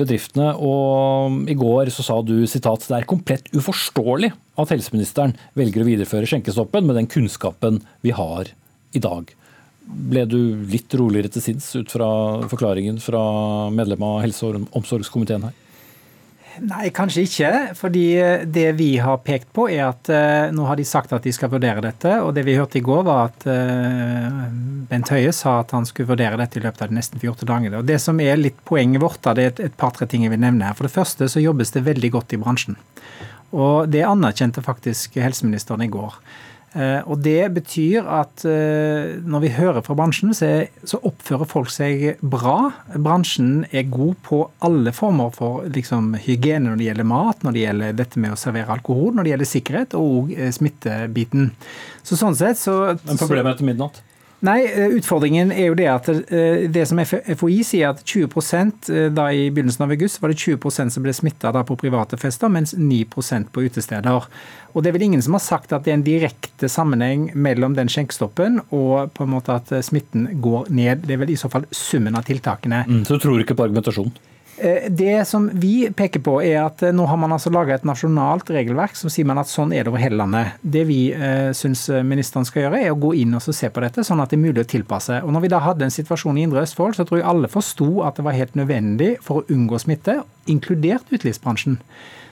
bedriftene. 0.00 0.52
Og 0.60 1.50
I 1.50 1.56
går 1.60 1.92
så 1.92 2.04
sa 2.04 2.18
du 2.24 2.38
sitat, 2.48 2.86
det 2.88 2.98
er 2.98 3.08
komplett 3.08 3.48
uforståelig 3.56 4.32
at 4.60 4.72
helseministeren 4.72 5.36
velger 5.56 5.84
å 5.84 5.88
videreføre 5.88 6.28
skjenkestoppen 6.28 6.88
med 6.88 7.00
den 7.00 7.10
kunnskapen 7.10 7.82
vi 8.04 8.12
har 8.16 8.52
i 8.96 9.02
dag. 9.02 9.28
Ble 9.90 10.26
du 10.28 10.38
litt 10.70 10.94
roligere 10.94 11.32
til 11.32 11.44
sinns 11.44 11.66
ut 11.74 11.90
fra 11.90 12.08
forklaringen 12.50 13.00
fra 13.02 13.22
medlem 13.74 14.04
av 14.06 14.20
helse- 14.24 14.46
og 14.46 14.78
omsorgskomiteen 14.78 15.48
her? 15.48 15.56
Nei, 16.60 16.90
kanskje 16.92 17.24
ikke. 17.24 17.50
Fordi 17.78 18.04
det 18.52 18.66
vi 18.78 18.90
har 19.00 19.20
pekt 19.24 19.52
på, 19.56 19.68
er 19.70 19.86
at 19.86 20.10
uh, 20.12 20.50
nå 20.54 20.66
har 20.68 20.78
de 20.78 20.86
sagt 20.88 21.14
at 21.16 21.24
de 21.24 21.32
skal 21.32 21.52
vurdere 21.52 21.82
dette. 21.84 22.16
Og 22.24 22.34
det 22.36 22.44
vi 22.46 22.56
hørte 22.58 22.80
i 22.80 22.84
går, 22.84 23.04
var 23.06 23.30
at 23.30 23.46
uh, 23.48 24.50
Bent 24.90 25.12
Høie 25.14 25.32
sa 25.36 25.60
at 25.62 25.72
han 25.76 25.86
skulle 25.88 26.10
vurdere 26.10 26.40
dette 26.40 26.58
i 26.60 26.64
løpet 26.64 26.84
av 26.84 26.90
de 26.90 26.98
nesten 26.98 27.22
14 27.22 27.46
dagene. 27.48 27.80
Og 27.80 27.88
det 27.88 28.00
som 28.02 28.20
er 28.20 28.40
litt 28.40 28.58
poenget 28.68 29.02
vårt, 29.04 29.22
det 29.38 29.46
er 29.46 29.64
et 29.70 29.78
par-tre 29.80 30.08
ting 30.10 30.26
jeg 30.26 30.34
vil 30.34 30.42
nevne 30.42 30.68
her. 30.68 30.76
For 30.78 30.88
det 30.88 30.94
første 30.96 31.30
så 31.30 31.42
jobbes 31.42 31.72
det 31.76 31.86
veldig 31.86 32.12
godt 32.18 32.36
i 32.36 32.42
bransjen. 32.42 32.78
Og 33.50 33.90
det 33.90 34.06
anerkjente 34.06 34.62
faktisk 34.62 35.18
helseministeren 35.22 35.86
i 35.86 35.90
går. 35.90 36.18
Eh, 36.70 37.00
og 37.10 37.18
Det 37.24 37.50
betyr 37.56 38.06
at 38.06 38.44
eh, 38.46 39.16
når 39.26 39.42
vi 39.42 39.52
hører 39.56 39.82
fra 39.82 39.96
bransjen, 39.98 40.30
så 40.34 41.00
oppfører 41.02 41.48
folk 41.50 41.72
seg 41.74 42.20
bra. 42.22 42.70
Bransjen 42.94 43.64
er 43.74 43.88
god 43.90 44.20
på 44.26 44.44
alle 44.66 44.92
former 44.94 45.32
for 45.34 45.66
liksom, 45.66 46.14
hygiene 46.22 46.68
når 46.68 46.78
det 46.78 46.90
gjelder 46.90 47.10
mat, 47.10 47.42
når 47.42 47.56
det 47.56 47.64
gjelder 47.64 47.98
dette 47.98 48.22
med 48.22 48.36
å 48.36 48.38
servere 48.38 48.76
alkohol, 48.76 49.16
når 49.16 49.26
det 49.26 49.34
gjelder 49.34 49.50
sikkerhet 49.54 49.98
og 49.98 50.30
eh, 50.36 50.52
smittebiten. 50.54 51.50
Så 52.06 52.20
sånn 52.20 52.38
sett 52.38 52.60
så... 52.62 52.76
Men 53.02 53.18
problemet 53.18 53.56
etter 53.56 53.66
midnatt? 53.66 54.02
Nei, 54.40 54.60
eh, 54.64 54.94
utfordringen 54.96 55.50
er 55.52 55.66
jo 55.68 55.74
det 55.76 55.88
at 55.92 56.06
eh, 56.08 56.64
det 56.72 56.86
som 56.88 57.00
FHI 57.02 57.58
sier 57.66 57.90
at 57.92 58.00
20 58.08 58.30
eh, 58.88 59.10
da 59.12 59.26
i 59.36 59.50
begynnelsen 59.52 59.84
av 59.84 59.92
august 59.92 60.22
var 60.22 60.32
det 60.32 60.40
20% 60.40 60.94
som 60.94 61.04
ble 61.04 61.12
smitta 61.12 61.52
på 61.52 61.76
private 61.76 62.16
fester, 62.16 62.48
mens 62.48 62.72
9% 62.72 63.50
på 63.52 63.66
utesteder. 63.68 64.28
Og 64.72 64.82
Det 64.82 64.88
er 64.88 64.96
vel 64.96 65.08
ingen 65.10 65.22
som 65.22 65.36
har 65.36 65.44
sagt 65.44 65.74
at 65.76 65.84
det 65.84 65.92
er 65.92 65.98
en 65.98 66.06
direkte 66.06 66.70
sammenheng 66.72 67.28
mellom 67.34 67.76
den 67.76 67.90
skjenkestoppen 67.92 68.62
og 68.70 69.12
på 69.12 69.26
en 69.26 69.34
måte 69.34 69.58
at 69.60 69.72
smitten 69.84 70.28
går 70.40 70.70
ned. 70.72 71.04
Det 71.04 71.18
er 71.18 71.24
vel 71.26 71.34
i 71.34 71.40
så 71.40 71.50
fall 71.52 71.66
summen 71.74 72.16
av 72.16 72.24
tiltakene. 72.24 72.86
Mm, 72.88 73.04
så 73.04 73.18
du 73.18 73.26
tror 73.26 73.42
ikke 73.42 73.58
på 73.58 73.66
argumentasjonen? 73.68 74.14
Eh, 74.60 74.90
det 74.90 75.24
som 75.24 75.50
vi 75.52 75.88
peker 75.96 76.20
på, 76.20 76.34
er 76.44 76.58
at 76.66 76.82
eh, 76.84 76.92
nå 76.92 77.06
har 77.08 77.16
man 77.16 77.32
altså 77.32 77.52
laga 77.52 77.78
et 77.78 77.86
nasjonalt 77.88 78.50
regelverk 78.52 78.98
som 78.98 79.12
sier 79.12 79.24
man 79.28 79.40
at 79.40 79.48
sånn 79.48 79.72
er 79.72 79.86
det 79.86 79.92
over 79.92 80.02
hele 80.02 80.18
landet. 80.20 80.58
Det 80.60 80.82
vi 80.88 80.98
eh, 81.16 81.48
syns 81.56 81.86
ministeren 82.04 82.44
skal 82.44 82.66
gjøre, 82.66 82.82
er 82.84 82.92
å 82.92 83.00
gå 83.00 83.14
inn 83.22 83.32
og 83.38 83.46
se 83.46 83.72
på 83.72 83.84
dette, 83.84 84.04
sånn 84.04 84.20
at 84.20 84.32
det 84.32 84.36
er 84.36 84.44
mulig 84.44 84.66
å 84.66 84.68
tilpasse. 84.68 85.22
Og 85.24 85.32
når 85.32 85.46
vi 85.46 85.52
da 85.54 85.62
hadde 85.64 85.88
en 85.88 85.96
situasjon 85.96 86.36
i 86.36 86.44
Indre 86.44 86.66
Østfold, 86.66 86.98
så 86.98 87.08
tror 87.08 87.22
jeg 87.22 87.28
alle 87.32 87.48
forsto 87.52 88.02
at 88.04 88.20
det 88.20 88.26
var 88.26 88.36
helt 88.36 88.58
nødvendig 88.58 89.14
for 89.24 89.40
å 89.40 89.54
unngå 89.54 89.80
smitte, 89.80 90.20
inkludert 90.50 91.08
utelivsbransjen. 91.08 91.80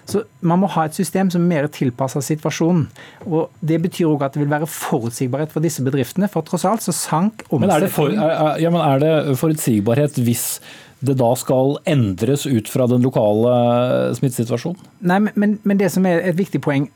Så 0.09 0.23
Man 0.41 0.62
må 0.62 0.69
ha 0.73 0.87
et 0.88 0.97
system 0.97 1.29
som 1.33 1.45
er 1.45 1.51
mer 1.51 1.67
tilpassa 1.73 2.23
situasjonen. 2.25 2.87
og 3.27 3.53
Det 3.61 3.77
betyr 3.83 4.09
òg 4.09 4.25
at 4.25 4.37
det 4.37 4.41
vil 4.41 4.53
være 4.53 4.69
forutsigbarhet 4.73 5.53
for 5.53 5.64
disse 5.64 5.85
bedriftene. 5.85 6.31
For 6.33 6.47
tross 6.49 6.64
alt 6.64 6.85
så 6.85 6.95
sank 6.97 7.45
omsetningen. 7.49 7.67
Men 7.67 7.75
er 7.77 7.85
det, 7.85 7.91
for, 7.93 8.12
er, 8.12 8.61
ja, 8.62 8.73
men 8.73 8.81
er 8.85 9.03
det 9.05 9.37
forutsigbarhet 9.41 10.17
hvis 10.25 10.47
det 11.00 11.14
da 11.20 11.30
skal 11.38 11.76
endres 11.87 12.46
ut 12.46 12.68
fra 12.70 12.88
den 12.90 13.04
lokale 13.06 14.14
smittesituasjonen? 14.18 14.80
Nei, 15.06 15.20
men, 15.34 15.58
men 15.62 15.80
det 15.80 15.92
som 15.94 16.06
er 16.08 16.24
et 16.26 16.38
viktig 16.38 16.62
poeng, 16.64 16.88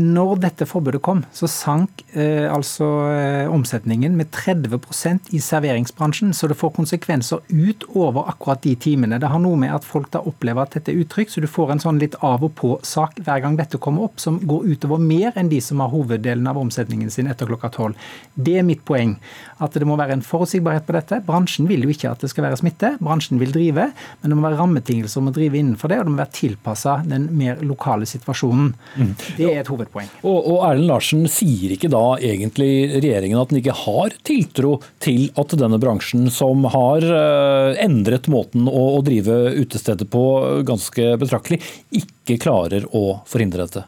når 0.00 0.38
dette 0.44 0.66
forbudet 0.68 1.00
kom, 1.04 1.22
så 1.34 1.48
sank 1.50 2.02
eh, 2.14 2.46
altså 2.48 2.86
eh, 3.10 3.50
omsetningen 3.52 4.14
med 4.16 4.30
30% 4.32 5.32
i 5.36 5.40
serveringsbransjen. 5.42 6.32
Så 6.36 6.48
det 6.48 6.56
får 6.60 6.72
konsekvenser 6.76 7.42
utover 7.50 8.30
akkurat 8.30 8.62
de 8.64 8.74
timene. 8.80 9.18
Det 9.20 9.28
har 9.30 9.42
noe 9.42 9.58
med 9.60 9.74
at 9.74 9.86
folk 9.86 10.10
da 10.14 10.22
opplever 10.24 10.64
at 10.64 10.78
dette 10.78 10.94
er 10.94 11.02
uttrykk, 11.02 11.32
så 11.32 11.44
du 11.44 11.48
får 11.50 11.74
en 11.74 11.84
sånn 11.84 12.00
litt 12.00 12.16
av 12.24 12.46
og 12.46 12.54
på-sak 12.60 13.20
hver 13.26 13.44
gang 13.44 13.58
dette 13.60 13.80
kommer 13.82 14.08
opp, 14.08 14.20
som 14.22 14.40
går 14.40 14.70
utover 14.72 15.02
mer 15.02 15.36
enn 15.36 15.52
de 15.52 15.60
som 15.64 15.82
har 15.84 15.92
hoveddelen 15.92 16.48
av 16.48 16.60
omsetningen 16.60 17.12
sin 17.12 17.30
etter 17.30 17.50
klokka 17.50 17.72
tolv. 17.74 18.10
Det 18.34 18.60
er 18.60 18.66
mitt 18.66 18.86
poeng. 18.88 19.18
At 19.60 19.76
det 19.76 19.86
må 19.88 19.96
være 20.00 20.16
en 20.16 20.24
forutsigbarhet 20.24 20.86
på 20.86 20.94
dette. 20.96 21.20
Bransjen 21.26 21.68
vil 21.70 21.84
jo 21.84 21.92
ikke 21.92 22.10
at 22.12 22.24
det 22.24 22.30
skal 22.32 22.46
være 22.46 22.58
smitte. 22.60 22.94
Bransjen 23.00 23.40
vil 23.40 23.52
drive, 23.54 23.90
men 24.20 24.32
det 24.32 24.38
må 24.38 24.46
være 24.46 24.58
rammebetingelser 24.60 25.20
om 25.20 25.30
å 25.30 25.34
drive 25.36 25.60
innenfor 25.60 25.92
det, 25.92 26.00
og 26.00 26.08
det 26.08 26.14
må 26.14 26.22
være 26.22 26.36
tilpassa 26.38 26.96
den 27.08 27.28
mer 27.36 27.60
lokale 27.66 28.08
situasjonen. 28.08 28.72
Mm. 28.96 29.12
Det 29.36 29.50
er 29.50 29.62
et 29.62 29.70
hovedpoeng. 29.70 30.10
Og, 30.24 30.38
og 30.38 30.64
Erlend 30.68 30.90
Larsen, 30.90 31.26
sier 31.30 31.76
ikke 31.76 31.92
da 31.92 32.02
egentlig 32.16 32.72
regjeringen 32.96 33.40
at 33.40 33.52
den 33.52 33.60
ikke 33.60 33.76
har 33.84 34.16
tiltro 34.26 34.76
til 35.02 35.28
at 35.40 35.56
denne 35.60 35.80
bransjen, 35.82 36.28
som 36.32 36.66
har 36.72 37.04
eh, 37.04 37.80
endret 37.84 38.30
måten 38.32 38.68
å, 38.70 38.84
å 38.98 39.04
drive 39.06 39.38
utestedet 39.60 40.08
på 40.10 40.24
ganske 40.66 41.14
betraktelig, 41.20 41.60
ikke 41.94 42.40
klarer 42.40 42.86
å 42.96 43.20
forhindre 43.28 43.66
dette? 43.66 43.86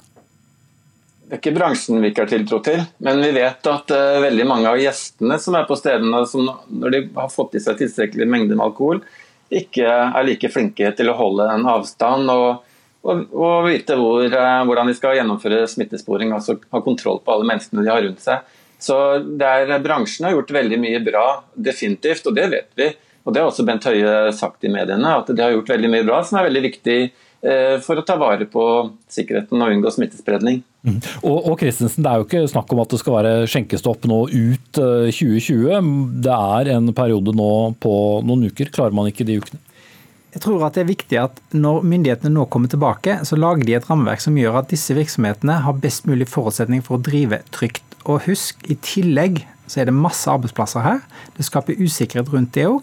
Det 1.32 1.38
er 1.38 1.40
ikke 1.40 1.56
bransjen 1.56 2.02
vi 2.04 2.10
ikke 2.10 2.26
har 2.26 2.28
tiltro 2.28 2.58
til, 2.60 2.82
men 3.00 3.22
vi 3.24 3.30
vet 3.32 3.68
at 3.70 3.92
uh, 3.96 4.18
veldig 4.20 4.44
mange 4.44 4.68
av 4.68 4.76
gjestene 4.76 5.38
som 5.40 5.54
er 5.56 5.62
på 5.64 5.78
stedene, 5.80 6.18
som, 6.28 6.50
når 6.68 6.92
de 6.92 7.00
har 7.14 7.30
fått 7.32 7.56
i 7.56 7.62
seg 7.64 7.78
tilstrekkelig 7.78 8.26
mengde 8.28 8.52
med 8.52 8.66
alkohol, 8.66 9.00
ikke 9.48 9.86
er 9.88 10.26
like 10.28 10.50
flinke 10.52 10.90
til 10.98 11.08
å 11.08 11.16
holde 11.16 11.48
en 11.54 11.64
avstand. 11.72 12.28
og 12.28 12.68
og, 13.02 13.32
og 13.34 13.64
vite 13.66 13.96
hvor, 13.98 14.28
uh, 14.28 14.60
hvordan 14.68 14.92
de 14.92 14.94
skal 14.94 15.16
gjennomføre 15.16 15.64
smittesporing. 15.66 16.36
altså 16.36 16.58
Ha 16.70 16.82
kontroll 16.84 17.22
på 17.24 17.32
alle 17.32 17.48
menneskene 17.48 17.82
de 17.82 17.90
har 17.90 18.04
rundt 18.04 18.20
seg. 18.22 18.44
Så 18.78 19.00
der 19.40 19.72
Bransjen 19.82 20.28
har 20.28 20.36
gjort 20.36 20.52
veldig 20.54 20.78
mye 20.84 21.00
bra, 21.02 21.26
definitivt, 21.56 22.28
og 22.28 22.36
det 22.36 22.46
vet 22.52 22.70
vi. 22.78 22.92
Og 23.24 23.32
Det 23.32 23.40
har 23.40 23.48
også 23.48 23.64
Bent 23.64 23.88
Høie 23.88 24.32
sagt 24.36 24.68
i 24.68 24.70
mediene, 24.70 25.16
at 25.16 25.32
de 25.32 25.42
har 25.42 25.56
gjort 25.56 25.72
veldig 25.72 25.90
mye 25.96 26.06
bra 26.06 26.20
som 26.28 26.38
er 26.38 26.50
veldig 26.50 26.62
viktig 26.68 26.98
eh, 27.00 27.10
for 27.82 27.98
å 27.98 28.04
ta 28.06 28.14
vare 28.20 28.46
på 28.46 28.64
sikkerheten 29.10 29.58
og 29.58 29.72
unngå 29.74 29.90
smittespredning. 29.90 30.60
Mm. 30.82 30.98
Og, 31.22 31.36
og 31.52 31.60
Christensen, 31.60 32.02
Det 32.02 32.10
er 32.10 32.20
jo 32.20 32.26
ikke 32.26 32.46
snakk 32.50 32.72
om 32.74 32.80
at 32.82 32.90
det 32.90 32.98
skal 32.98 33.16
være 33.20 33.34
skjenkestopp 33.50 34.06
nå 34.10 34.20
ut 34.30 34.80
2020. 34.80 35.68
Eh, 35.70 35.90
det 36.26 36.38
er 36.38 36.72
en 36.76 36.90
periode 36.96 37.34
nå 37.38 37.52
på 37.82 37.94
noen 38.26 38.48
uker. 38.50 38.72
Klarer 38.74 38.96
man 38.96 39.10
ikke 39.10 39.26
de 39.28 39.38
ukene? 39.42 39.62
Jeg 40.32 40.40
tror 40.46 40.64
at 40.64 40.74
det 40.74 40.82
er 40.82 40.88
viktig 40.88 41.18
at 41.20 41.40
når 41.52 41.84
myndighetene 41.84 42.32
nå 42.32 42.46
kommer 42.50 42.70
tilbake, 42.72 43.18
så 43.28 43.36
lager 43.36 43.66
de 43.68 43.76
et 43.76 43.88
rammeverk 43.90 44.22
som 44.24 44.38
gjør 44.38 44.62
at 44.62 44.70
disse 44.72 44.94
virksomhetene 44.96 45.58
har 45.66 45.80
best 45.82 46.08
mulig 46.08 46.26
forutsetning 46.32 46.80
for 46.84 46.96
å 46.96 47.04
drive 47.04 47.42
trygt. 47.52 47.84
Og 48.08 48.24
husk, 48.24 48.64
i 48.72 48.78
tillegg 48.80 49.42
så 49.68 49.82
er 49.82 49.90
det 49.90 49.94
masse 49.94 50.30
arbeidsplasser 50.32 50.82
her. 50.82 51.02
Det 51.36 51.44
skaper 51.46 51.78
usikkerhet 51.78 52.32
rundt 52.32 52.56
det 52.56 52.64
òg. 52.70 52.80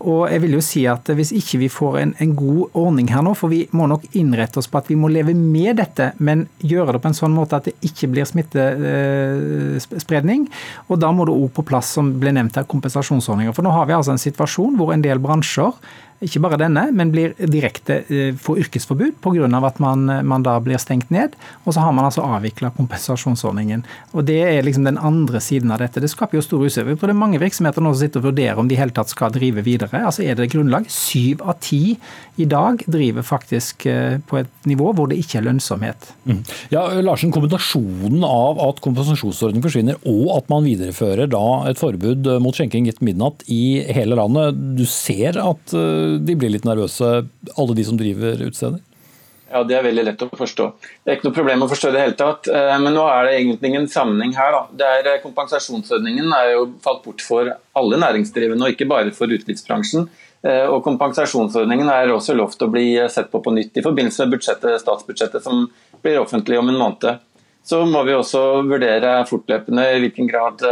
Og 0.00 0.30
jeg 0.32 0.40
vil 0.44 0.54
jo 0.56 0.60
si 0.64 0.82
at 0.88 1.10
hvis 1.16 1.32
ikke 1.36 1.58
vi 1.60 1.68
får 1.72 1.98
en, 2.00 2.12
en, 2.24 2.32
god 2.40 2.62
ordning 2.78 3.08
her 3.12 3.22
nå, 3.26 3.32
for 3.36 3.48
vi 3.52 3.60
må 3.76 3.84
nok 3.90 4.04
innrette 4.16 4.58
oss 4.60 4.68
på 4.70 4.78
at 4.80 4.88
vi 4.88 4.96
må 4.96 5.06
leve 5.12 5.34
med 5.36 5.76
dette, 5.80 6.06
men 6.18 6.46
gjøre 6.64 6.92
det 6.96 7.02
på 7.04 7.10
en 7.10 7.20
sånn 7.20 7.36
måte 7.36 7.56
at 7.58 7.66
det 7.68 7.74
ikke 7.86 8.06
blir 8.14 8.26
smittespredning. 8.28 10.40
Og 10.88 10.94
da 11.02 11.08
må 11.12 11.20
det 11.28 11.36
òg 11.36 11.50
på 11.56 11.66
plass, 11.68 11.88
som 11.98 12.06
ble 12.22 12.30
nevnt 12.36 12.56
her, 12.56 12.70
kompensasjonsordninger. 12.70 13.54
For 13.56 13.62
nå 13.66 13.70
har 13.76 13.84
vi 13.90 13.98
altså 13.98 14.12
en 14.14 14.28
situasjon 14.28 14.74
hvor 14.80 14.88
en 14.94 15.04
del 15.04 15.18
bransjer 15.22 15.72
ikke 16.20 16.42
bare 16.44 16.58
denne, 16.60 16.82
men 16.92 17.08
blir 17.14 17.32
direkte 17.48 18.02
eh, 18.12 18.34
får 18.36 18.58
yrkesforbud 18.66 19.14
pga. 19.24 19.46
at 19.66 19.78
man, 19.80 20.04
man, 20.04 20.42
da 20.44 20.58
blir 20.60 20.76
stengt 20.76 21.08
ned. 21.10 21.32
Og 21.64 21.72
så 21.72 21.80
har 21.80 21.94
man 21.96 22.04
altså 22.04 22.20
avvikla 22.20 22.70
kompensasjonsordningen. 22.76 23.84
Og 24.12 24.24
Det 24.24 24.42
er 24.44 24.62
liksom 24.62 24.84
den 24.84 24.98
andre 24.98 25.40
siden 25.40 25.70
av 25.70 25.80
dette. 25.80 26.00
Det 26.00 26.10
skaper 26.10 26.36
jo 26.36 26.44
stor 26.44 26.60
usikkerhet. 26.60 27.00
Det 27.00 27.08
er 27.08 27.16
mange 27.16 27.40
virksomheter 27.40 27.80
nå 27.80 27.94
som 27.94 28.04
sitter 28.04 28.20
og 28.20 28.30
vurderer 28.30 28.60
om 28.60 28.68
de 28.68 28.76
hele 28.76 28.92
tatt 28.92 29.08
skal 29.08 29.32
drive 29.32 29.64
videre. 29.64 29.89
Altså 29.92 30.24
Er 30.24 30.38
det 30.38 30.50
grunnlag? 30.52 30.88
Syv 30.92 31.42
av 31.42 31.58
ti 31.64 31.96
i 32.40 32.46
dag 32.48 32.80
driver 32.88 33.24
faktisk 33.26 33.84
eh, 33.90 34.18
på 34.24 34.40
et 34.40 34.68
nivå 34.68 34.92
hvor 34.96 35.10
det 35.10 35.18
ikke 35.20 35.40
er 35.40 35.46
lønnsomhet. 35.48 36.10
Mm. 36.24 36.40
Ja, 36.72 36.86
Larsen, 37.04 37.32
Kombinasjonen 37.34 38.24
av 38.26 38.60
at 38.64 38.80
kompensasjonsordningen 38.84 39.64
forsvinner 39.64 39.98
og 40.08 40.30
at 40.38 40.48
man 40.52 40.64
viderefører 40.68 41.30
da 41.30 41.44
et 41.70 41.80
forbud 41.80 42.30
mot 42.42 42.56
skjenking 42.56 42.88
gitt 42.88 43.02
midnatt 43.04 43.44
i 43.50 43.82
hele 43.92 44.16
landet. 44.18 44.56
Du 44.78 44.86
ser 44.88 45.40
at 45.42 45.74
eh, 45.76 46.16
de 46.20 46.38
blir 46.38 46.54
litt 46.54 46.68
nervøse, 46.68 47.10
alle 47.56 47.76
de 47.76 47.86
som 47.86 48.00
driver 48.00 48.40
utesteder? 48.46 48.80
Ja, 49.50 49.64
Det 49.66 49.74
er 49.74 49.82
veldig 49.82 50.04
lett 50.06 50.22
å 50.22 50.28
forstå. 50.30 50.66
Det 51.02 51.10
er 51.10 51.16
ikke 51.18 51.26
noe 51.26 51.34
problem 51.34 51.64
å 51.64 51.68
forstå 51.70 51.90
det 51.90 52.02
hele 52.04 52.16
tatt. 52.18 52.46
Eh, 52.48 52.74
men 52.78 52.94
nå 52.94 53.02
er 53.10 53.26
det 53.26 53.36
egentlig 53.40 53.70
ingen 53.72 53.88
sammenheng 53.90 54.34
her. 54.36 54.52
Da. 54.54 54.60
Det 54.78 54.86
er, 54.86 55.08
eh, 55.10 55.22
kompensasjonsordningen 55.24 56.32
er 56.36 56.52
jo 56.52 56.66
falt 56.84 57.02
bort 57.02 57.20
for 57.20 57.50
alle 57.74 57.98
næringsdrivende, 57.98 58.62
og 58.62 58.76
ikke 58.76 58.88
bare 58.88 59.10
for 59.10 59.26
utelivsbransjen. 59.26 60.08
Eh, 60.44 60.66
og 60.70 60.84
Kompensasjonsordningen 60.84 61.90
er 61.90 62.14
også 62.14 62.36
lov 62.36 62.54
til 62.56 62.68
å 62.68 62.70
bli 62.70 63.08
sett 63.08 63.30
på 63.30 63.42
på 63.42 63.52
nytt 63.52 63.76
i 63.76 63.82
forbindelse 63.82 64.24
med 64.24 64.38
budsjettet, 64.38 64.80
statsbudsjettet 64.80 65.42
som 65.42 65.68
blir 66.00 66.20
offentlig 66.22 66.58
om 66.58 66.68
en 66.68 66.78
måned. 66.78 67.18
Så 67.66 67.84
må 67.84 68.04
vi 68.06 68.12
også 68.12 68.62
vurdere 68.64 69.26
fortløpende 69.26 69.84
i 69.96 70.00
hvilken 70.00 70.30
grad 70.30 70.62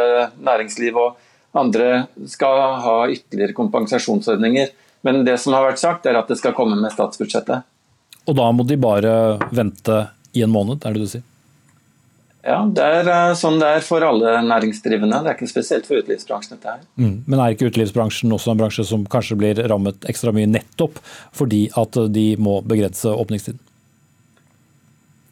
næringsliv 0.41 0.97
og 0.97 1.17
andre 1.55 2.07
skal 2.27 2.81
ha 2.81 3.09
ytterligere 3.09 3.53
kompensasjonsordninger. 3.53 4.71
Men 5.03 5.25
det 5.25 5.39
som 5.39 5.53
har 5.53 5.67
vært 5.69 5.79
sagt, 5.83 6.07
er 6.07 6.17
at 6.17 6.29
det 6.29 6.39
skal 6.39 6.55
komme 6.55 6.81
med 6.81 6.91
statsbudsjettet. 6.93 7.67
Og 8.29 8.37
da 8.37 8.51
må 8.53 8.67
de 8.69 8.77
bare 8.81 9.13
vente 9.55 10.05
i 10.37 10.45
en 10.45 10.53
måned, 10.53 10.85
er 10.85 10.95
det 10.95 11.05
du 11.05 11.11
sier? 11.11 11.25
Ja, 12.49 12.63
det 12.65 12.85
er 12.85 13.09
eh, 13.11 13.35
sånn 13.37 13.59
det 13.61 13.69
er 13.77 13.85
for 13.85 14.05
alle 14.05 14.39
næringsdrivende. 14.47 15.21
Det 15.25 15.33
er 15.33 15.37
ikke 15.37 15.51
spesielt 15.51 15.89
for 15.89 16.01
utelivsbransjen. 16.01 16.57
dette 16.57 16.77
her. 16.77 16.85
Mm. 17.01 17.17
Men 17.27 17.41
er 17.43 17.55
ikke 17.55 17.69
utelivsbransjen 17.73 18.33
også 18.33 18.53
en 18.53 18.61
bransje 18.61 18.87
som 18.89 19.05
kanskje 19.11 19.37
blir 19.41 19.63
rammet 19.69 20.07
ekstra 20.09 20.33
mye 20.37 20.49
nettopp 20.49 21.01
fordi 21.37 21.67
at 21.77 21.99
de 22.15 22.29
må 22.41 22.61
begrense 22.65 23.11
åpningstiden? 23.11 23.61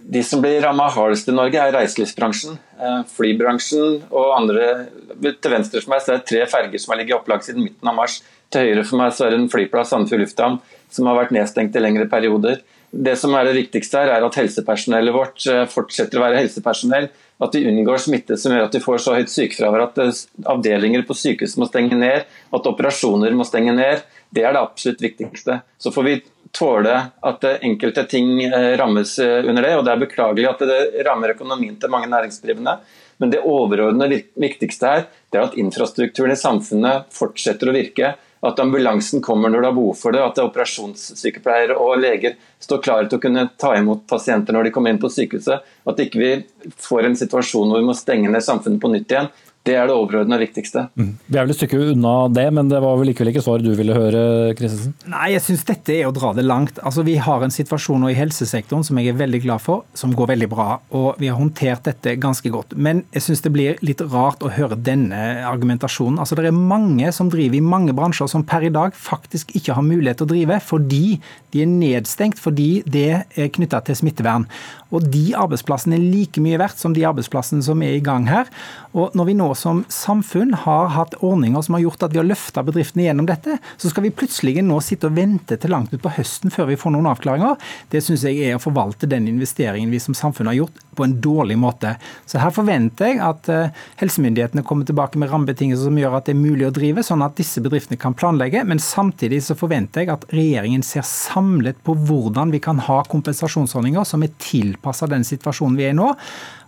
De 0.06 0.22
som 0.22 0.42
blir 0.42 0.60
ramma 0.62 0.86
hardest 0.94 1.30
i 1.30 1.34
Norge, 1.34 1.58
er 1.58 1.74
reiselivsbransjen. 1.74 2.58
Eh, 2.78 3.00
flybransjen 3.10 4.02
og 4.10 4.34
andre. 4.36 4.86
Til 5.16 5.54
venstre 5.54 5.82
for 5.82 5.94
meg 5.94 6.02
så 6.02 6.12
er 6.12 6.20
det 6.20 6.30
tre 6.30 6.44
ferger 6.50 6.82
som 6.82 6.92
har 6.92 7.00
ligget 7.00 7.16
i 7.16 7.18
opplag 7.20 7.46
siden 7.46 7.64
midten 7.64 7.90
av 7.90 7.96
mars. 7.96 8.20
Til 8.52 8.68
høyre 8.68 8.84
for 8.86 9.00
meg 9.00 9.14
så 9.14 9.26
er 9.26 9.34
det 9.34 9.40
en 9.40 9.50
flyplass, 9.50 9.90
Sandefjord 9.94 10.26
lufthavn, 10.26 10.60
som 10.92 11.08
har 11.10 11.18
vært 11.18 11.34
nedstengt 11.34 11.74
i 11.74 11.82
lengre 11.82 12.06
perioder. 12.10 12.60
Det 12.96 13.16
som 13.20 13.34
er 13.36 13.44
det 13.44 13.56
viktigste 13.58 14.00
her, 14.00 14.10
er 14.14 14.24
at 14.24 14.36
helsepersonellet 14.38 15.14
vårt 15.14 15.44
eh, 15.50 15.64
fortsetter 15.68 16.18
å 16.18 16.24
være 16.24 16.40
helsepersonell. 16.40 17.10
At 17.44 17.52
vi 17.52 17.66
unngår 17.68 18.00
smitte 18.00 18.38
som 18.40 18.54
gjør 18.54 18.70
at 18.70 18.76
vi 18.78 18.80
får 18.80 19.02
så 19.04 19.16
høyt 19.18 19.32
sykefravær 19.32 19.84
at 19.88 20.00
eh, 20.00 20.22
avdelinger 20.48 21.04
på 21.08 21.16
sykehus 21.18 21.58
må 21.60 21.68
stenge 21.68 21.98
ned, 21.98 22.24
at 22.26 22.70
operasjoner 22.70 23.36
må 23.36 23.44
stenge 23.48 23.74
ned. 23.76 24.06
Det 24.32 24.46
er 24.46 24.56
det 24.56 24.62
absolutt 24.62 25.04
viktigste. 25.04 25.60
Så 25.76 25.92
får 25.92 26.08
vi 26.08 26.14
tåle 26.56 26.94
at 27.28 27.44
enkelte 27.58 28.06
ting 28.08 28.38
eh, 28.46 28.72
rammes 28.80 29.18
under 29.20 29.60
det, 29.60 29.74
og 29.76 29.84
det 29.84 29.92
er 29.92 30.04
beklagelig 30.06 30.48
at 30.54 30.64
det 30.70 31.08
rammer 31.08 31.34
økonomien 31.36 31.76
til 31.80 31.92
mange 31.92 32.08
næringsdrivende. 32.12 32.78
Men 33.20 33.32
det 33.32 33.44
overordnede 33.48 34.22
viktigste 34.40 34.92
her, 34.92 35.04
det 35.32 35.40
er 35.40 35.50
at 35.50 35.60
infrastrukturen 35.60 36.32
i 36.32 36.40
samfunnet 36.40 37.12
fortsetter 37.16 37.68
å 37.68 37.76
virke 37.76 38.14
at 38.46 38.60
ambulansen 38.62 39.22
kommer 39.24 39.50
når 39.50 39.60
du 39.60 39.66
har 39.68 39.76
behov 39.76 39.96
for 39.98 40.14
det, 40.14 40.22
at 40.22 40.38
operasjonssykepleiere 40.42 41.76
og 41.82 41.98
leger 42.02 42.36
står 42.62 42.82
klare 42.84 43.08
til 43.08 43.18
å 43.18 43.22
kunne 43.22 43.48
ta 43.58 43.72
imot 43.78 44.06
pasienter 44.10 44.54
når 44.56 44.68
de 44.68 44.72
kommer 44.74 44.94
inn 44.94 45.00
på 45.02 45.10
sykehuset. 45.12 45.64
At 45.86 46.02
ikke 46.02 46.20
vi 46.22 46.30
ikke 46.36 46.72
får 46.86 47.08
en 47.08 47.18
situasjon 47.18 47.72
hvor 47.72 47.82
vi 47.82 47.88
må 47.88 47.96
stenge 47.96 48.30
ned 48.32 48.44
samfunnet 48.44 48.82
på 48.82 48.92
nytt 48.92 49.12
igjen. 49.12 49.30
Det 49.66 49.74
er 49.74 49.88
det 49.88 49.96
overordna 49.98 50.38
viktigste. 50.38 50.86
Mm. 50.94 51.16
Vi 51.26 51.38
er 51.38 51.46
vel 51.46 51.52
et 51.52 51.58
stykke 51.58 51.80
unna 51.90 52.14
det, 52.30 52.46
men 52.54 52.68
det 52.70 52.78
var 52.84 52.98
vel 53.00 53.10
likevel 53.10 53.32
ikke 53.32 53.42
svaret 53.42 53.66
du 53.66 53.72
ville 53.74 53.96
høre, 53.96 54.20
Christensen? 54.58 54.94
Nei, 55.10 55.32
jeg 55.34 55.42
syns 55.42 55.64
dette 55.66 55.96
er 55.96 56.06
å 56.06 56.14
dra 56.14 56.30
det 56.36 56.44
langt. 56.46 56.78
Altså, 56.86 57.02
Vi 57.06 57.16
har 57.22 57.42
en 57.42 57.54
situasjon 57.54 58.02
nå 58.02 58.12
i 58.12 58.18
helsesektoren 58.18 58.84
som 58.86 58.98
jeg 59.00 59.10
er 59.10 59.18
veldig 59.18 59.42
glad 59.42 59.62
for, 59.64 59.82
som 59.98 60.14
går 60.14 60.30
veldig 60.34 60.48
bra. 60.52 60.68
Og 60.94 61.18
vi 61.18 61.30
har 61.30 61.38
håndtert 61.40 61.82
dette 61.88 62.14
ganske 62.22 62.50
godt. 62.52 62.76
Men 62.78 63.02
jeg 63.14 63.26
syns 63.26 63.42
det 63.42 63.54
blir 63.54 63.82
litt 63.82 64.02
rart 64.12 64.44
å 64.46 64.52
høre 64.54 64.78
denne 64.78 65.42
argumentasjonen. 65.46 66.20
Altså, 66.22 66.38
Det 66.38 66.52
er 66.52 66.54
mange 66.54 67.10
som 67.12 67.30
driver 67.32 67.58
i 67.58 67.64
mange 67.74 67.94
bransjer 67.96 68.30
som 68.30 68.44
per 68.46 68.62
i 68.62 68.70
dag 68.70 68.94
faktisk 68.94 69.50
ikke 69.58 69.74
har 69.74 69.82
mulighet 69.82 70.22
til 70.22 70.28
å 70.28 70.34
drive 70.34 70.60
fordi 70.62 71.18
de 71.50 71.62
er 71.62 71.70
nedstengt, 71.70 72.38
fordi 72.38 72.82
det 72.86 73.24
er 73.24 73.48
knytta 73.54 73.80
til 73.86 73.96
smittevern. 73.98 74.46
Og 74.94 75.06
de 75.10 75.32
arbeidsplassene 75.34 75.96
er 75.96 76.04
like 76.04 76.42
mye 76.42 76.58
verdt 76.60 76.78
som 76.78 76.94
de 76.94 77.04
arbeidsplassene 77.08 77.64
som 77.64 77.80
er 77.82 77.96
i 77.96 78.04
gang 78.04 78.28
her. 78.30 78.50
Og 78.94 79.14
når 79.16 79.30
vi 79.30 79.36
nå 79.38 79.48
som 79.56 79.82
samfunn 79.92 80.54
har 80.66 80.92
hatt 80.94 81.16
ordninger 81.24 81.62
som 81.64 81.76
har 81.76 81.84
gjort 81.86 82.06
at 82.06 82.14
vi 82.14 82.20
har 82.20 82.28
løfta 82.28 82.62
bedriftene 82.66 83.06
gjennom 83.08 83.28
dette, 83.28 83.58
så 83.76 83.90
skal 83.90 84.06
vi 84.06 84.14
plutselig 84.14 84.62
nå 84.64 84.78
sitte 84.84 85.10
og 85.10 85.16
vente 85.16 85.58
til 85.60 85.72
langt 85.72 85.94
utpå 85.96 86.12
høsten 86.18 86.52
før 86.54 86.70
vi 86.70 86.78
får 86.80 86.94
noen 86.94 87.08
avklaringer. 87.10 87.56
Det 87.92 88.02
syns 88.04 88.26
jeg 88.26 88.38
er 88.44 88.58
å 88.58 88.62
forvalte 88.62 89.08
den 89.10 89.28
investeringen 89.30 89.92
vi 89.92 90.00
som 90.02 90.16
samfunn 90.16 90.50
har 90.50 90.60
gjort, 90.60 90.82
på 90.96 91.04
en 91.04 91.16
dårlig 91.20 91.58
måte. 91.60 91.94
Så 92.24 92.40
her 92.40 92.52
forventer 92.56 93.10
jeg 93.10 93.20
at 93.20 93.48
eh, 93.52 93.74
helsemyndighetene 94.00 94.64
kommer 94.64 94.88
tilbake 94.88 95.20
med 95.20 95.28
rammebetingelser 95.32 95.90
som 95.90 95.98
gjør 96.00 96.16
at 96.16 96.28
det 96.28 96.32
er 96.32 96.40
mulig 96.40 96.68
å 96.68 96.72
drive, 96.74 97.04
sånn 97.04 97.24
at 97.26 97.36
disse 97.36 97.60
bedriftene 97.64 98.00
kan 98.00 98.16
planlegge. 98.16 98.62
Men 98.64 98.80
samtidig 98.82 99.42
så 99.44 99.58
forventer 99.58 100.04
jeg 100.06 100.14
at 100.14 100.24
regjeringen 100.32 100.84
ser 100.86 101.04
samlet 101.06 101.82
på 101.84 101.96
hvordan 102.08 102.54
vi 102.54 102.62
kan 102.64 102.80
ha 102.86 103.02
kompensasjonsordninger 103.12 104.08
som 104.08 104.24
er 104.24 104.32
tilpassa 104.40 105.08
den 105.10 105.26
situasjonen 105.26 105.76
vi 105.76 105.90
er 105.90 105.92
i 105.92 105.98
nå. 106.00 106.12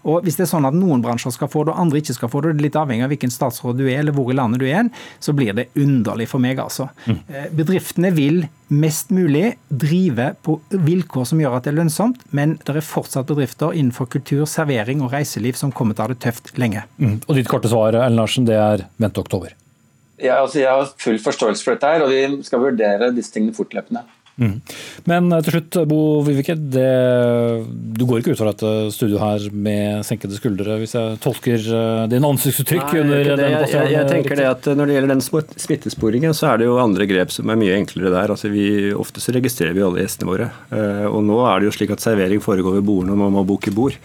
Og 0.05 0.25
Hvis 0.27 0.39
det 0.39 0.47
er 0.47 0.51
sånn 0.53 0.69
at 0.69 0.77
noen 0.77 1.03
bransjer 1.05 1.35
skal 1.35 1.51
få 1.51 1.65
det 1.67 1.75
og 1.75 1.83
andre 1.83 2.03
ikke 2.03 2.17
skal 2.17 2.31
få 2.33 2.43
det, 2.45 2.55
det 2.55 2.63
er 2.63 2.67
litt 2.69 2.79
avhengig 2.79 3.07
av 3.07 3.13
hvilken 3.13 3.35
statsråd 3.35 3.81
du 3.81 3.87
er 3.89 4.03
eller 4.03 4.17
hvor 4.17 4.31
i 4.33 4.37
landet 4.37 4.63
du 4.63 4.67
er, 4.69 4.91
så 5.21 5.35
blir 5.37 5.57
det 5.57 5.69
underlig 5.79 6.29
for 6.31 6.43
meg. 6.43 6.61
altså. 6.63 6.89
Mm. 7.07 7.21
Eh, 7.29 7.51
bedriftene 7.59 8.13
vil 8.15 8.43
mest 8.69 9.13
mulig 9.15 9.55
drive 9.69 10.33
på 10.45 10.59
vilkår 10.71 11.31
som 11.31 11.41
gjør 11.41 11.59
at 11.59 11.67
det 11.67 11.73
er 11.73 11.79
lønnsomt, 11.81 12.21
men 12.37 12.59
det 12.65 12.77
er 12.77 12.85
fortsatt 12.85 13.31
bedrifter 13.31 13.73
innenfor 13.73 14.11
kultur, 14.13 14.45
servering 14.49 15.03
og 15.05 15.15
reiseliv 15.17 15.57
som 15.59 15.73
kommer 15.73 15.97
til 15.97 16.05
å 16.05 16.09
ha 16.09 16.15
det 16.15 16.21
tøft 16.25 16.53
lenge. 16.61 16.85
Mm. 16.99 17.21
Og 17.27 17.39
ditt 17.39 17.49
korte 17.49 17.71
svar 17.73 17.97
Ellen 17.97 18.21
Larsen, 18.21 18.49
det 18.49 18.59
er 18.61 18.87
vente 19.01 19.25
oktober? 19.25 19.57
Ja, 20.19 20.41
altså 20.43 20.59
jeg 20.59 20.71
har 20.71 20.89
full 20.99 21.19
forståelse 21.23 21.63
for 21.63 21.77
dette, 21.77 21.91
her, 21.95 22.03
og 22.03 22.11
vi 22.11 22.43
skal 22.47 22.63
vurdere 22.63 23.13
disse 23.15 23.31
tingene 23.35 23.55
fortløpende. 23.55 24.03
Mm. 24.39 24.55
Men 25.11 25.33
eh, 25.35 25.41
til 25.43 25.57
slutt, 25.57 25.79
Bo 25.91 26.01
Vivike, 26.27 26.55
Det, 26.55 26.87
du 27.99 28.05
går 28.07 28.21
ikke 28.21 28.37
ut 28.37 28.41
fra 28.41 28.53
dette 28.53 28.73
studioet 28.95 29.23
her 29.25 29.47
med 29.67 30.07
senkede 30.07 30.39
skuldre, 30.39 30.77
hvis 30.79 30.95
jeg 30.95 31.19
tolker 31.25 31.59
eh, 31.59 32.05
din 32.13 32.27
ansiktsuttrykk 32.29 32.93
Nei, 32.93 33.01
under 33.03 33.33
det, 33.33 33.49
jeg, 33.51 33.71
jeg, 33.75 33.93
jeg, 33.97 34.11
tenker 34.13 34.39
det 34.39 34.47
at 34.51 34.71
Når 34.79 34.91
det 34.91 34.99
gjelder 34.99 35.15
den 35.15 35.25
smittesporingen, 35.67 36.37
så 36.39 36.53
er 36.53 36.63
det 36.63 36.69
jo 36.69 36.79
andre 36.83 37.09
grep 37.11 37.35
som 37.35 37.51
er 37.51 37.59
mye 37.59 37.79
enklere 37.81 38.15
der. 38.15 38.35
Altså 38.35 38.53
vi, 38.53 38.69
ofte 38.95 39.23
så 39.23 39.35
registrerer 39.35 39.75
vi 39.75 39.83
alle 39.85 40.05
gjestene 40.05 40.31
våre. 40.31 40.51
Og 41.09 41.23
nå 41.27 41.41
er 41.49 41.61
det 41.61 41.69
jo 41.69 41.75
slik 41.75 41.93
at 41.95 42.05
servering 42.05 42.43
foregår 42.45 42.79
ved 42.79 42.87
bordene, 42.87 43.17
og 43.17 43.23
man 43.25 43.35
må 43.35 43.45
boke 43.49 43.73
bord. 43.75 43.99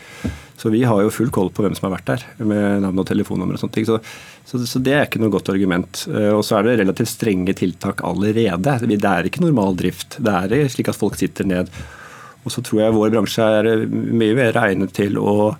Så 0.57 0.69
vi 0.69 0.83
har 0.87 1.01
jo 1.01 1.11
full 1.11 1.31
koll 1.33 1.49
på 1.53 1.65
hvem 1.65 1.75
som 1.75 1.87
har 1.87 1.97
vært 1.97 2.09
der, 2.11 2.25
med 2.45 2.83
navn 2.85 3.01
og 3.01 3.07
telefonnummer 3.09 3.57
og 3.57 3.63
sånne 3.63 3.77
ting. 3.77 3.87
Så, 3.89 3.99
så, 4.45 4.61
så, 4.69 4.81
det 4.83 4.93
er 4.95 5.07
ikke 5.07 5.21
noe 5.23 5.33
godt 5.33 5.51
argument. 5.53 6.05
Eh, 6.11 6.31
og 6.33 6.43
så 6.45 6.59
er 6.59 6.67
det 6.67 6.79
relativt 6.83 7.13
strenge 7.13 7.55
tiltak 7.57 8.03
allerede. 8.05 8.77
Det 8.85 8.99
er 9.01 9.29
ikke 9.29 9.43
normal 9.43 9.77
drift. 9.79 10.19
Det 10.23 10.33
er 10.33 10.71
slik 10.71 10.91
at 10.93 10.99
folk 10.99 11.17
sitter 11.19 11.49
ned. 11.49 11.71
Og 12.43 12.51
så 12.53 12.63
tror 12.63 12.83
jeg 12.83 12.95
vår 12.95 13.13
bransje 13.13 13.47
er 13.59 13.71
mye 13.89 14.35
mer 14.37 14.59
egnet 14.65 14.93
til 14.95 15.17
å 15.19 15.53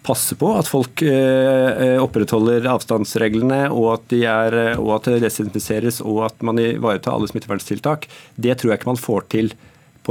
passe 0.00 0.36
på 0.40 0.48
at 0.56 0.68
folk 0.70 1.02
eh, 1.04 1.98
opprettholder 2.00 2.64
avstandsreglene, 2.72 3.66
og 3.68 3.90
at, 3.98 4.06
de 4.12 4.22
er, 4.24 4.56
og 4.80 4.94
at 4.96 5.10
det 5.12 5.26
desinfiseres 5.26 6.00
og 6.00 6.22
at 6.30 6.46
man 6.46 6.60
ivaretar 6.62 7.12
alle 7.12 7.28
smitteverntiltak. 7.28 8.08
Det 8.40 8.56
tror 8.56 8.72
jeg 8.72 8.80
ikke 8.80 8.92
man 8.94 9.02
får 9.02 9.28
til 9.34 9.52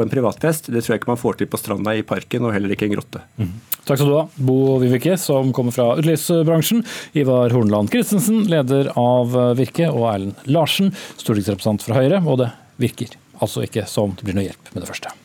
en 0.03 0.11
privatfest. 0.11 0.71
Det 0.71 0.83
tror 0.83 0.95
jeg 0.95 1.01
ikke 1.01 1.11
man 1.11 1.21
får 1.21 1.39
til 1.39 1.49
på 1.51 1.59
stranda 1.61 1.95
i 1.97 2.05
parken, 2.07 2.47
og 2.47 2.55
heller 2.55 2.73
ikke 2.75 2.89
en 2.89 2.95
grotte. 2.95 3.23
Mm. 3.39 3.53
Takk 3.83 4.01
skal 4.01 4.09
du 4.09 4.17
ha, 4.17 4.25
Bo 4.49 4.57
Vivike, 4.81 5.15
som 5.21 5.53
kommer 5.55 5.75
fra 5.75 5.91
utelivsbransjen. 5.99 6.83
Ivar 7.19 7.55
Hornland 7.55 7.93
Christensen, 7.93 8.43
leder 8.51 8.91
av 8.99 9.33
Virke, 9.59 9.89
og 9.91 10.09
Erlend 10.11 10.45
Larsen, 10.49 10.93
stortingsrepresentant 11.17 11.87
fra 11.87 11.97
Høyre. 12.01 12.21
Og 12.25 12.43
det 12.43 12.51
virker 12.79 13.17
altså 13.39 13.63
ikke 13.65 13.87
som 13.89 14.15
det 14.15 14.27
blir 14.27 14.37
noe 14.37 14.49
hjelp 14.49 14.73
med 14.75 14.83
det 14.83 14.91
første. 14.91 15.15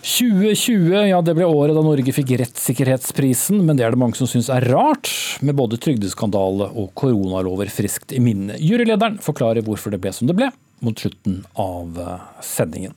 2020 0.00 1.10
ja, 1.10 1.18
det 1.20 1.34
ble 1.36 1.44
året 1.44 1.76
da 1.76 1.82
Norge 1.84 2.12
fikk 2.16 2.32
rettssikkerhetsprisen, 2.40 3.60
men 3.66 3.76
det 3.76 3.84
er 3.84 3.92
det 3.92 4.00
mange 4.00 4.16
som 4.16 4.28
syns 4.30 4.48
er 4.52 4.64
rart, 4.72 5.10
med 5.44 5.58
både 5.58 5.76
trygdeskandale 5.80 6.70
og 6.72 6.94
koronalover 6.96 7.68
friskt 7.72 8.14
i 8.16 8.22
minne. 8.24 8.56
Jurylederen 8.56 9.20
forklarer 9.20 9.64
hvorfor 9.66 9.92
det 9.92 10.00
ble 10.00 10.14
som 10.16 10.30
det 10.30 10.38
ble, 10.38 10.48
mot 10.80 10.96
slutten 10.96 11.42
av 11.60 12.00
eh, 12.00 12.26
sendingen. 12.44 12.96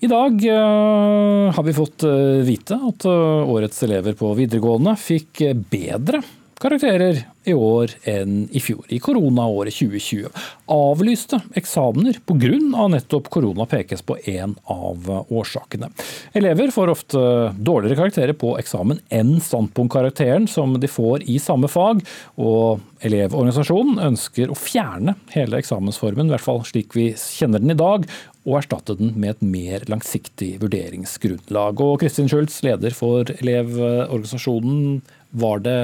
I 0.00 0.08
dag 0.08 0.40
uh, 0.48 1.52
har 1.52 1.64
vi 1.66 1.76
fått 1.76 2.06
uh, 2.08 2.40
vite 2.40 2.78
at 2.88 3.04
årets 3.04 3.82
elever 3.84 4.16
på 4.16 4.30
videregående 4.38 4.94
fikk 4.96 5.42
bedre 5.68 6.22
karakterer 6.60 7.22
i 7.48 7.54
år 7.56 7.94
enn 8.08 8.42
i 8.52 8.60
fjor, 8.60 8.84
i 8.92 8.98
koronaåret 9.00 9.74
2020. 9.78 10.28
Avlyste 10.70 11.40
eksamener 11.56 12.20
pga. 12.28 12.86
nettopp 12.92 13.30
korona 13.32 13.66
pekes 13.66 14.02
på 14.02 14.18
en 14.28 14.54
av 14.64 15.08
årsakene. 15.28 15.88
Elever 16.36 16.70
får 16.70 16.92
ofte 16.92 17.18
dårligere 17.56 17.96
karakterer 18.02 18.36
på 18.36 18.56
eksamen 18.60 19.00
enn 19.08 19.38
standpunktkarakteren 19.40 20.48
som 20.48 20.76
de 20.80 20.90
får 20.90 21.24
i 21.24 21.38
samme 21.40 21.68
fag, 21.68 22.04
og 22.36 22.84
Elevorganisasjonen 23.00 23.96
ønsker 24.10 24.50
å 24.52 24.58
fjerne 24.58 25.14
hele 25.32 25.62
eksamensformen, 25.62 26.28
i 26.28 26.34
hvert 26.34 26.44
fall 26.44 26.60
slik 26.68 26.92
vi 26.92 27.06
kjenner 27.16 27.62
den 27.62 27.72
i 27.72 27.78
dag, 27.78 28.04
og 28.44 28.58
erstatte 28.58 28.96
den 28.98 29.14
med 29.20 29.34
et 29.34 29.44
mer 29.44 29.86
langsiktig 29.88 30.54
vurderingsgrunnlag. 30.60 31.80
Og 31.80 32.00
Kristin 32.02 32.28
Schultz, 32.28 32.60
leder 32.64 32.92
for 32.96 33.32
Elevorganisasjonen, 33.38 35.00
var 35.30 35.62
det 35.64 35.78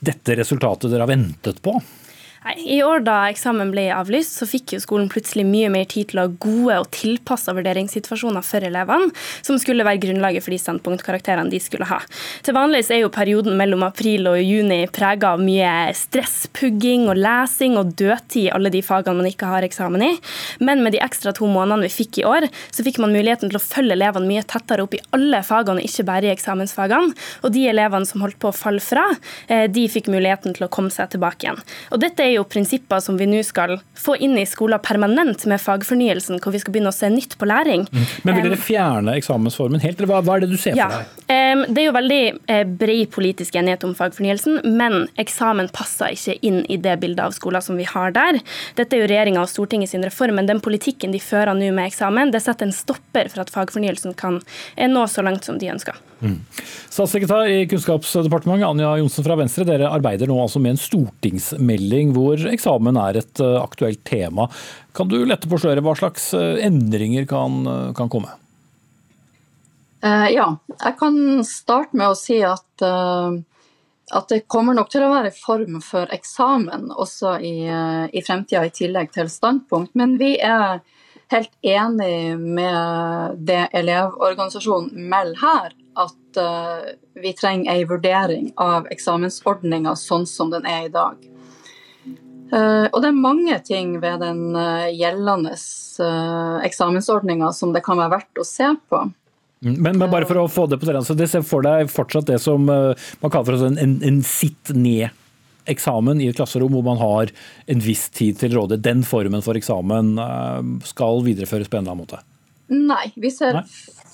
dette 0.00 0.36
resultatet 0.38 0.90
dere 0.90 1.06
har 1.06 1.12
ventet 1.12 1.62
på? 1.62 1.76
I 2.56 2.78
år 2.82 3.02
da 3.04 3.16
eksamen 3.28 3.70
ble 3.74 3.88
avlyst, 3.92 4.38
så 4.38 4.46
fikk 4.48 4.72
jo 4.74 4.80
skolen 4.80 5.08
plutselig 5.12 5.44
mye 5.48 5.68
mer 5.72 5.84
tid 5.90 6.10
til 6.10 6.20
å 6.20 6.26
ha 6.26 6.32
gode 6.40 6.78
og 6.82 6.90
tilpassa 6.94 7.52
vurderingssituasjoner 7.56 8.44
for 8.46 8.64
elevene, 8.64 9.10
som 9.44 9.58
skulle 9.60 9.84
være 9.86 10.00
grunnlaget 10.06 10.44
for 10.44 10.54
de 10.54 10.60
standpunktkarakterene 10.62 11.52
de 11.52 11.60
skulle 11.62 11.88
ha. 11.90 12.00
Til 12.46 12.56
vanlig 12.56 12.86
er 12.88 13.02
jo 13.02 13.12
perioden 13.12 13.58
mellom 13.58 13.84
april 13.86 14.30
og 14.30 14.38
juni 14.40 14.80
prega 14.94 15.34
av 15.34 15.42
mye 15.44 15.92
stresspugging 15.96 17.08
og 17.10 17.20
lesing 17.20 17.76
og 17.80 17.92
dødtid 17.98 18.46
i 18.46 18.52
alle 18.54 18.72
de 18.72 18.82
fagene 18.84 19.20
man 19.20 19.28
ikke 19.28 19.50
har 19.50 19.66
eksamen 19.66 20.04
i. 20.04 20.12
Men 20.64 20.82
med 20.84 20.94
de 20.96 21.02
ekstra 21.04 21.34
to 21.36 21.48
månedene 21.50 21.88
vi 21.88 21.92
fikk 21.98 22.22
i 22.22 22.26
år, 22.28 22.48
så 22.70 22.84
fikk 22.86 23.00
man 23.02 23.12
muligheten 23.12 23.52
til 23.52 23.60
å 23.60 23.64
følge 23.64 23.96
elevene 23.98 24.28
mye 24.30 24.46
tettere 24.48 24.84
opp 24.86 24.96
i 24.96 25.02
alle 25.16 25.42
fagene, 25.46 25.84
ikke 25.84 26.06
bare 26.08 26.30
i 26.30 26.32
eksamensfagene. 26.32 27.12
Og 27.44 27.52
de 27.54 27.66
elevene 27.70 28.08
som 28.08 28.24
holdt 28.24 28.38
på 28.40 28.52
å 28.52 28.56
falle 28.56 28.82
fra, 28.84 29.04
eh, 29.48 29.66
de 29.68 29.86
fikk 29.90 30.08
muligheten 30.12 30.56
til 30.56 30.66
å 30.66 30.72
komme 30.72 30.94
seg 30.94 31.10
tilbake 31.12 31.46
igjen. 31.46 31.60
Og 31.92 32.00
dette 32.00 32.24
er 32.24 32.32
jo 32.36 32.37
prinsipper 32.46 33.00
som 33.02 33.18
vi 33.18 33.26
nå 33.28 33.40
skal 33.46 33.78
få 33.98 34.16
inn 34.22 34.36
i 34.38 34.46
skolen 34.48 34.80
permanent 34.82 35.44
med 35.50 35.60
fagfornyelsen, 35.62 36.38
hvor 36.42 36.54
vi 36.54 36.60
skal 36.62 36.74
begynne 36.74 36.92
å 36.92 36.96
se 36.96 37.10
nytt 37.12 37.36
på 37.38 37.48
læring. 37.48 37.86
Mm. 37.90 38.04
Men 38.22 38.38
Vil 38.38 38.48
dere 38.50 38.60
fjerne 38.60 39.16
eksamensformen 39.18 39.82
helt, 39.82 40.00
eller 40.00 40.22
hva 40.22 40.36
er 40.36 40.44
det 40.44 40.50
du 40.52 40.56
ser 40.56 40.76
for 40.76 40.96
deg? 40.98 41.14
Ja, 41.28 41.66
Det 41.68 41.82
er 41.82 41.86
jo 41.88 41.94
veldig 41.96 42.22
eh, 42.50 42.64
bred 42.80 43.10
politisk 43.14 43.58
enighet 43.58 43.86
om 43.88 43.94
fagfornyelsen, 43.98 44.60
men 44.78 45.08
eksamen 45.20 45.70
passer 45.74 46.14
ikke 46.14 46.38
inn 46.46 46.62
i 46.68 46.78
det 46.80 46.98
bildet 47.02 47.24
av 47.24 47.36
skolen 47.36 47.64
som 47.64 47.78
vi 47.80 47.86
har 47.88 48.14
der. 48.16 48.40
Dette 48.78 48.96
er 48.96 49.04
jo 49.04 49.10
regjeringa 49.10 49.44
og 49.44 49.50
Stortinget 49.52 49.92
sin 49.92 50.04
reform, 50.06 50.38
men 50.38 50.50
den 50.50 50.62
politikken 50.64 51.14
de 51.14 51.22
fører 51.22 51.56
nå 51.56 51.72
med 51.72 51.88
eksamen, 51.88 52.32
det 52.34 52.44
setter 52.44 52.68
en 52.68 52.76
stopper 52.76 53.32
for 53.32 53.44
at 53.44 53.52
fagfornyelsen 53.54 54.16
kan 54.18 54.42
eh, 54.76 54.88
nå 54.90 55.06
så 55.10 55.24
langt 55.24 55.48
som 55.48 55.58
de 55.58 55.72
ønsker. 55.72 55.96
Mm. 56.18 56.38
Statssekretær 56.90 57.46
i 57.46 57.66
Kunnskapsdepartementet, 57.70 58.66
Anja 58.66 58.96
Johnsen 58.98 59.22
fra 59.26 59.36
Venstre, 59.38 59.66
dere 59.68 59.90
arbeider 59.94 60.26
nå 60.26 60.38
altså 60.42 60.58
med 60.62 60.74
en 60.74 60.80
stortingsmelding 60.82 62.10
hvor 62.16 62.27
eksamen 62.36 62.98
er 63.00 63.20
et 63.20 63.40
eh, 63.40 63.56
aktuelt 63.60 64.04
tema. 64.04 64.48
Kan 64.96 65.10
du 65.10 65.18
lette 65.24 65.48
på 65.48 65.58
sløret 65.60 65.84
hva 65.84 65.94
slags 65.98 66.32
eh, 66.36 66.58
endringer 66.66 67.26
kan, 67.28 67.62
eh, 67.66 67.88
kan 67.98 68.12
komme? 68.12 68.34
Ja, 69.98 70.52
jeg 70.78 70.94
kan 71.00 71.16
starte 71.42 71.98
med 71.98 72.12
å 72.12 72.14
si 72.14 72.36
at, 72.46 72.84
at 72.86 74.28
det 74.30 74.44
kommer 74.46 74.76
nok 74.76 74.92
til 74.92 75.02
å 75.02 75.08
være 75.10 75.32
form 75.34 75.80
for 75.82 76.06
eksamen 76.14 76.92
også 76.94 77.32
i, 77.42 77.66
i 77.66 78.22
fremtida, 78.22 78.62
i 78.62 78.70
tillegg 78.70 79.10
til 79.16 79.26
standpunkt. 79.26 79.96
Men 79.98 80.14
vi 80.20 80.36
er 80.38 80.78
helt 81.34 81.50
enig 81.66 82.38
med 82.38 83.42
det 83.50 83.64
Elevorganisasjonen 83.80 85.10
melder 85.10 85.42
her, 85.42 85.74
at 86.06 86.40
vi 87.18 87.34
trenger 87.34 87.74
ei 87.74 87.82
vurdering 87.90 88.52
av 88.54 88.86
eksamensordninga 88.94 89.98
sånn 89.98 90.30
som 90.30 90.54
den 90.54 90.62
er 90.62 90.86
i 90.86 90.94
dag. 90.94 91.18
Uh, 92.48 92.88
og 92.94 93.02
det 93.04 93.10
er 93.10 93.18
mange 93.18 93.56
ting 93.66 93.96
ved 94.00 94.22
den 94.24 94.56
uh, 94.56 94.88
gjeldende 94.94 95.52
uh, 95.52 96.58
eksamensordninga 96.64 97.50
som 97.52 97.74
det 97.74 97.82
kan 97.84 98.00
være 98.00 98.14
verdt 98.14 98.40
å 98.40 98.46
se 98.46 98.70
på. 98.88 99.02
Mm, 99.60 99.74
men, 99.74 99.98
men 99.98 100.08
bare 100.08 100.28
for 100.28 100.40
å 100.40 100.48
få 100.48 100.64
det 100.70 100.78
på 100.80 100.88
det, 100.88 101.02
så 101.04 101.16
det 101.18 101.28
ser 101.28 101.44
for 101.44 101.66
deg 101.66 101.90
fortsatt 101.92 102.28
det 102.30 102.38
som 102.40 102.64
man 102.64 103.32
kaller 103.32 103.58
for 103.58 103.66
en, 103.66 103.96
en 104.06 104.20
sitt 104.22 104.70
ned-eksamen 104.70 106.22
i 106.22 106.28
et 106.30 106.38
klasserom 106.38 106.76
hvor 106.76 106.86
man 106.86 107.00
har 107.02 107.32
en 107.66 107.82
viss 107.82 108.06
tid 108.14 108.38
til 108.38 108.54
råde. 108.54 108.78
Den 108.78 109.02
formen 109.04 109.42
for 109.42 109.58
eksamen 109.58 110.14
skal 110.86 111.24
videreføres 111.26 111.66
på 111.66 111.80
en 111.80 111.82
eller 111.82 111.96
annen 111.96 112.04
måte? 112.06 112.22
Nei, 112.70 113.08
vi 113.18 113.32
ser 113.34 113.58
Nei? 113.58 113.64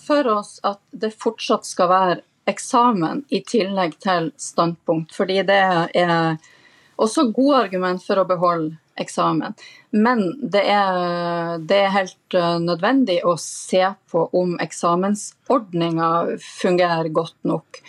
for 0.06 0.32
oss 0.32 0.56
at 0.64 0.80
det 0.96 1.12
fortsatt 1.12 1.68
skal 1.68 1.92
være 1.92 2.16
eksamen 2.48 3.26
i 3.28 3.44
tillegg 3.44 3.98
til 4.00 4.32
standpunkt. 4.40 5.12
Fordi 5.12 5.42
det 5.44 5.60
er 5.92 6.40
også 6.96 7.28
gode 7.34 7.64
argument 7.66 8.02
for 8.04 8.20
å 8.20 8.26
beholde 8.28 8.76
eksamen. 9.00 9.56
Men 9.90 10.22
det 10.38 10.62
er, 10.70 11.58
det 11.58 11.80
er 11.86 11.94
helt 11.94 12.36
eh, 12.38 12.56
nødvendig 12.62 13.20
å 13.26 13.34
se 13.40 13.82
på 14.10 14.28
om 14.38 14.56
eksamensordninga 14.62 16.10
fungerer 16.42 17.10
godt 17.14 17.38
nok. 17.48 17.82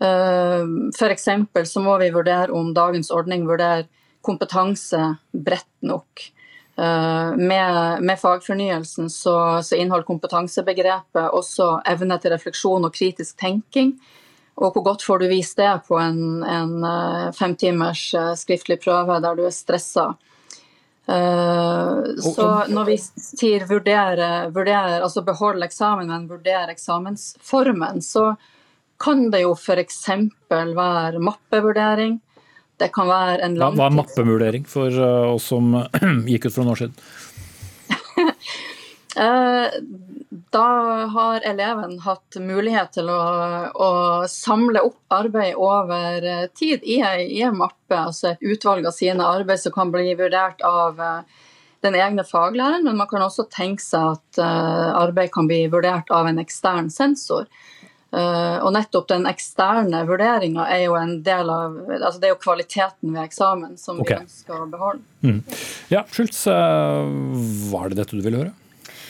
Eh, 0.00 0.64
F.eks. 0.94 1.28
så 1.72 1.84
må 1.84 1.98
vi 2.00 2.10
vurdere 2.14 2.54
om 2.54 2.72
dagens 2.76 3.12
ordning 3.12 3.46
vurderer 3.48 3.88
kompetanse 4.24 5.00
bredt 5.32 5.70
nok. 5.84 6.28
Eh, 6.78 7.36
med, 7.36 8.02
med 8.02 8.20
fagfornyelsen 8.20 9.10
så, 9.10 9.36
så 9.62 9.76
inneholder 9.76 10.06
kompetansebegrepet 10.06 11.32
også 11.34 11.74
evne 11.90 12.20
til 12.22 12.34
refleksjon 12.36 12.88
og 12.88 12.94
kritisk 12.94 13.36
tenking. 13.40 13.96
Og 14.58 14.74
hvor 14.74 14.84
godt 14.90 15.04
får 15.06 15.22
du 15.22 15.28
vist 15.30 15.58
det 15.60 15.70
på 15.86 15.98
en, 16.02 16.42
en 16.42 16.84
eh, 16.84 17.28
femtimers 17.36 18.02
eh, 18.18 18.32
skriftlig 18.38 18.80
prøve 18.82 19.20
der 19.22 19.38
du 19.38 19.44
er 19.46 19.54
stressa? 19.54 20.10
Uh, 21.08 22.04
så 22.20 22.46
når 22.68 22.84
vi 22.84 22.94
sier 23.00 23.62
vurdere, 23.64 24.50
vurdere 24.52 24.98
altså 25.00 25.22
beholde 25.24 25.64
eksamen, 25.64 26.10
men 26.10 26.26
vurdere 26.28 26.74
eksamensformen, 26.74 28.02
så 28.04 28.34
kan 29.00 29.30
det 29.32 29.40
jo 29.46 29.54
f.eks. 29.56 30.02
være 30.50 31.22
mappevurdering. 31.24 32.18
Det 32.76 32.90
kan 32.92 33.08
være 33.08 33.40
en 33.46 33.56
langtids... 33.56 33.80
Hva 33.80 33.88
er 33.88 33.96
mappevurdering 33.96 34.68
for 34.68 35.00
oss 35.32 35.48
som 35.48 35.72
gikk 36.28 36.50
ut 36.50 36.52
for 36.52 36.60
noen 36.60 36.74
år 36.74 36.82
siden? 36.82 36.96
da 40.30 41.04
har 41.06 41.40
eleven 41.40 41.98
hatt 42.04 42.36
mulighet 42.40 42.92
til 42.98 43.08
å, 43.08 43.20
å 43.72 43.90
samle 44.28 44.82
opp 44.84 45.14
arbeid 45.14 45.56
over 45.56 46.24
eh, 46.24 46.46
tid 46.52 46.84
i 46.84 47.00
en 47.00 47.56
mappe, 47.56 47.96
altså 47.96 48.34
et 48.34 48.44
utvalg 48.44 48.86
av 48.86 48.96
sine 48.96 49.24
arbeid 49.24 49.62
som 49.62 49.72
kan 49.72 49.92
bli 49.94 50.12
vurdert 50.18 50.60
av 50.68 51.00
eh, 51.00 51.46
den 51.80 51.96
egne 51.96 52.26
faglæreren, 52.28 52.84
men 52.84 53.00
man 53.00 53.08
kan 53.08 53.24
også 53.24 53.46
tenke 53.54 53.84
seg 53.84 54.16
at 54.16 54.40
uh, 54.42 54.98
arbeid 54.98 55.30
kan 55.30 55.46
bli 55.46 55.60
vurdert 55.70 56.10
av 56.10 56.26
en 56.26 56.40
ekstern 56.42 56.88
sensor. 56.90 57.46
Og 58.10 58.72
nettopp 58.72 59.06
den 59.12 59.28
eksterne 59.30 60.00
vurderinga 60.08 60.64
er 60.72 60.86
jo 60.86 60.96
en 60.98 61.18
del 61.22 61.50
av 61.52 61.74
altså 61.92 62.16
Det 62.16 62.30
er 62.30 62.32
jo 62.32 62.38
kvaliteten 62.40 63.12
ved 63.12 63.20
eksamen 63.20 63.76
som 63.78 64.00
okay. 64.00 64.16
vi 64.16 64.26
ønsker 64.26 64.64
å 64.64 64.66
beholde. 64.72 65.04
Mm. 65.20 65.42
Ja, 65.92 66.02
Schultz, 66.08 66.40
var 66.48 67.92
det 67.92 68.00
dette 68.00 68.16
du 68.16 68.24
ville 68.24 68.40
høre? 68.40 68.54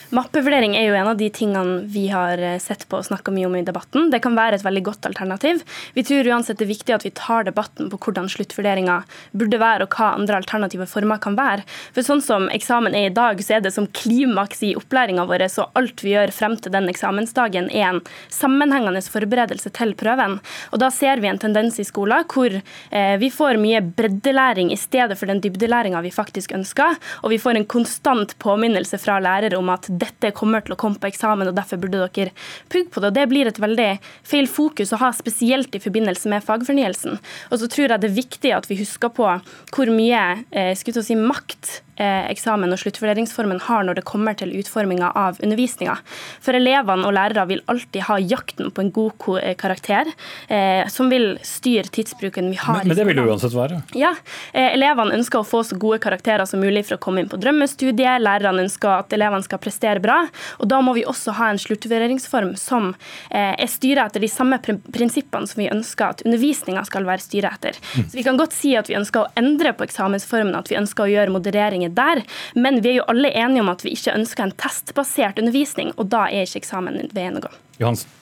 Mappevurdering 0.08 0.72
er 0.72 0.86
jo 0.88 0.94
en 0.96 1.10
av 1.10 1.18
de 1.20 1.26
tingene 1.28 1.82
vi 1.92 2.06
har 2.08 2.40
eh, 2.40 2.56
sett 2.62 2.86
på 2.88 2.96
og 2.96 3.04
snakka 3.04 3.28
mye 3.34 3.44
om 3.44 3.56
i 3.58 3.64
debatten. 3.64 4.06
Det 4.08 4.22
kan 4.24 4.36
være 4.38 4.56
et 4.56 4.64
veldig 4.64 4.80
godt 4.86 5.04
alternativ. 5.04 5.60
Vi 5.92 6.04
tror 6.08 6.30
uansett 6.32 6.56
det 6.56 6.64
er 6.64 6.70
viktig 6.70 6.94
at 6.96 7.04
vi 7.04 7.12
tar 7.12 7.44
debatten 7.44 7.90
på 7.92 7.98
hvordan 8.06 8.30
sluttvurderinga 8.32 9.02
burde 9.36 9.58
være, 9.60 9.84
og 9.84 9.96
hva 9.98 10.14
andre 10.16 10.38
alternative 10.40 10.86
former 10.88 11.20
kan 11.20 11.36
være. 11.36 11.66
For 11.92 12.06
sånn 12.06 12.22
som 12.24 12.46
eksamen 12.54 12.96
er 12.96 13.10
i 13.10 13.12
dag, 13.18 13.42
så 13.44 13.58
er 13.58 13.66
det 13.66 13.74
som 13.74 13.90
klimaks 14.00 14.64
i 14.64 14.70
opplæringa 14.80 15.26
vår, 15.28 15.44
så 15.52 15.68
alt 15.76 16.00
vi 16.00 16.14
gjør 16.14 16.32
frem 16.32 16.56
til 16.56 16.72
den 16.72 16.88
eksamensdagen, 16.88 17.68
er 17.68 17.90
en 17.90 18.00
sammenhengende 18.32 19.04
forberedelse 19.04 19.74
til 19.76 19.92
prøven. 19.98 20.38
Og 20.72 20.80
da 20.80 20.88
ser 20.94 21.20
vi 21.20 21.28
en 21.28 21.42
tendens 21.42 21.76
i 21.82 21.86
skolen 21.88 22.24
hvor 22.32 22.56
eh, 22.56 23.14
vi 23.20 23.28
får 23.28 23.60
mye 23.60 23.84
breddelæring 23.84 24.72
i 24.72 24.80
stedet 24.80 25.20
for 25.20 25.28
den 25.28 25.44
dybdelæringa 25.44 26.00
vi 26.08 26.16
faktisk 26.16 26.56
ønsker, 26.56 26.96
og 27.20 27.36
vi 27.36 27.42
får 27.44 27.60
en 27.60 27.68
konstant 27.68 28.32
påminnelse 28.40 28.96
fra 29.04 29.20
lærer 29.20 29.52
om 29.60 29.68
at 29.76 29.92
dette 30.00 30.32
kommer 30.36 30.64
til 30.64 30.76
å 30.76 30.80
komme 30.80 31.00
på 31.00 31.10
eksamen, 31.10 31.50
og 31.50 31.56
derfor 31.58 31.80
burde 31.82 32.04
dere 32.04 32.34
pugge 32.72 32.92
på 32.92 33.02
det. 33.02 33.10
Og 33.10 33.18
Det 33.18 33.26
blir 33.30 33.50
et 33.50 33.60
veldig 33.62 33.90
feil 34.26 34.48
fokus 34.50 34.94
å 34.94 35.00
ha, 35.02 35.12
spesielt 35.16 35.74
i 35.74 35.82
forbindelse 35.82 36.30
med 36.30 36.46
fagfornyelsen. 36.46 37.18
Og 37.50 37.60
så 37.60 37.68
tror 37.70 37.88
jeg 37.88 38.02
det 38.02 38.10
er 38.10 38.20
viktig 38.20 38.54
at 38.56 38.70
vi 38.70 38.80
husker 38.82 39.12
på 39.14 39.28
hvor 39.74 39.92
mye 39.94 40.24
eh, 40.50 40.74
si, 40.78 41.18
makt 41.18 41.82
eksamen 42.04 42.72
og 42.74 42.80
sluttvurderingsformen 42.82 43.60
har 43.66 43.86
når 43.86 44.00
det 44.00 44.06
kommer 44.08 44.36
til 44.38 44.52
utforminga 44.58 45.10
av 45.18 45.38
undervisninga. 45.42 45.96
For 46.44 46.56
elevene 46.56 47.06
og 47.08 47.14
lærere 47.16 47.46
vil 47.50 47.62
alltid 47.70 48.06
ha 48.08 48.18
jakten 48.22 48.70
på 48.74 48.84
en 48.84 48.92
god 48.94 49.40
eh, 49.42 49.54
karakter, 49.58 50.10
eh, 50.48 50.86
som 50.92 51.10
vil 51.12 51.36
styre 51.46 51.90
tidsbruken 51.92 52.50
vi 52.52 52.58
har. 52.60 52.82
Men, 52.82 52.92
men 52.92 53.00
det 53.00 53.06
vil 53.08 53.18
det 53.18 53.26
uansett 53.26 53.56
være? 53.56 53.80
Ja. 53.98 54.14
Eh, 54.52 54.72
elevene 54.74 55.16
ønsker 55.18 55.42
å 55.42 55.48
få 55.48 55.62
så 55.66 55.78
gode 55.80 56.00
karakterer 56.02 56.46
som 56.48 56.62
mulig 56.62 56.84
for 56.88 56.98
å 56.98 57.02
komme 57.02 57.22
inn 57.22 57.30
på 57.30 57.40
drømmestudiet. 57.40 58.22
Lærerne 58.22 58.66
ønsker 58.66 58.92
at 59.00 59.14
elevene 59.16 59.46
skal 59.46 59.62
prestere 59.62 60.02
bra. 60.04 60.20
Og 60.58 60.70
da 60.70 60.80
må 60.84 60.94
vi 60.96 61.06
også 61.08 61.34
ha 61.38 61.50
en 61.52 61.60
sluttvurderingsform 61.60 62.54
som 62.60 62.92
eh, 63.30 63.54
er 63.54 63.70
styret 63.70 64.10
etter 64.10 64.24
de 64.24 64.30
samme 64.32 64.60
prinsippene 64.62 65.48
som 65.48 65.62
vi 65.62 65.70
ønsker 65.72 66.12
at 66.12 66.24
undervisninga 66.26 66.84
skal 66.88 67.08
være 67.08 67.24
styret 67.24 67.58
etter. 67.58 67.78
Mm. 67.96 68.08
Så 68.08 68.20
vi 68.20 68.26
kan 68.26 68.40
godt 68.40 68.56
si 68.56 68.74
at 68.78 68.90
vi 68.90 68.98
ønsker 68.98 69.24
å 69.24 69.32
endre 69.38 69.74
på 69.76 69.86
eksamensformen, 69.86 70.56
at 70.58 70.70
vi 70.70 70.78
ønsker 70.78 71.06
å 71.06 71.10
gjøre 71.10 71.34
modereringer 71.34 71.87
der, 71.96 72.22
men 72.54 72.82
vi 72.84 72.94
er 72.94 73.00
jo 73.00 73.08
alle 73.12 73.32
enige 73.32 73.64
om 73.64 73.72
at 73.72 73.84
vi 73.86 73.94
ikke 73.96 74.16
ønsker 74.16 74.46
en 74.46 74.54
testbasert 74.60 75.40
undervisning, 75.40 75.94
og 75.96 76.10
da 76.12 76.26
er 76.28 76.46
ikke 76.46 76.62
eksamen 76.62 77.00
veien 77.16 77.40
å 77.40 77.44
gå. 77.44 77.52
Johansen. 77.82 78.14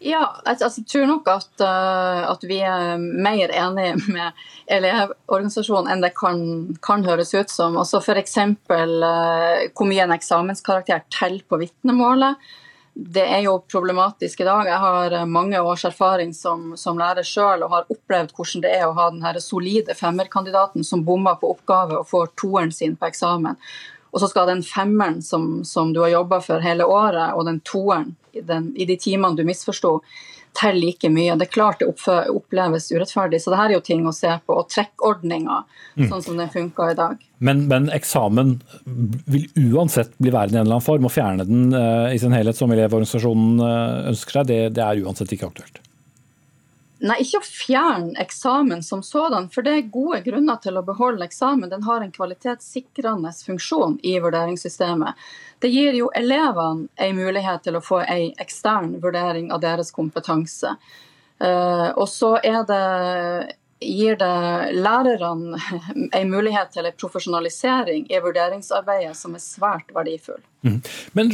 Ja, 0.00 0.22
jeg, 0.46 0.56
altså, 0.64 0.80
jeg, 0.80 0.86
tror 0.88 1.08
nok 1.10 1.26
at, 1.28 1.50
uh, 1.60 2.30
at, 2.30 2.44
vi 2.48 2.62
er 2.64 2.96
mer 2.96 3.52
enige 3.52 3.98
med 4.14 4.38
Elevorganisasjonen 4.72 5.90
enn 5.92 6.04
det 6.06 6.14
kan, 6.16 6.40
kan 6.80 7.04
høres 7.04 7.34
ut 7.36 7.52
som. 7.52 7.76
Altså 7.76 8.00
F.eks. 8.00 8.38
Uh, 8.40 9.68
hvor 9.76 9.90
mye 9.90 10.06
en 10.06 10.16
eksamenskarakter 10.16 11.04
teller 11.12 11.44
på 11.44 11.60
vitnemålet 11.60 12.40
det 12.94 13.22
er 13.22 13.44
jo 13.44 13.58
problematisk 13.70 14.40
i 14.40 14.46
dag. 14.48 14.66
Jeg 14.66 14.78
har 14.82 15.14
eh, 15.14 15.26
mange 15.26 15.60
års 15.60 15.84
erfaring 15.84 16.34
som, 16.34 16.72
som 16.76 16.98
lærer 16.98 17.26
sjøl 17.26 17.62
og 17.64 17.72
har 17.74 17.92
opplevd 17.92 18.34
hvordan 18.36 18.64
det 18.64 18.72
er 18.76 18.88
å 18.88 18.96
ha 18.98 19.08
den 19.14 19.40
solide 19.40 19.94
femmerkandidaten 19.94 20.84
som 20.84 21.04
bommer 21.06 21.38
på 21.40 21.52
oppgave 21.54 22.00
og 22.00 22.08
får 22.10 22.34
toeren 22.40 22.72
sin 22.74 22.96
på 22.96 23.08
eksamen. 23.08 23.56
Og 24.10 24.20
så 24.20 24.28
skal 24.28 24.50
den 24.50 24.64
femmeren 24.66 25.20
som, 25.22 25.62
som 25.64 25.92
du 25.94 26.02
har 26.02 26.10
jobba 26.16 26.40
for 26.42 26.62
hele 26.64 26.84
året, 26.84 27.30
og 27.38 27.46
den 27.46 27.60
toeren 27.62 28.16
i, 28.34 28.42
i 28.42 28.86
de 28.88 28.96
timene 28.98 29.38
du 29.38 29.44
misforsto, 29.46 30.00
til 30.58 30.78
like 30.82 31.10
mye. 31.12 31.36
Det 31.38 31.48
er 31.48 31.52
klart 31.54 31.82
det 31.82 31.88
oppleves 32.30 32.90
urettferdig, 32.92 33.40
så 33.42 33.52
det 33.52 33.60
her 33.60 33.72
er 33.72 33.76
jo 33.78 33.84
ting 33.86 34.06
å 34.08 34.14
se 34.14 34.32
på. 34.46 34.56
Og 34.56 34.70
trekkordninga, 34.72 35.60
mm. 35.96 36.08
sånn 36.10 36.24
som 36.26 36.40
den 36.40 36.52
funka 36.52 36.90
i 36.92 36.96
dag. 36.98 37.20
Men, 37.40 37.64
men, 37.70 37.88
eksamen 37.94 38.58
vil 38.84 39.46
uansett 39.70 40.12
bli 40.18 40.32
værende 40.34 40.58
i 40.58 40.60
en 40.60 40.66
eller 40.66 40.78
annen 40.78 40.88
form. 40.88 41.06
Å 41.08 41.12
fjerne 41.12 41.46
den 41.48 41.70
uh, 41.76 42.10
i 42.12 42.18
sin 42.20 42.36
helhet, 42.36 42.58
som 42.58 42.72
Elevorganisasjonen 42.74 43.62
uh, 43.62 44.10
ønsker 44.12 44.40
seg, 44.40 44.50
det, 44.50 44.60
det 44.78 44.84
er 44.84 45.04
uansett 45.04 45.32
ikke 45.36 45.52
aktuelt. 45.52 45.80
Nei, 47.00 47.16
ikke 47.22 47.38
å 47.40 47.46
fjerne 47.46 48.12
eksamen 48.20 48.82
som 48.84 49.00
sådan, 49.04 49.46
for 49.52 49.64
det 49.64 49.72
er 49.72 49.92
gode 49.92 50.18
grunner 50.26 50.58
til 50.60 50.76
å 50.76 50.82
beholde 50.84 51.24
eksamen. 51.24 51.70
Den 51.72 51.86
har 51.86 52.04
en 52.04 52.12
kvalitetssikrende 52.12 53.32
funksjon 53.46 53.96
i 54.04 54.18
vurderingssystemet. 54.20 55.16
Det 55.64 55.70
gir 55.72 55.96
jo 55.96 56.10
elevene 56.16 56.90
en 57.00 57.16
mulighet 57.16 57.64
til 57.64 57.78
å 57.78 57.84
få 57.84 58.02
en 58.04 58.36
ekstern 58.44 58.98
vurdering 59.00 59.48
av 59.52 59.62
deres 59.64 59.94
kompetanse. 59.96 60.74
Uh, 61.40 61.88
og 61.96 62.04
så 62.12 62.34
gir 63.80 64.20
det 64.20 64.36
lærerne 64.76 65.56
en 66.20 66.32
mulighet 66.36 66.76
til 66.76 66.84
en 66.84 67.00
profesjonalisering 67.00 68.10
i 68.12 68.20
vurderingsarbeidet 68.20 69.16
som 69.16 69.40
er 69.40 69.46
svært 69.46 69.96
verdifull. 69.96 70.42
Mm. 70.66 70.80
Men 71.16 71.32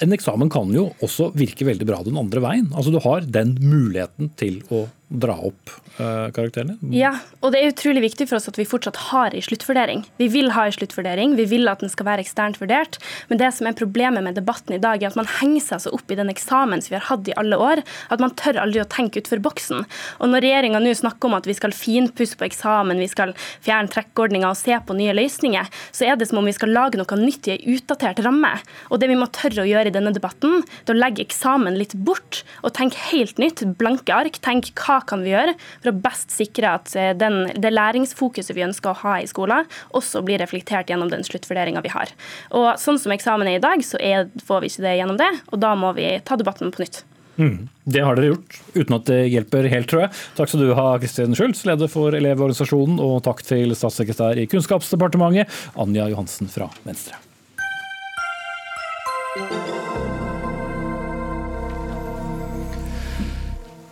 en 0.00 0.16
eksamen 0.16 0.50
kan 0.52 0.70
jo 0.72 0.88
også 1.04 1.32
virke 1.36 1.66
veldig 1.68 1.88
bra 1.88 2.00
den 2.06 2.18
andre 2.20 2.40
veien. 2.44 2.70
Altså 2.72 2.94
Du 2.94 3.00
har 3.04 3.24
den 3.26 3.56
muligheten 3.60 4.32
til 4.40 4.62
å 4.72 4.86
dra 5.12 5.34
opp 5.44 5.70
uh, 6.00 6.30
karakterene. 6.32 6.78
Ja, 6.94 7.12
og 7.44 7.52
det 7.52 7.60
er 7.60 7.72
utrolig 7.72 8.02
viktig 8.06 8.26
for 8.30 8.38
oss 8.38 8.48
at 8.48 8.56
vi 8.56 8.66
fortsatt 8.68 8.96
har 9.10 9.34
en 9.36 9.44
sluttvurdering. 9.44 10.04
Vi 10.16 10.28
vil 10.32 10.52
ha 10.56 10.64
en 10.66 10.74
sluttvurdering, 10.74 11.34
vi 11.36 11.44
vil 11.50 11.68
at 11.68 11.82
den 11.84 11.92
skal 11.92 12.08
være 12.08 12.24
eksternt 12.24 12.60
vurdert. 12.62 12.96
Men 13.28 13.40
det 13.42 13.50
som 13.56 13.68
er 13.68 13.76
problemet 13.76 14.24
med 14.24 14.38
debatten 14.38 14.76
i 14.76 14.80
dag, 14.82 15.02
er 15.02 15.12
at 15.12 15.18
man 15.18 15.28
henger 15.28 15.66
seg 15.66 15.84
så 15.84 15.92
opp 15.92 16.12
i 16.12 16.18
den 16.18 16.32
eksamen 16.32 16.82
som 16.82 16.94
vi 16.94 16.98
har 16.98 17.08
hatt 17.10 17.28
i 17.28 17.36
alle 17.40 17.58
år, 17.60 17.84
at 18.14 18.24
man 18.24 18.32
tør 18.40 18.62
aldri 18.62 18.82
å 18.82 18.88
tenke 18.88 19.20
utenfor 19.20 19.42
boksen. 19.44 19.84
Og 20.20 20.32
når 20.32 20.46
regjeringa 20.46 20.80
nå 20.82 20.94
snakker 20.96 21.28
om 21.28 21.36
at 21.36 21.48
vi 21.50 21.58
skal 21.58 21.76
finpusse 21.76 22.38
på 22.38 22.48
eksamen, 22.48 23.02
vi 23.02 23.10
skal 23.10 23.36
fjerne 23.64 23.92
trekkordninger 23.92 24.48
og 24.48 24.60
se 24.60 24.78
på 24.80 24.96
nye 24.96 25.16
løsninger, 25.18 25.68
så 25.92 26.08
er 26.08 26.16
det 26.16 26.30
som 26.30 26.40
om 26.40 26.48
vi 26.48 26.56
skal 26.56 26.72
lage 26.72 27.00
noe 27.00 27.20
nytt 27.20 27.50
i 27.50 27.56
ei 27.58 27.76
utdatert 27.76 28.24
ramme. 28.24 28.54
Og 28.90 29.00
det 29.02 29.10
vi 29.10 29.18
må 29.18 29.28
tørre 29.34 29.64
å 29.64 29.68
gjøre 29.68 29.90
i 29.90 29.94
denne 29.94 30.14
debatten, 30.14 30.62
det 30.84 30.94
er 30.94 30.98
å 30.98 31.02
legge 31.02 31.24
eksamen 31.24 31.78
litt 31.78 31.94
bort 31.94 32.42
og 32.62 32.74
tenke 32.76 33.00
helt 33.10 33.40
nytt, 33.42 33.64
blanke 33.78 34.14
ark. 34.14 34.38
Tenk 34.44 34.72
hva 34.78 35.00
kan 35.06 35.24
vi 35.24 35.34
gjøre 35.34 35.56
for 35.82 35.92
å 35.92 36.00
best 36.04 36.34
sikre 36.34 36.74
at 36.78 36.92
eh, 36.98 37.12
den, 37.18 37.44
det 37.56 37.74
læringsfokuset 37.74 38.56
vi 38.56 38.66
ønsker 38.66 38.92
å 38.92 39.00
ha 39.04 39.18
i 39.20 39.30
skolen, 39.30 39.68
også 39.96 40.24
blir 40.26 40.42
reflektert 40.42 40.90
gjennom 40.92 41.12
den 41.12 41.24
sluttvurderinga 41.26 41.84
vi 41.84 41.92
har. 41.94 42.12
Og 42.56 42.72
sånn 42.80 43.00
som 43.00 43.14
eksamen 43.14 43.50
er 43.50 43.60
i 43.60 43.64
dag, 43.64 43.84
så 43.86 44.00
er, 44.02 44.28
får 44.46 44.62
vi 44.62 44.72
ikke 44.72 44.86
det 44.86 44.98
gjennom 45.00 45.20
det, 45.20 45.32
og 45.50 45.62
da 45.62 45.74
må 45.78 45.94
vi 45.96 46.14
ta 46.26 46.38
debatten 46.40 46.72
på 46.74 46.84
nytt. 46.84 47.02
Mm, 47.36 47.68
det 47.84 48.04
har 48.04 48.16
dere 48.16 48.34
gjort, 48.34 48.60
uten 48.74 48.96
at 48.98 49.08
det 49.08 49.20
hjelper 49.32 49.68
helt, 49.72 49.88
tror 49.90 50.04
jeg. 50.04 50.12
Takk 50.36 50.52
skal 50.52 50.64
du 50.66 50.74
ha, 50.76 50.86
Kristin 51.00 51.36
Schultz, 51.38 51.64
leder 51.68 51.90
for 51.90 52.14
Elevorganisasjonen, 52.18 53.00
og 53.02 53.22
takk 53.26 53.42
til 53.46 53.72
statssekretær 53.76 54.40
i 54.42 54.48
Kunnskapsdepartementet, 54.52 55.60
Anja 55.80 56.10
Johansen 56.12 56.52
fra 56.52 56.68
Venstre. 56.84 57.31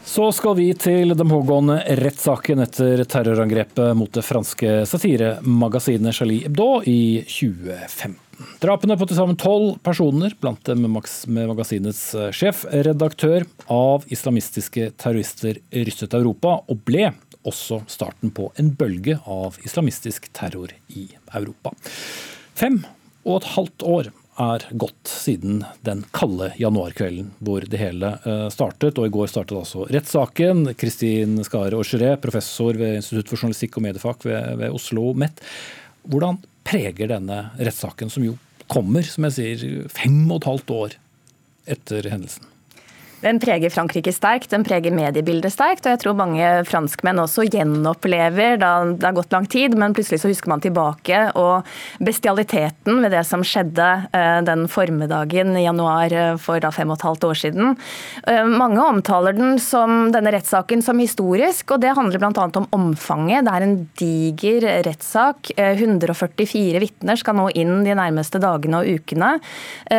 Så 0.04 0.26
skal 0.36 0.56
vi 0.58 0.66
til 0.76 1.14
den 1.16 1.30
pågående 1.30 1.78
rettssaken 1.96 2.60
etter 2.60 3.00
terrorangrepet 3.08 3.96
mot 3.96 4.12
det 4.12 4.24
franske 4.26 4.82
satiremagasinet 4.90 6.12
Charlie 6.18 6.42
Hebdo 6.44 6.82
i 6.84 7.22
2015. 7.24 8.18
Drapene 8.60 8.98
på 9.00 9.08
til 9.08 9.16
sammen 9.16 9.40
tolv 9.40 9.78
personer, 9.80 10.36
blant 10.44 10.60
dem 10.68 10.84
magasinets 10.84 12.04
eh, 12.12 12.28
sjefredaktør, 12.36 13.48
av 13.72 14.04
islamistiske 14.12 14.90
terrorister 15.00 15.64
rystet 15.72 16.20
Europa, 16.20 16.58
og 16.68 16.84
ble 16.84 17.14
også 17.48 17.80
starten 17.88 18.36
på 18.36 18.52
en 18.60 18.74
bølge 18.76 19.16
av 19.24 19.56
islamistisk 19.64 20.28
terror 20.36 20.76
i 20.92 21.08
Europa. 21.32 21.72
Fem 22.52 22.82
og 23.24 23.40
et 23.40 23.52
halvt 23.56 23.88
år 23.88 24.16
er 24.40 24.64
gått 24.78 25.10
siden 25.10 25.64
den 25.86 26.04
kalde 26.16 26.50
januarkvelden 26.60 27.32
hvor 27.44 27.64
det 27.66 27.80
hele 27.80 28.12
eh, 28.24 28.46
startet. 28.52 28.98
Og 28.98 29.08
i 29.08 29.14
går 29.14 29.30
startet 29.32 29.58
altså 29.58 29.86
rettssaken. 29.90 30.74
Kristin 30.80 31.38
Skare 31.46 31.76
Augeret, 31.78 32.20
professor 32.22 32.78
ved 32.78 33.00
Institutt 33.00 33.32
for 33.32 33.42
journalistikk 33.42 33.80
og 33.80 33.86
mediefag 33.88 34.28
ved, 34.28 34.54
ved 34.62 34.76
Oslo 34.76 35.10
MET. 35.18 35.42
Hvordan 36.10 36.40
preger 36.66 37.10
denne 37.10 37.42
rettssaken, 37.58 38.12
som 38.12 38.24
jo 38.24 38.36
kommer, 38.70 39.04
som 39.06 39.26
jeg 39.28 39.36
sier, 39.36 39.66
fem 39.92 40.22
og 40.30 40.40
et 40.40 40.50
halvt 40.52 40.76
år 40.76 40.96
etter 41.76 42.08
hendelsen? 42.12 42.49
Den 43.20 43.40
preger 43.40 43.70
Frankrike 43.70 44.12
sterkt, 44.16 44.50
den 44.50 44.64
preger 44.64 44.94
mediebildet 44.96 45.52
sterkt. 45.52 45.84
Og 45.84 45.92
jeg 45.92 46.00
tror 46.02 46.16
mange 46.16 46.46
franskmenn 46.68 47.20
også 47.20 47.44
gjenopplever, 47.50 48.56
da 48.60 48.70
det 48.88 49.04
har 49.04 49.16
gått 49.16 49.34
lang 49.34 49.48
tid, 49.50 49.76
men 49.78 49.94
plutselig 49.96 50.22
så 50.22 50.30
husker 50.30 50.48
man 50.52 50.62
tilbake 50.64 51.26
og 51.38 51.68
bestialiteten 52.00 53.02
ved 53.04 53.12
det 53.12 53.22
som 53.28 53.44
skjedde 53.44 53.88
eh, 54.16 54.38
den 54.46 54.64
formiddagen 54.72 55.52
i 55.58 55.66
januar 55.66 56.14
eh, 56.16 56.38
for 56.40 56.62
da 56.64 56.72
fem 56.72 56.88
og 56.88 56.96
et 56.96 57.06
halvt 57.10 57.26
år 57.28 57.40
siden. 57.42 57.74
Eh, 58.24 58.40
mange 58.48 58.80
omtaler 58.86 59.36
den 59.36 59.60
som 59.60 60.08
denne 60.14 60.32
rettssaken 60.32 60.84
som 60.84 61.02
historisk, 61.02 61.76
og 61.76 61.84
det 61.84 61.92
handler 61.98 62.22
bl.a. 62.22 62.48
om 62.62 62.68
omfanget. 62.76 63.44
Det 63.44 63.54
er 63.54 63.66
en 63.66 63.76
diger 64.00 64.68
rettssak. 64.88 65.52
144 65.60 66.80
vitner 66.80 67.20
skal 67.20 67.36
nå 67.36 67.50
inn 67.52 67.84
de 67.84 67.98
nærmeste 67.98 68.40
dagene 68.40 68.80
og 68.80 69.00
ukene. 69.00 69.34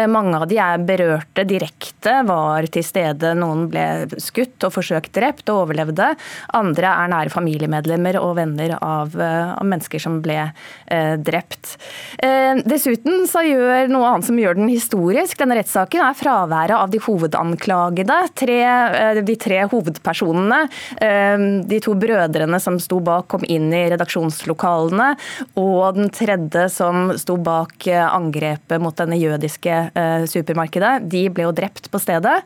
Mange 0.09 0.39
av 0.39 0.47
de 0.49 0.57
er 0.61 0.81
berørte 0.85 1.45
direkte, 1.47 2.17
var 2.25 2.65
til 2.71 2.85
stede 2.85 3.10
stede. 3.11 3.33
Noen 3.37 3.67
ble 3.71 4.07
skutt 4.21 4.63
og 4.65 4.75
forsøkt 4.75 5.13
drept 5.15 5.49
og 5.51 5.65
overlevde. 5.67 6.13
Andre 6.57 6.87
er 6.91 7.11
nære 7.11 7.33
familiemedlemmer 7.33 8.19
og 8.21 8.35
venner 8.39 8.77
av, 8.81 9.15
eh, 9.19 9.53
av 9.55 9.65
mennesker 9.65 9.99
som 9.99 10.21
ble 10.21 10.51
eh, 10.87 11.15
drept. 11.17 11.77
Eh, 12.21 12.61
dessuten 12.65 13.27
så 13.27 13.43
gjør 13.45 13.89
noe 13.91 14.07
annet 14.07 14.27
som 14.27 14.39
gjør 14.39 14.57
den 14.59 14.71
historisk, 14.71 15.37
denne 15.37 15.57
rettssaken, 15.59 16.01
er 16.01 16.17
fraværet 16.17 16.77
av 16.77 16.91
de 16.91 16.99
hovedanklagede. 17.01 18.19
Tre, 18.35 18.59
eh, 18.61 19.21
de 19.21 19.35
tre 19.35 19.63
hovedpersonene, 19.71 20.61
eh, 21.01 21.37
de 21.67 21.81
to 21.83 21.95
brødrene 21.95 22.59
som 22.61 22.79
sto 22.79 22.99
bak, 22.99 23.27
kom 23.31 23.45
inn 23.47 23.71
i 23.73 23.85
redaksjonslokalene. 23.91 25.15
Og 25.59 25.95
den 25.95 26.09
tredje 26.09 26.67
som 26.71 27.11
sto 27.17 27.37
bak 27.37 27.87
eh, 27.87 28.01
angrepet 28.01 28.81
mot 28.81 28.95
denne 28.95 29.17
jødiske 29.19 29.79
supermarkedet, 30.29 31.07
de 31.09 31.23
ble 31.33 31.45
jo 31.45 31.53
drept 31.55 31.89
på 31.91 31.99
stedet. 32.01 32.41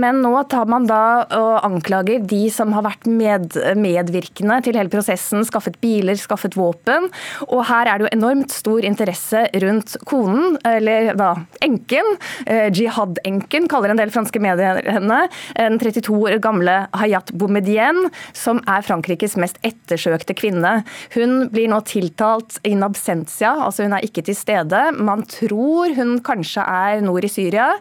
Men 0.00 0.20
nå 0.24 0.32
tar 0.50 0.68
man 0.70 0.86
da 0.88 1.24
og 1.36 1.64
anklager 1.66 2.22
de 2.30 2.42
som 2.52 2.74
har 2.76 2.84
vært 2.86 3.06
med, 3.10 3.56
medvirkende 3.78 4.60
til 4.64 4.78
hele 4.78 4.92
prosessen, 4.92 5.44
skaffet 5.46 5.78
biler, 5.82 6.18
skaffet 6.20 6.56
våpen. 6.58 7.08
Og 7.48 7.64
her 7.68 7.88
er 7.88 7.98
det 7.98 8.06
jo 8.06 8.12
enormt 8.18 8.54
stor 8.54 8.86
interesse 8.86 9.44
rundt 9.64 9.96
konen, 10.08 10.56
eller 10.66 11.12
da 11.18 11.32
enken. 11.64 12.16
Jihad-enken 12.46 13.68
kaller 13.70 13.94
en 13.94 14.00
del 14.00 14.12
franske 14.14 14.42
medier 14.42 14.80
henne. 14.90 15.20
En 15.60 15.78
32 15.80 16.14
år 16.16 16.38
gamle 16.42 16.76
Hayat 16.96 17.32
Boumedienne, 17.36 18.10
som 18.36 18.60
er 18.70 18.84
Frankrikes 18.86 19.36
mest 19.40 19.60
ettersøkte 19.66 20.36
kvinne. 20.38 20.80
Hun 21.14 21.48
blir 21.52 21.70
nå 21.70 21.80
tiltalt 21.88 22.58
in 22.66 22.84
absentia, 22.86 23.54
altså 23.66 23.86
hun 23.86 23.96
er 23.96 24.06
ikke 24.06 24.24
til 24.26 24.36
stede. 24.38 24.82
Man 24.98 25.24
tror 25.30 25.94
hun 25.96 26.18
kanskje 26.26 26.64
er 26.64 27.04
nord 27.04 27.26
i 27.26 27.32
Syria. 27.32 27.72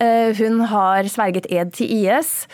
Eh, 0.00 0.32
hun 0.38 0.62
har 0.70 1.08
sverget 1.16 1.46
ed 1.50 1.70
til 1.72 1.88
IS. 1.90 2.46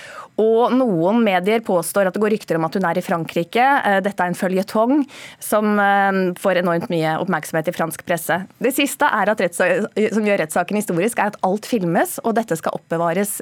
Og 0.43 0.75
noen 0.75 1.23
medier 1.25 1.63
påstår 1.65 2.09
at 2.09 2.17
det 2.17 2.23
går 2.23 2.35
rykter 2.37 2.59
om 2.59 2.67
at 2.67 2.77
hun 2.79 2.87
er 2.89 2.99
i 2.99 3.05
Frankrike. 3.05 3.63
Eh, 3.63 3.99
dette 4.05 4.25
er 4.25 4.33
en 4.33 4.39
føljetong 4.39 5.05
som 5.43 5.79
eh, 5.79 6.21
får 6.43 6.63
enormt 6.63 6.91
mye 6.93 7.17
oppmerksomhet 7.23 7.71
i 7.71 7.77
fransk 7.77 8.05
presse. 8.09 8.43
Det 8.63 8.75
siste 8.75 9.09
som 9.13 10.27
gjør 10.27 10.41
rettssaken 10.43 10.79
historisk, 10.79 11.21
er 11.21 11.33
at 11.33 11.39
alt 11.47 11.67
filmes, 11.69 12.19
og 12.25 12.37
dette 12.39 12.57
skal 12.59 12.75
oppbevares 12.77 13.39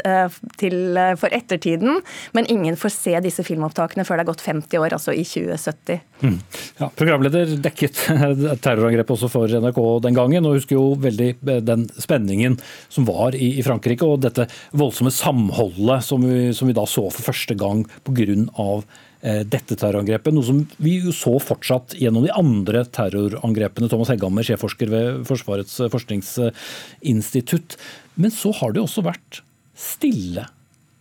til, 0.61 0.98
for 1.20 1.32
ettertiden. 1.34 2.01
Men 2.36 2.48
ingen 2.53 2.76
får 2.78 2.92
se 2.94 3.14
disse 3.24 3.44
filmopptakene 3.46 4.05
før 4.07 4.20
det 4.20 4.24
er 4.24 4.30
gått 4.32 4.44
50 4.46 4.82
år, 4.82 4.96
altså 4.96 5.14
i 5.16 5.24
2070. 5.26 6.01
Mm. 6.20 6.36
Ja, 6.80 6.90
programleder 6.96 7.55
dekket 7.64 7.96
terrorangrepet 8.64 9.14
også 9.14 9.30
for 9.32 9.53
NRK 9.62 9.80
den 10.05 10.16
gangen, 10.16 10.46
og 10.46 10.59
husker 10.59 10.76
jo 10.76 10.84
veldig 11.01 11.30
den 11.64 11.86
spenningen 12.01 12.59
som 12.92 13.07
var 13.09 13.36
i, 13.36 13.53
Frankrike, 13.64 14.07
og 14.07 14.22
dette 14.24 14.46
voldsomme 14.76 15.12
samholdet 15.14 16.05
som 16.07 16.24
vi, 16.24 16.51
som 16.57 16.68
vi 16.70 16.76
da 16.76 16.84
så 16.91 17.07
for 17.09 17.30
første 17.30 17.57
gang 17.59 17.86
pga. 18.07 18.82
Eh, 19.20 19.43
dette 19.45 19.76
terrorangrepet, 19.76 20.32
noe 20.32 20.47
som 20.47 20.62
vi 20.80 20.95
jo 21.05 21.12
så 21.12 21.34
fortsatt 21.45 21.93
gjennom 22.01 22.24
de 22.24 22.32
andre 22.32 22.86
terrorangrepene. 22.88 23.91
Thomas 23.93 24.09
Hegghammer, 24.09 24.47
sjefforsker 24.49 24.88
ved 24.88 25.18
Forsvarets 25.28 25.74
forskningsinstitutt. 25.93 27.76
Men 28.16 28.32
så 28.32 28.55
har 28.57 28.72
det 28.72 28.80
også 28.80 29.05
vært 29.05 29.43
stille 29.76 30.47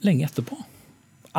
lenge 0.03 0.27
etterpå. 0.27 0.57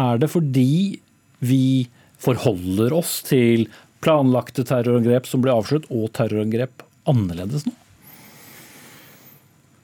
Er 0.00 0.22
det 0.22 0.30
fordi 0.32 1.00
vi 1.44 1.88
forholder 2.20 2.96
oss 2.96 3.18
til 3.28 3.66
planlagte 4.00 4.64
terrorangrep 4.64 5.28
som 5.28 5.44
ble 5.44 5.52
avslørt, 5.52 5.88
og 5.92 6.08
terrorangrep 6.16 6.84
annerledes 7.10 7.66
nå? 7.68 7.74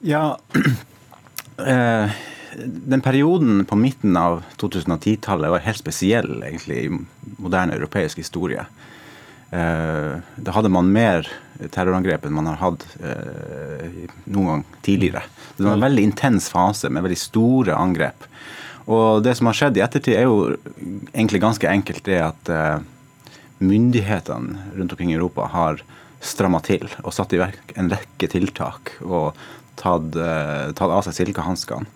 Ja, 0.06 0.38
eh, 1.60 2.16
den 2.64 3.00
perioden 3.00 3.64
på 3.64 3.76
midten 3.76 4.16
av 4.16 4.42
2010-tallet 4.56 5.52
var 5.52 5.64
helt 5.64 5.80
spesiell 5.80 6.38
egentlig 6.40 6.84
i 6.86 6.92
moderne 7.36 7.76
europeisk 7.76 8.22
historie. 8.22 8.64
Eh, 9.50 10.14
da 10.36 10.54
hadde 10.56 10.72
man 10.72 10.88
mer 10.92 11.28
terrorangrep 11.72 12.24
enn 12.26 12.34
man 12.36 12.48
har 12.50 12.60
hatt 12.62 12.86
eh, 12.98 14.06
noen 14.24 14.48
gang 14.48 14.64
tidligere. 14.86 15.22
Det 15.56 15.66
var 15.66 15.76
en 15.76 15.86
veldig 15.86 16.06
intens 16.08 16.48
fase 16.52 16.90
med 16.90 17.04
veldig 17.06 17.20
store 17.20 17.76
angrep. 17.76 18.26
Og 18.86 19.22
Det 19.22 19.34
som 19.36 19.50
har 19.50 19.58
skjedd 19.58 19.78
i 19.78 19.84
ettertid, 19.84 20.14
er 20.14 20.28
jo 20.28 20.56
egentlig 21.12 21.42
ganske 21.42 21.68
enkelt 21.70 22.04
det 22.06 22.20
at 22.22 22.52
eh, 22.52 22.78
myndighetene 23.58 24.72
rundt 24.78 24.96
omkring 24.96 25.12
i 25.12 25.18
Europa 25.18 25.50
har 25.52 25.84
stramma 26.24 26.62
til 26.64 26.88
og 27.04 27.14
satt 27.14 27.34
i 27.36 27.40
verk 27.40 27.76
en 27.76 27.90
rekke 27.92 28.28
tiltak 28.32 28.96
og 29.04 29.36
tatt, 29.76 30.16
tatt 30.16 30.90
av 30.90 31.02
seg 31.04 31.14
silkehanskene 31.14 31.86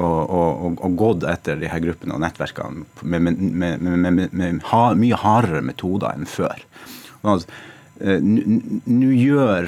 og, 0.00 0.32
og, 0.32 0.80
og, 0.80 0.96
gått 0.98 1.26
etter 1.28 1.60
de 1.60 1.68
her 1.70 1.82
gruppene 1.84 2.16
og 2.16 2.22
nettverkene 2.24 2.84
med, 3.02 3.30
med, 3.30 3.84
med, 3.84 4.26
med 4.32 4.64
ha, 4.72 4.82
mye 4.98 5.18
hardere 5.20 5.62
metoder 5.66 6.14
enn 6.14 6.28
før. 6.30 6.64
Nå 7.26 7.40
nå 8.00 9.08
gjør 9.12 9.66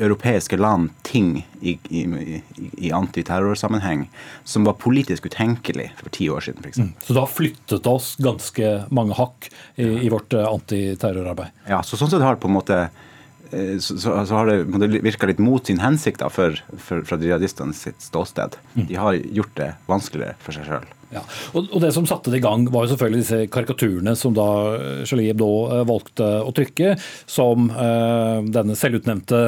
europeiske 0.00 0.56
land 0.56 0.88
ting 1.04 1.42
i, 1.60 1.74
i, 1.92 2.40
i 2.80 2.92
antiterrorsammenheng 2.96 4.06
som 4.48 4.64
var 4.64 4.78
politisk 4.80 5.28
utenkelig 5.28 5.90
for 5.98 6.08
ti 6.16 6.30
år 6.32 6.46
siden. 6.46 6.64
For 6.64 6.80
mm. 6.80 6.92
Så 7.04 7.12
det 7.12 7.20
har 7.20 7.28
flyttet 7.28 7.88
oss 7.92 8.14
ganske 8.16 8.72
mange 8.88 9.18
hakk 9.20 9.50
i, 9.76 9.84
i 10.06 10.08
vårt 10.08 10.32
eh, 10.32 10.48
antiterrorarbeid? 10.48 11.52
Ja, 11.68 11.82
så 11.84 12.00
sånn 12.00 12.08
sett 12.08 12.24
har 12.24 12.40
på 12.40 12.48
en 12.48 12.56
måte 12.56 12.86
Eh, 12.86 13.11
så, 13.52 13.98
så, 14.00 14.14
så, 14.26 14.38
har 14.38 14.48
det, 14.48 14.56
det 14.80 15.02
virka 15.04 15.28
litt 15.28 15.42
mot 15.42 15.66
sin 15.66 15.82
hensikt 15.82 16.22
da, 16.22 16.30
for, 16.32 16.56
for, 16.80 17.04
fra 17.08 17.18
jihadistene 17.20 17.76
sitt 17.76 18.00
ståsted. 18.00 18.56
Mm. 18.74 18.88
De 18.88 18.98
har 18.98 19.20
gjort 19.40 19.54
det 19.58 19.70
vanskeligere 19.90 20.36
for 20.42 20.56
seg 20.56 20.68
sjøl. 20.68 20.86
Ja. 21.12 21.20
Og, 21.52 21.66
og, 21.66 21.78
Det 21.84 21.90
som 21.92 22.06
satte 22.08 22.32
det 22.32 22.40
i 22.40 22.44
gang, 22.44 22.64
var 22.72 22.86
jo 22.86 22.94
selvfølgelig 22.94 23.20
disse 23.20 23.40
karikaturene 23.52 24.14
som 24.16 24.32
da 24.36 24.48
eh, 24.78 25.02
Charlie 25.08 25.28
Hebdo 25.28 25.50
eh, 25.66 25.82
valgte 25.88 26.28
å 26.40 26.54
trykke, 26.56 26.94
som 27.28 27.68
denne 27.72 28.76
selvutnevnte, 28.78 29.38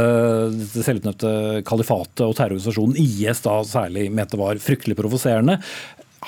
selvutnevnte 0.75 1.63
kalifatet 1.67 2.25
og 2.27 2.37
terrororganisasjonen 2.37 2.99
IS 3.01 3.43
da 3.45 3.57
særlig 3.69 4.11
mente 4.13 4.39
var 4.41 4.61
fryktelig 4.63 4.99
provoserende. 4.99 5.59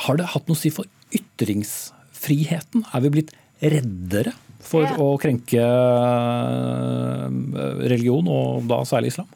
Har 0.06 0.18
det 0.18 0.30
hatt 0.32 0.48
noe 0.48 0.56
å 0.56 0.60
si 0.60 0.72
for 0.74 0.88
ytringsfriheten? 1.16 2.86
Er 2.92 3.04
vi 3.04 3.12
blitt 3.18 3.36
reddere 3.60 4.34
for 4.66 4.86
ja. 4.86 4.94
å 4.98 5.16
krenke 5.20 5.62
eh, 5.62 7.26
religion, 7.86 8.26
og 8.28 8.66
da 8.70 8.82
særlig 8.88 9.14
islam? 9.14 9.28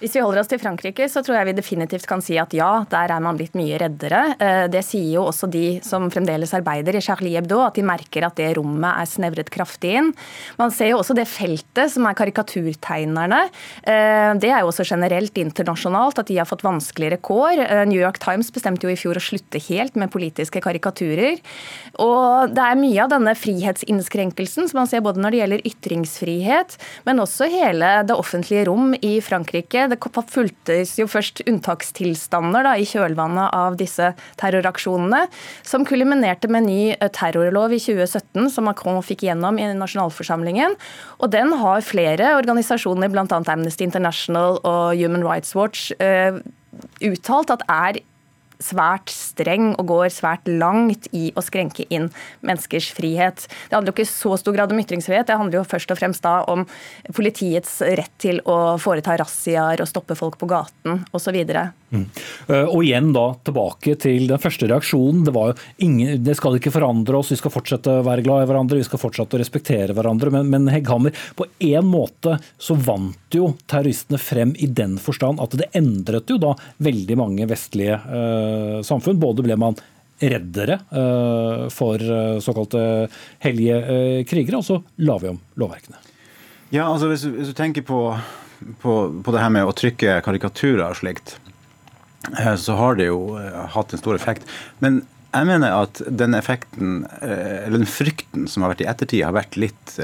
Hvis 0.00 0.14
vi 0.16 0.20
holder 0.24 0.40
oss 0.40 0.48
til 0.48 0.56
Frankrike, 0.56 1.04
så 1.12 1.20
tror 1.20 1.36
jeg 1.36 1.50
vi 1.50 1.52
definitivt 1.58 2.06
kan 2.08 2.22
si 2.24 2.38
at 2.40 2.54
ja, 2.56 2.86
der 2.88 3.12
er 3.12 3.20
man 3.20 3.36
blitt 3.36 3.52
mye 3.58 3.76
reddere. 3.82 4.20
Eh, 4.40 4.62
det 4.72 4.80
sier 4.86 5.18
jo 5.18 5.26
også 5.28 5.44
de 5.52 5.76
som 5.84 6.06
fremdeles 6.08 6.54
arbeider 6.56 6.96
i 6.96 7.02
Charlie 7.04 7.34
Hebdo, 7.36 7.58
at 7.66 7.76
de 7.76 7.84
merker 7.84 8.24
at 8.24 8.38
det 8.40 8.46
rommet 8.56 8.88
er 8.88 9.10
snevret 9.10 9.50
kraftig 9.52 9.90
inn. 9.98 10.08
Man 10.56 10.72
ser 10.72 10.94
jo 10.94 11.02
også 11.02 11.12
det 11.18 11.26
feltet 11.28 11.92
som 11.92 12.08
er 12.08 12.16
karikaturtegnerne. 12.16 13.42
Eh, 13.84 14.30
det 14.40 14.48
er 14.48 14.62
jo 14.62 14.70
også 14.70 14.86
generelt 14.88 15.36
internasjonalt 15.36 16.22
at 16.24 16.32
de 16.32 16.40
har 16.40 16.48
fått 16.48 16.64
vanskeligere 16.64 17.20
kår. 17.20 17.60
Eh, 17.66 17.82
New 17.92 18.00
York 18.00 18.22
Times 18.24 18.48
bestemte 18.56 18.88
jo 18.88 18.94
i 18.94 18.96
fjor 18.96 19.20
å 19.20 19.24
slutte 19.26 19.60
helt 19.68 20.00
med 20.00 20.12
politiske 20.16 20.64
karikaturer. 20.64 21.44
Og 22.00 22.56
det 22.56 22.64
er 22.70 22.80
mye 22.80 23.04
av 23.04 23.12
denne 23.12 23.36
frihetsinnskrenkelsen 23.36 24.72
som 24.72 24.80
man 24.80 24.88
ser 24.88 25.04
både 25.04 25.20
når 25.20 25.36
det 25.36 25.44
gjelder 25.44 25.68
ytringsfrihet, 25.74 26.80
men 27.04 27.20
også 27.20 27.52
hele 27.52 27.92
det 28.08 28.16
offentlige 28.16 28.64
rom 28.72 28.96
i 28.96 29.18
Frankrike 29.20 29.89
det 29.92 29.98
fulgtes 30.30 30.96
jo 30.98 31.06
først 31.10 31.42
unntakstilstander 31.48 32.66
da, 32.66 32.74
i 32.78 32.86
kjølvannet 32.88 33.54
av 33.56 33.78
disse 33.80 34.12
terroraksjonene, 34.40 35.24
som 35.66 35.86
kuliminerte 35.88 36.50
med 36.52 36.66
ny 36.68 36.80
eh, 36.92 37.10
terrorlov 37.14 37.74
i 37.76 37.80
2017, 37.82 38.50
som 38.54 38.68
Macron 38.68 39.00
fikk 39.04 39.26
gjennom 39.28 39.58
i 39.60 39.68
nasjonalforsamlingen. 39.74 40.76
Og 41.20 41.32
den 41.34 41.54
har 41.60 41.84
flere 41.86 42.34
organisasjoner, 42.38 43.10
bl.a. 43.12 43.26
Amnesty 43.50 43.86
International 43.86 44.60
og 44.64 44.96
Human 44.98 45.26
Rights 45.26 45.54
Watch, 45.58 45.90
uh, 46.00 46.38
uttalt 47.04 47.52
at 47.52 47.64
er 47.70 48.00
svært 48.60 49.10
streng 49.12 49.72
og 49.80 49.88
går 49.90 50.08
svært 50.14 50.48
langt 50.48 51.08
i 51.16 51.30
å 51.34 51.44
skrenke 51.44 51.86
inn 51.88 52.10
menneskers 52.46 52.90
frihet. 52.96 53.46
Det 53.68 53.76
handler 53.76 53.92
jo 53.92 53.96
ikke 53.98 54.08
i 54.08 54.12
så 54.12 54.36
stor 54.40 54.56
grad 54.56 54.74
om 54.74 54.80
ytringsfrihet, 54.82 55.28
det 55.30 55.38
handler 55.40 55.60
jo 55.60 55.68
først 55.68 55.92
og 55.92 56.00
fremst 56.00 56.24
da 56.26 56.40
om 56.50 56.66
politiets 57.16 57.80
rett 57.96 58.14
til 58.20 58.42
å 58.48 58.76
foreta 58.80 59.16
razziaer 59.20 59.82
og 59.82 59.90
stoppe 59.90 60.18
folk 60.18 60.38
på 60.40 60.50
gaten 60.50 61.04
osv. 61.16 61.40
Mm. 61.90 62.04
Eh, 62.46 62.68
og 62.70 62.84
igjen 62.84 63.10
da 63.14 63.24
tilbake 63.46 63.96
til 64.00 64.28
den 64.30 64.42
første 64.42 64.68
reaksjonen. 64.70 65.24
Det, 65.26 65.34
var 65.34 65.50
jo 65.50 65.86
ingen, 65.86 66.22
det 66.24 66.36
skal 66.38 66.58
ikke 66.58 66.72
forandre 66.74 67.18
oss, 67.18 67.32
vi 67.34 67.38
skal 67.40 67.54
fortsette 67.54 67.98
å 67.98 68.06
være 68.06 68.24
glad 68.26 68.44
i 68.44 68.50
hverandre, 68.50 68.80
vi 68.80 68.86
skal 68.86 69.02
fortsette 69.02 69.36
å 69.36 69.42
respektere 69.42 69.96
hverandre. 69.96 70.32
Men, 70.34 70.50
men 70.52 70.70
Hegghammer, 70.70 71.16
på 71.36 71.48
en 71.70 71.88
måte 71.90 72.38
så 72.58 72.78
vant 72.78 73.34
jo 73.34 73.52
terroristene 73.70 74.20
frem 74.22 74.54
i 74.58 74.70
den 74.70 74.98
forstand 75.02 75.42
at 75.42 75.56
det 75.58 75.70
endret 75.78 76.30
jo 76.30 76.38
da 76.40 76.54
veldig 76.82 77.18
mange 77.18 77.48
vestlige 77.50 77.98
eh, 77.98 78.76
samfunn. 78.86 79.20
Både 79.20 79.46
ble 79.46 79.58
man 79.60 79.78
reddere 80.20 80.74
eh, 80.92 81.62
for 81.72 82.02
uh, 82.04 82.36
såkalte 82.44 82.80
hellige 83.40 84.24
krigere, 84.28 84.58
og 84.60 84.66
så 84.66 84.76
la 85.00 85.16
vi 85.22 85.30
om 85.30 85.38
lovverkene. 85.56 85.96
Ja, 86.70 86.84
altså 86.84 87.08
hvis, 87.08 87.24
hvis 87.24 87.48
du 87.48 87.56
tenker 87.56 87.86
på, 87.88 88.02
på, 88.82 88.96
på 89.24 89.32
det 89.32 89.40
her 89.40 89.54
med 89.54 89.64
å 89.64 89.72
trykke 89.74 90.18
karikaturer 90.26 90.84
og 90.90 91.00
slikt, 91.00 91.38
Eh, 91.40 91.49
så 92.56 92.76
har 92.76 92.98
det 92.98 93.08
jo 93.08 93.38
eh, 93.40 93.62
hatt 93.74 93.94
en 93.94 94.02
stor 94.02 94.18
effekt. 94.18 94.46
Men 94.84 95.02
jeg 95.30 95.46
mener 95.46 95.76
at 95.86 96.02
den 96.06 96.34
effekten, 96.34 97.04
eh, 97.22 97.66
eller 97.66 97.80
den 97.80 97.90
frykten 97.90 98.48
som 98.50 98.64
har 98.64 98.74
vært 98.74 98.84
i 98.84 98.88
ettertid, 98.90 99.24
har 99.24 99.36
vært 99.36 99.58
litt 99.60 99.94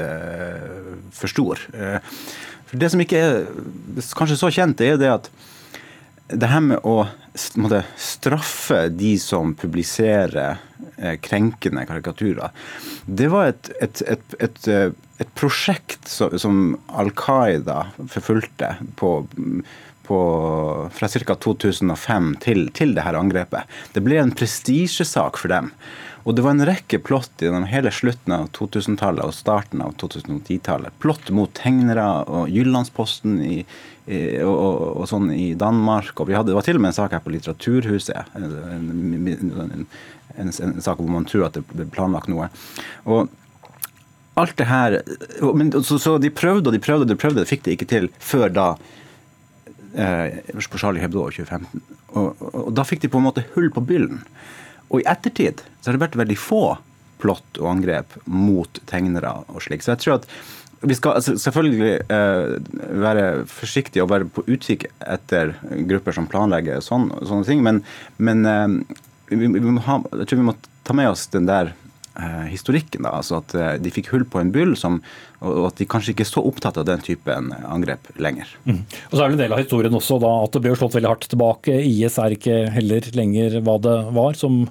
for 1.15 1.31
stor. 1.31 1.61
For 2.67 2.79
Det 2.79 2.89
som 2.91 3.03
ikke 3.03 3.21
er 3.23 3.45
kanskje 4.17 4.39
så 4.39 4.51
kjent, 4.53 4.81
er 4.83 4.99
det 4.99 5.11
at 5.11 5.29
det 6.27 6.49
her 6.51 6.63
med 6.63 6.83
å 6.83 7.05
måtte, 7.61 7.85
straffe 7.95 8.87
de 8.91 9.13
som 9.21 9.53
publiserer 9.55 10.59
krenkende 11.23 11.85
karikaturer, 11.87 12.51
det 13.05 13.29
var 13.31 13.53
et, 13.53 13.69
et, 13.79 14.01
et, 14.09 14.35
et, 14.43 14.67
et 15.23 15.33
prosjekt 15.39 16.09
som 16.09 16.75
Al 16.91 17.13
Qaida 17.15 17.85
forfulgte 18.11 18.73
på 18.99 19.11
på, 20.07 20.19
fra 20.93 21.09
ca. 21.11 21.35
2005 21.35 22.35
til, 22.43 22.67
til 22.75 22.95
det 22.95 23.05
her 23.05 23.17
angrepet. 23.19 23.67
Det 23.93 24.03
ble 24.05 24.19
en 24.21 24.33
prestisjesak 24.35 25.39
for 25.41 25.51
dem. 25.53 25.73
Og 26.27 26.35
det 26.35 26.43
var 26.43 26.57
en 26.57 26.65
rekke 26.67 26.99
plott 26.99 27.39
gjennom 27.39 27.63
hele 27.71 27.91
slutten 27.93 28.33
av 28.35 28.49
2000-tallet 28.57 29.23
og 29.23 29.35
starten 29.35 29.79
av 29.83 29.93
2010-tallet. 30.01 30.95
Plott 30.99 31.31
mot 31.31 31.53
tegnere 31.55 32.03
og 32.27 32.51
Jyllandsposten 32.51 33.37
i, 33.45 33.61
i, 34.11 34.19
og, 34.43 34.51
og, 34.51 34.81
og, 34.89 35.05
sånn 35.07 35.29
i 35.31 35.53
Danmark. 35.55 36.11
Og 36.19 36.33
hadde, 36.35 36.51
det 36.51 36.57
var 36.57 36.67
til 36.67 36.79
og 36.81 36.83
med 36.83 36.91
en 36.91 36.97
sak 36.99 37.15
her 37.15 37.23
på 37.23 37.31
Litteraturhuset. 37.31 38.35
En, 38.35 38.51
en, 38.75 39.87
en, 40.35 40.51
en 40.51 40.83
sak 40.83 40.99
hvor 40.99 41.15
man 41.15 41.27
tror 41.31 41.47
at 41.47 41.61
det 41.61 41.63
ble 41.71 41.87
planlagt 41.95 42.27
noe. 42.33 42.49
Og 43.07 43.31
alt 44.37 44.57
det 44.59 44.67
her 44.69 44.99
men, 45.55 45.71
så, 45.79 45.95
så, 45.95 46.17
de 46.21 46.29
prøvde 46.33 46.69
og 46.69 46.75
de 46.75 46.83
prøvde 46.83 47.07
og 47.07 47.11
de 47.11 47.19
prøvde, 47.19 47.41
det 47.41 47.49
fikk 47.49 47.63
de 47.65 47.77
ikke 47.77 47.89
til 47.89 48.11
før 48.19 48.51
da 48.53 48.67
på 49.93 50.81
Charlie 50.81 51.03
Hebdo 51.03 51.27
i 51.27 51.35
2015. 51.35 51.81
Og, 52.07 52.27
og, 52.39 52.51
og, 52.51 52.69
da 52.75 52.85
fikk 52.87 53.03
de 53.03 53.11
på 53.11 53.21
en 53.21 53.27
måte 53.27 53.45
hull 53.55 53.69
på 53.73 53.83
byllen. 53.87 54.21
Og 54.87 55.01
i 55.01 55.07
ettertid 55.09 55.63
så 55.79 55.89
har 55.89 55.97
det 55.97 56.05
vært 56.05 56.19
veldig 56.19 56.37
få 56.39 56.61
plott 57.21 57.59
og 57.59 57.71
angrep 57.71 58.13
mot 58.29 58.79
tegnere 58.89 59.33
og 59.49 59.61
slik. 59.65 59.83
Så 59.83 59.95
jeg 59.95 60.03
tror 60.03 60.19
at 60.19 60.29
vi 60.85 60.93
skal 60.93 61.17
altså, 61.17 61.33
selvfølgelig 61.41 61.93
eh, 62.13 62.51
være 63.01 63.25
forsiktige 63.49 64.03
og 64.05 64.11
være 64.11 64.29
på 64.29 64.45
utkikk 64.45 64.85
etter 65.01 65.55
grupper 65.89 66.13
som 66.13 66.29
planlegger 66.29 66.83
sånn, 66.85 67.09
sånne 67.25 67.47
ting, 67.47 67.63
men, 67.65 67.81
men 68.21 68.45
eh, 68.45 68.99
vi, 69.33 69.49
vi 69.55 69.73
ha, 69.87 69.97
jeg 70.21 70.29
tror 70.29 70.41
vi 70.43 70.49
må 70.51 70.55
ta 70.85 70.95
med 70.95 71.09
oss 71.09 71.25
den 71.33 71.49
der 71.49 71.73
Eh, 72.19 72.45
historikken. 72.49 73.03
da, 73.05 73.11
altså 73.13 73.43
At 73.43 73.53
eh, 73.53 73.75
de 73.77 73.91
fikk 73.93 74.07
hull 74.09 74.23
på 74.25 74.39
en 74.41 74.49
byll, 74.49 74.73
som, 74.79 75.03
og 75.45 75.67
at 75.69 75.77
de 75.77 75.85
kanskje 75.89 76.13
ikke 76.13 76.23
er 76.25 76.29
så 76.31 76.41
opptatt 76.49 76.79
av 76.81 76.85
den 76.87 77.01
typen 77.05 77.51
angrep 77.67 78.09
lenger. 78.21 78.49
Mm. 78.65 78.79
Og 79.09 79.13
så 79.13 79.21
er 79.21 79.27
det 79.29 79.35
en 79.35 79.41
del 79.43 79.53
av 79.53 79.61
historien 79.61 79.97
også 79.97 80.17
da, 80.23 80.31
at 80.43 80.55
det 80.55 80.61
ble 80.63 80.73
slått 80.79 80.97
veldig 80.97 81.11
hardt 81.11 81.27
tilbake. 81.29 81.75
IS 81.85 82.17
er 82.21 82.33
ikke 82.33 82.55
heller 82.73 83.09
lenger 83.17 83.59
hva 83.65 83.75
det 83.83 83.95
var, 84.17 84.37
som 84.39 84.63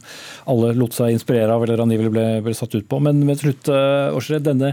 alle 0.50 0.72
lot 0.78 0.96
seg 0.96 1.14
inspirere 1.14 1.54
av 1.54 1.62
eller 1.66 1.84
angivelig 1.84 2.10
ble, 2.16 2.26
ble 2.48 2.56
satt 2.58 2.74
ut 2.74 2.88
på. 2.90 2.98
Men 3.06 3.22
ved 3.28 3.44
slutt, 3.44 3.70
Årsred, 3.70 4.42
eh, 4.42 4.48
denne, 4.50 4.72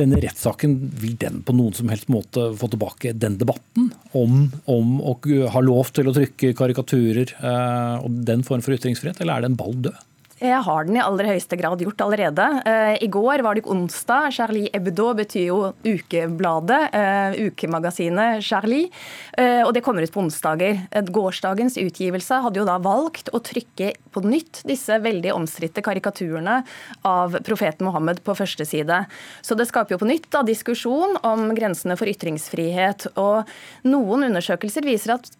denne 0.00 0.22
rettssaken, 0.24 0.78
vil 1.02 1.18
den 1.20 1.42
på 1.44 1.56
noen 1.56 1.76
som 1.76 1.92
helst 1.92 2.08
måte 2.12 2.48
få 2.56 2.70
tilbake 2.72 3.12
den 3.12 3.36
debatten 3.40 3.92
om, 4.16 4.48
om 4.70 4.96
å 5.04 5.18
ha 5.52 5.64
lov 5.64 5.92
til 5.92 6.08
å 6.08 6.16
trykke 6.16 6.54
karikaturer 6.56 7.36
og 7.44 8.18
den 8.26 8.42
form 8.46 8.64
for 8.64 8.76
ytringsfrihet, 8.76 9.20
eller 9.20 9.36
er 9.36 9.44
det 9.44 9.52
en 9.52 9.60
ball 9.60 9.76
død? 9.84 10.02
Jeg 10.44 10.60
har 10.66 10.84
den 10.86 10.98
i 10.98 11.02
aller 11.02 11.28
høyeste 11.32 11.56
grad 11.56 11.80
gjort 11.80 12.02
allerede. 12.04 12.46
Uh, 12.66 12.94
I 13.00 13.08
går 13.12 13.44
var 13.46 13.56
det 13.56 13.64
onsdag. 13.70 14.30
Charlie 14.36 14.70
Hebdo 14.74 15.10
betyr 15.16 15.46
jo 15.48 15.58
ukebladet, 15.86 16.94
uh, 16.94 17.38
ukemagasinet 17.48 18.44
Charlie. 18.44 18.90
Og 19.34 19.72
det 19.74 19.82
kommer 19.84 20.04
ut 20.04 20.12
på 20.12 20.22
onsdager. 20.22 20.84
Gårsdagens 21.14 21.76
utgivelse 21.80 22.38
hadde 22.44 22.60
jo 22.60 22.66
da 22.68 22.76
valgt 22.82 23.30
å 23.34 23.40
trykke 23.44 23.92
på 24.14 24.22
nytt 24.24 24.62
disse 24.68 24.98
veldig 25.02 25.34
omstridte 25.34 25.82
karikaturene 25.84 26.60
av 27.08 27.38
profeten 27.46 27.88
Mohammed 27.88 28.22
på 28.24 28.36
første 28.38 28.66
side. 28.68 29.02
Så 29.44 29.58
det 29.58 29.68
skaper 29.70 29.96
jo 29.96 30.02
på 30.02 30.08
nytt 30.08 30.30
da 30.34 30.44
diskusjon 30.46 31.18
om 31.26 31.50
grensene 31.56 31.98
for 32.00 32.10
ytringsfrihet. 32.10 33.08
Og 33.20 33.50
noen 33.90 34.28
undersøkelser 34.30 34.86
viser 34.86 35.16
at 35.16 35.30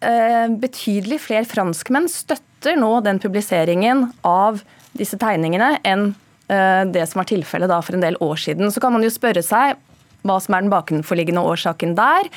betydelig 0.61 1.21
flere 1.23 1.47
franskmenn 1.49 2.09
støtter 2.11 2.77
nå 2.79 2.91
den 3.05 3.21
publiseringen 3.23 4.09
av 4.27 4.61
disse 4.97 5.17
tegningene 5.21 5.75
enn 5.87 6.07
eh, 6.51 6.83
det 6.89 7.05
som 7.09 7.21
var 7.21 7.29
tilfellet 7.29 7.73
for 7.85 7.97
en 7.97 8.05
del 8.05 8.17
år 8.23 8.39
siden. 8.41 8.71
Så 8.71 8.83
kan 8.83 8.95
man 8.95 9.05
jo 9.05 9.11
spørre 9.13 9.43
seg 9.45 9.75
hva 10.25 10.37
som 10.41 10.55
er 10.55 10.65
den 10.65 10.73
bakenforliggende 10.73 11.43
årsaken 11.45 11.95
der. 11.97 12.29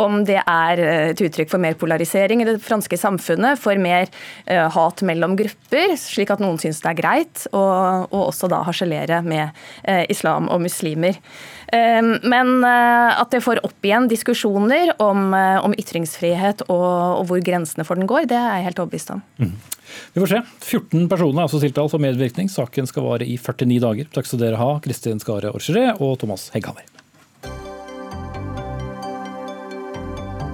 Om 0.00 0.22
det 0.28 0.40
er 0.40 0.82
eh, 0.82 1.08
et 1.12 1.22
uttrykk 1.24 1.52
for 1.52 1.62
mer 1.62 1.76
polarisering 1.78 2.42
i 2.42 2.48
det 2.48 2.58
franske 2.64 2.98
samfunnet, 3.00 3.60
for 3.60 3.78
mer 3.80 4.08
uh, 4.48 4.68
hat 4.72 5.02
mellom 5.06 5.36
grupper, 5.38 5.94
slik 6.00 6.32
at 6.32 6.42
noen 6.42 6.58
syns 6.60 6.80
det 6.82 6.90
er 6.92 6.98
greit, 6.98 7.44
og, 7.52 8.08
og 8.10 8.30
også 8.30 8.48
da 8.52 8.62
harselere 8.66 9.20
med 9.26 9.52
uh, 9.88 10.04
islam 10.12 10.48
og 10.52 10.62
muslimer. 10.64 11.18
Um, 11.74 12.14
men 12.28 12.62
at 12.64 13.32
det 13.32 13.40
får 13.42 13.62
opp 13.66 13.86
igjen 13.86 14.06
diskusjoner 14.06 14.92
om, 15.02 15.32
om 15.34 15.74
ytringsfrihet 15.80 16.66
og, 16.68 16.84
og, 17.20 17.24
hvor 17.30 17.40
grensene 17.44 17.86
for 17.88 17.98
den 17.98 18.08
går, 18.08 18.28
det 18.30 18.36
er 18.38 18.60
jeg 18.60 18.68
helt 18.68 18.82
overbevist 18.84 19.14
om. 19.16 19.24
Mm. 19.40 19.54
Vi 20.14 20.22
får 20.22 20.30
se. 20.30 20.40
14 20.62 21.08
personer 21.10 21.40
er 21.40 21.46
altså 21.48 21.62
tiltalt 21.62 21.94
for 21.94 22.02
medvirkning. 22.02 22.50
Saken 22.52 22.88
skal 22.90 23.06
vare 23.08 23.26
i 23.26 23.38
49 23.40 23.80
dager. 23.84 24.10
Takk 24.14 24.30
skal 24.30 24.44
dere 24.44 24.60
ha, 24.60 24.74
Kristin 24.84 25.22
Skare 25.22 25.54
Orgeret 25.54 26.02
og 26.04 26.18
Thomas 26.22 26.50
Hegghammer. 26.54 26.93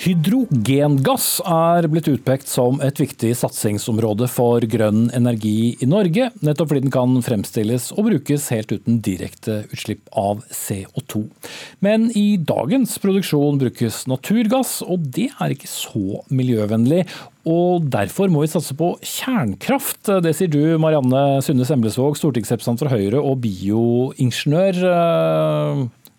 Hydrogengass 0.00 1.42
er 1.44 1.84
blitt 1.92 2.06
utpekt 2.08 2.48
som 2.48 2.78
et 2.80 2.96
viktig 3.02 3.34
satsingsområde 3.36 4.30
for 4.32 4.64
grønn 4.72 5.10
energi 5.12 5.74
i 5.76 5.88
Norge, 5.90 6.30
nettopp 6.40 6.70
fordi 6.70 6.86
den 6.86 6.94
kan 6.94 7.18
fremstilles 7.20 7.90
og 7.92 8.06
brukes 8.06 8.46
helt 8.54 8.72
uten 8.72 9.02
direkte 9.04 9.58
utslipp 9.68 10.08
av 10.16 10.40
CO2. 10.56 11.20
Men 11.84 12.06
i 12.16 12.38
dagens 12.40 12.96
produksjon 13.02 13.60
brukes 13.60 14.06
naturgass, 14.08 14.78
og 14.80 15.04
det 15.18 15.26
er 15.36 15.52
ikke 15.52 15.68
så 15.68 16.22
miljøvennlig. 16.32 17.02
Og 17.44 17.84
derfor 17.92 18.32
må 18.32 18.46
vi 18.46 18.52
satse 18.54 18.72
på 18.78 18.94
kjernkraft. 19.04 20.08
Det 20.24 20.32
sier 20.38 20.48
du, 20.48 20.62
Marianne 20.80 21.42
Synne 21.44 21.68
Semblesvåg, 21.68 22.16
stortingsrepresentant 22.16 22.86
for 22.86 22.94
Høyre 22.94 23.20
og 23.20 23.42
bioingeniør. 23.44 24.80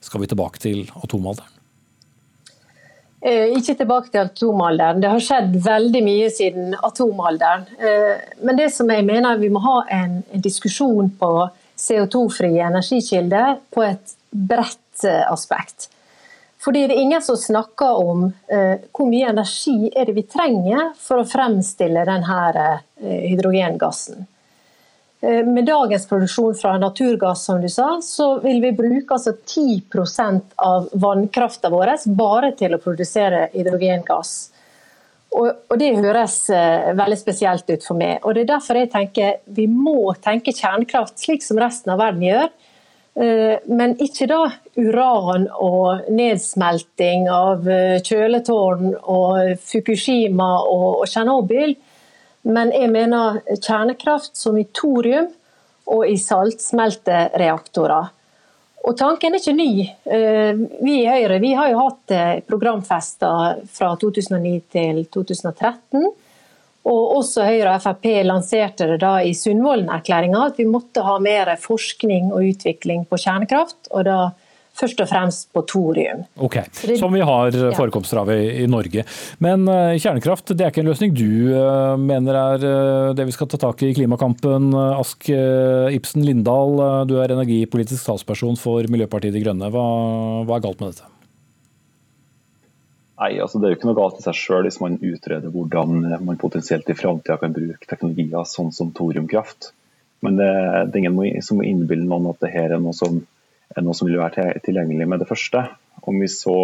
Skal 0.05 0.21
vi 0.21 0.29
tilbake 0.29 0.61
til 0.61 0.85
atomalderen? 1.01 1.60
Eh, 3.21 3.51
ikke 3.53 3.75
tilbake 3.77 4.09
til 4.09 4.23
atomalderen. 4.23 5.01
Det 5.01 5.09
har 5.11 5.21
skjedd 5.21 5.57
veldig 5.61 5.99
mye 6.01 6.29
siden 6.33 6.73
atomalderen. 6.73 7.67
Eh, 7.77 8.15
men 8.41 8.57
det 8.57 8.71
som 8.73 8.89
jeg 8.89 9.05
mener 9.05 9.37
vi 9.37 9.51
må 9.53 9.61
ha 9.61 9.83
en, 9.93 10.23
diskusjon 10.33 11.11
på 11.19 11.29
CO2-frie 11.77 12.65
energikilder 12.65 13.59
på 13.69 13.85
et 13.85 14.15
bredt 14.31 15.05
eh, 15.05 15.21
aspekt. 15.29 15.91
Fordi 16.61 16.87
det 16.87 16.95
er 16.95 17.03
ingen 17.03 17.21
som 17.25 17.37
snakker 17.37 17.97
om 17.97 18.27
hvor 18.45 19.07
mye 19.09 19.31
energi 19.31 19.89
er 19.97 20.05
det 20.05 20.13
vi 20.13 20.23
trenger 20.29 20.91
for 21.01 21.17
å 21.17 21.25
fremstille 21.25 22.03
denne 22.05 22.67
hydrogengassen. 23.01 24.27
Eh, 25.21 25.45
med 25.45 25.65
dagens 25.65 26.07
produksjon 26.07 26.55
fra 26.55 26.77
naturgass, 26.77 27.45
som 27.45 27.61
du 27.61 27.69
sa, 27.69 27.99
så 28.01 28.39
vil 28.39 28.61
vi 28.61 28.71
bruke 28.73 29.13
altså 29.13 29.35
10% 29.45 30.55
av 30.55 30.87
vannkrafta 30.93 31.69
vår 31.69 31.93
bare 32.17 32.49
til 32.57 32.73
å 32.73 32.79
produsere 32.81 33.43
hydrogengass. 33.53 34.33
Og, 35.37 35.77
Det 35.79 35.93
høres 35.95 36.49
uh, 36.49 36.91
veldig 36.97 37.17
spesielt 37.19 37.69
ut 37.69 37.85
for 37.85 37.95
meg. 37.95 38.17
og 38.25 38.33
Det 38.35 38.41
er 38.41 38.49
derfor 38.49 38.79
jeg 38.81 38.89
tenker 38.91 39.37
vi 39.45 39.67
må 39.69 40.11
tenke 40.19 40.51
kjernekraft 40.51 41.21
slik 41.21 41.45
som 41.45 41.61
resten 41.61 41.93
av 41.93 42.01
verden 42.01 42.25
gjør. 42.25 42.49
Uh, 43.15 43.55
men 43.69 43.93
ikke 44.01 44.27
da 44.27 44.41
uran 44.75 45.47
og 45.53 46.09
nedsmelting 46.09 47.29
av 47.31 47.63
kjøletårn 48.09 48.97
og 49.05 49.55
Fukushima 49.69 50.51
og 50.65 51.05
Tsjernobyl. 51.05 51.77
Men 52.47 52.71
jeg 52.73 52.89
mener 52.93 53.41
kjernekraft 53.59 54.35
som 54.37 54.57
i 54.57 54.65
thorium 54.73 55.29
og 55.91 56.07
i 56.07 56.17
saltsmeltereaktorer. 56.17 58.09
Og 58.81 58.97
tanken 58.97 59.35
er 59.35 59.43
ikke 59.43 59.53
ny. 59.53 59.71
Eh, 59.85 60.61
vi 60.81 60.95
i 61.03 61.09
Høyre 61.09 61.37
vi 61.43 61.53
har 61.53 61.69
jo 61.69 61.83
hatt 61.83 62.15
programfester 62.49 63.61
fra 63.69 63.93
2009 64.01 64.55
til 64.73 65.03
2013. 65.13 66.07
Og 66.89 67.17
også 67.19 67.45
Høyre 67.45 67.75
og 67.75 67.83
Frp 67.83 68.07
lanserte 68.25 68.87
det 68.89 69.01
da 69.03 69.19
i 69.21 69.35
Sundvolden-erklæringa 69.37 70.47
at 70.47 70.57
vi 70.57 70.65
måtte 70.65 71.03
ha 71.05 71.19
mer 71.21 71.53
forskning 71.61 72.31
og 72.33 72.47
utvikling 72.55 73.05
på 73.05 73.19
kjernekraft. 73.21 73.91
og 73.91 74.05
da 74.09 74.19
først 74.77 75.01
og 75.03 75.09
fremst 75.09 75.49
på 75.53 75.63
thorium. 75.69 76.23
Ok, 76.41 76.57
Som 76.99 77.13
vi 77.15 77.23
har 77.25 77.55
forekomster 77.77 78.21
av 78.21 78.31
i, 78.33 78.65
Norge. 78.71 79.03
Men 79.43 79.67
uh, 79.69 79.97
kjernekraft 79.99 80.53
det 80.55 80.65
er 80.65 80.73
ikke 80.73 80.83
en 80.85 80.91
løsning 80.91 81.15
du 81.15 81.53
uh, 81.53 81.97
mener 81.99 82.37
er 82.37 82.65
uh, 82.65 83.13
det 83.17 83.27
vi 83.27 83.35
skal 83.35 83.49
ta 83.51 83.59
tak 83.61 83.83
i 83.83 83.91
i 83.91 83.95
klimakampen. 83.97 84.71
Ask 84.95 85.27
Ibsen 85.27 86.23
Lindahl, 86.23 86.77
du 87.09 87.17
er 87.19 87.33
energipolitisk 87.33 88.05
talsperson 88.07 88.55
for 88.59 88.87
Miljøpartiet 88.91 89.35
De 89.35 89.41
Grønne. 89.43 89.67
Hva, 89.73 89.83
hva 90.47 90.57
er 90.57 90.63
galt 90.63 90.79
med 90.79 90.93
dette? 90.93 91.09
Nei, 93.21 93.35
altså 93.43 93.59
Det 93.59 93.67
er 93.67 93.73
jo 93.73 93.77
ikke 93.77 93.89
noe 93.89 93.99
galt 93.99 94.21
i 94.21 94.23
seg 94.23 94.37
selv 94.39 94.69
hvis 94.69 94.79
man 94.81 94.95
utreder 94.97 95.51
hvordan 95.53 95.99
man 96.23 96.39
potensielt 96.41 96.87
i 96.89 96.97
framtida 96.97 97.37
kan 97.41 97.53
bruke 97.53 97.89
teknologier 97.89 98.47
sånn 98.49 98.71
som 98.73 98.95
thoriumkraft. 98.97 99.73
Men 100.25 100.39
det, 100.39 100.49
det 100.89 100.97
er 100.97 101.03
ingen 101.03 101.43
som 101.45 101.59
må 101.59 101.67
innbille 101.67 102.07
noen 102.07 102.31
at 102.31 102.41
det 102.41 102.53
her 102.53 102.73
er 102.73 102.81
noe 102.81 102.95
som 102.97 103.19
noe 103.79 103.95
som 103.95 104.09
ville 104.09 104.21
være 104.21 104.59
tilgjengelig 104.65 105.07
med 105.07 105.23
det 105.23 105.29
første. 105.29 105.63
Om 106.01 106.19
vi 106.19 106.27
så 106.31 106.57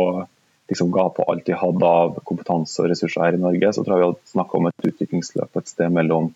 liksom 0.67 0.91
ga 0.91 1.07
på 1.09 1.23
alt 1.31 1.47
vi 1.47 1.55
hadde 1.55 1.91
av 2.01 2.17
kompetanse 2.27 2.81
og 2.83 2.89
ressurser 2.91 3.23
her 3.23 3.37
i 3.37 3.41
Norge, 3.41 3.71
så 3.73 3.83
tror 3.83 3.95
jeg 3.95 4.03
vi 4.03 4.09
hadde 4.09 4.33
snakka 4.33 4.59
om 4.59 4.67
et 4.69 4.89
utviklingsløp 4.91 5.59
et 5.59 5.71
sted 5.71 5.93
mellom 5.93 6.33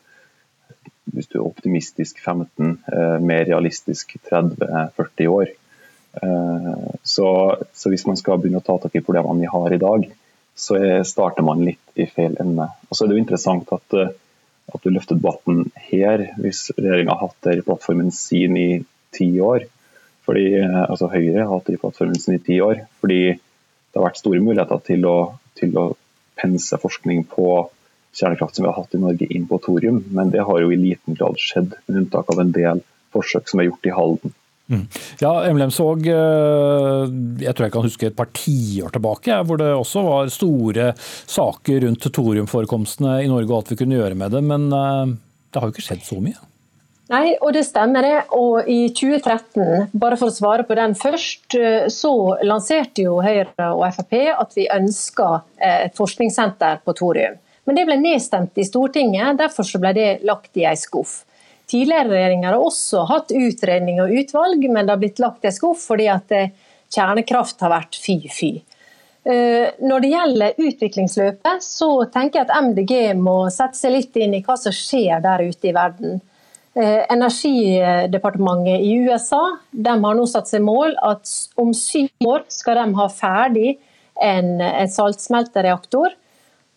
hvis 1.11 1.27
du 1.31 1.39
er 1.39 1.47
optimistisk 1.47 2.21
15, 2.23 2.77
eh, 2.93 3.17
mer 3.19 3.43
realistisk 3.49 4.15
30-40 4.29 5.27
år. 5.27 5.51
Eh, 6.21 6.73
så, 7.03 7.27
så, 7.73 7.91
hvis 7.91 8.05
man 8.07 8.19
skal 8.19 8.39
begynne 8.39 8.61
å 8.61 8.65
ta 8.65 8.77
tak 8.79 8.95
i 8.95 9.03
problemene 9.03 9.43
vi 9.43 9.51
har 9.51 9.75
i 9.75 9.81
dag, 9.81 10.07
så 10.55 10.77
starter 11.07 11.45
man 11.47 11.63
litt 11.65 11.99
i 11.99 12.05
feil 12.11 12.35
ende. 12.39 12.67
Og 12.87 12.95
så 12.95 13.03
er 13.03 13.11
det 13.11 13.17
jo 13.17 13.23
interessant 13.23 13.71
at, 13.75 13.97
eh, 13.97 14.13
at 14.71 14.85
du 14.85 14.91
løfter 14.93 15.19
debatten 15.19 15.65
her, 15.89 16.29
hvis 16.39 16.69
regjeringa 16.77 17.17
har 17.17 17.27
hatt 17.27 17.47
det 17.47 17.57
i 17.59 17.65
plattformen 17.65 18.11
sin 18.15 18.57
i 18.59 18.69
ti 19.11 19.33
år. 19.43 19.67
Fordi, 20.27 20.45
altså 20.61 21.09
Høyre 21.11 21.45
har 21.45 21.53
hatt 21.55 21.71
de 21.71 22.35
i 22.35 22.43
ti 22.45 22.59
år. 22.61 22.83
Fordi 23.01 23.21
det 23.33 23.99
har 23.99 24.07
vært 24.07 24.21
store 24.21 24.41
muligheter 24.43 24.83
til 24.87 25.05
å, 25.09 25.15
til 25.57 25.77
å 25.77 25.85
pense 26.39 26.77
forskning 26.81 27.25
på 27.31 27.47
kjernekraft 28.15 28.55
som 28.55 28.65
vi 28.65 28.71
har 28.71 28.77
hatt 28.77 28.95
i 28.95 29.01
Norge 29.01 29.27
inn 29.31 29.47
på 29.47 29.59
thorium, 29.63 30.01
men 30.11 30.31
det 30.33 30.43
har 30.47 30.59
jo 30.61 30.71
i 30.71 30.79
liten 30.79 31.15
grad 31.15 31.39
skjedd, 31.39 31.75
med 31.87 32.03
unntak 32.03 32.31
av 32.31 32.41
en 32.43 32.53
del 32.55 32.83
forsøk 33.15 33.49
som 33.49 33.61
er 33.61 33.69
gjort 33.69 33.87
i 33.87 33.95
Halden. 33.95 34.33
Mm. 34.71 34.85
Ja, 35.19 35.31
Emlemsvåg, 35.49 36.05
eh, 36.07 37.01
jeg 37.43 37.55
tror 37.55 37.65
jeg 37.65 37.73
kan 37.73 37.87
huske 37.87 38.07
et 38.07 38.15
par 38.15 38.29
tiår 38.35 38.93
tilbake, 38.95 39.41
hvor 39.47 39.59
det 39.59 39.71
også 39.75 40.03
var 40.05 40.31
store 40.31 40.93
saker 40.99 41.83
rundt 41.87 42.07
thoriumforekomstene 42.07 43.17
i 43.25 43.27
Norge 43.31 43.51
og 43.51 43.57
alt 43.57 43.73
vi 43.73 43.81
kunne 43.81 43.99
gjøre 43.99 44.19
med 44.19 44.31
det, 44.35 44.43
men 44.47 44.69
eh, 44.75 45.17
det 45.51 45.59
har 45.59 45.67
jo 45.67 45.75
ikke 45.75 45.87
skjedd 45.89 46.07
så 46.07 46.21
mye? 46.23 46.39
Nei, 47.11 47.33
og 47.43 47.51
det 47.51 47.65
stemmer 47.67 48.05
det. 48.05 48.17
Og 48.37 48.67
i 48.71 48.85
2013, 48.95 49.89
bare 49.91 50.17
for 50.19 50.31
å 50.31 50.35
svare 50.35 50.63
på 50.67 50.77
den 50.79 50.95
først, 50.95 51.57
eh, 51.59 51.87
så 51.91 52.13
lanserte 52.47 53.03
jo 53.03 53.19
Høyre 53.23 53.71
og 53.73 53.83
Frp 53.97 54.15
at 54.31 54.55
vi 54.55 54.69
ønska 54.71 55.41
et 55.59 55.97
forskningssenter 55.97 56.79
på 56.85 56.95
thorium. 56.95 57.35
Men 57.67 57.77
det 57.77 57.85
ble 57.85 57.99
nedstemt 57.99 58.57
i 58.57 58.65
Stortinget, 58.65 59.37
derfor 59.37 59.67
ble 59.79 59.93
det 59.93 60.07
lagt 60.25 60.57
i 60.57 60.65
ei 60.65 60.77
skuff. 60.79 61.21
Tidligere 61.71 62.09
regjeringer 62.09 62.51
har 62.51 62.63
også 62.63 63.05
hatt 63.07 63.31
utredning 63.31 64.01
og 64.03 64.11
utvalg, 64.11 64.65
men 64.67 64.85
det 64.85 64.95
har 64.95 65.03
blitt 65.03 65.21
lagt 65.23 65.45
i 65.45 65.51
ei 65.51 65.55
skuff 65.55 65.85
fordi 65.91 66.07
at 66.11 66.33
eh, 66.35 66.51
kjernekraft 66.91 67.61
har 67.63 67.71
vært 67.75 67.99
fy-fy. 68.01 68.51
Eh, 69.23 69.77
når 69.83 70.01
det 70.01 70.09
gjelder 70.15 70.59
utviklingsløpet, 70.65 71.63
så 71.63 71.91
tenker 72.11 72.41
jeg 72.41 72.49
at 72.49 72.57
MDG 72.65 72.93
må 73.19 73.37
sette 73.53 73.77
seg 73.77 73.95
litt 73.95 74.17
inn 74.17 74.33
i 74.35 74.41
hva 74.45 74.57
som 74.57 74.73
skjer 74.75 75.21
der 75.23 75.45
ute 75.45 75.69
i 75.69 75.75
verden. 75.75 76.19
Eh, 76.73 77.05
Energidepartementet 77.11 78.79
i 78.79 78.93
USA 78.93 79.57
har 79.83 80.15
nå 80.15 80.25
satt 80.29 80.47
seg 80.47 80.63
mål 80.63 80.95
at 81.03 81.27
om 81.59 81.73
syv 81.75 82.07
år 82.23 82.45
skal 82.47 82.79
de 82.79 82.85
ha 82.95 83.07
ferdig 83.11 83.73
en, 84.15 84.61
en 84.61 84.91
saltsmeltereaktor 84.91 86.15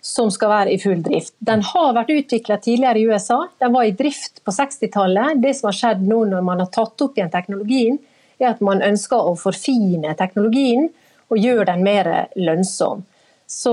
som 0.05 0.33
skal 0.35 0.51
være 0.51 0.75
i 0.75 0.81
full 0.83 0.99
drift. 1.05 1.33
Den 1.39 1.63
har 1.65 1.95
vært 1.95 2.11
utvikla 2.11 2.59
tidligere 2.59 3.01
i 3.01 3.07
USA, 3.07 3.39
den 3.63 3.73
var 3.73 3.87
i 3.87 3.95
drift 3.95 4.43
på 4.45 4.53
60-tallet. 4.53 5.39
Det 5.41 5.55
som 5.57 5.71
har 5.71 5.79
skjedd 5.79 6.03
nå 6.05 6.25
når 6.33 6.43
man 6.45 6.61
har 6.65 6.75
tatt 6.75 7.07
opp 7.07 7.17
igjen 7.17 7.33
teknologien, 7.33 8.03
er 8.43 8.51
at 8.51 8.61
man 8.67 8.83
ønsker 8.83 9.31
å 9.31 9.37
forfine 9.39 10.13
teknologien 10.19 10.91
og 11.31 11.39
gjøre 11.39 11.71
den 11.71 11.87
mer 11.87 12.11
lønnsom. 12.35 13.07
Så 13.47 13.73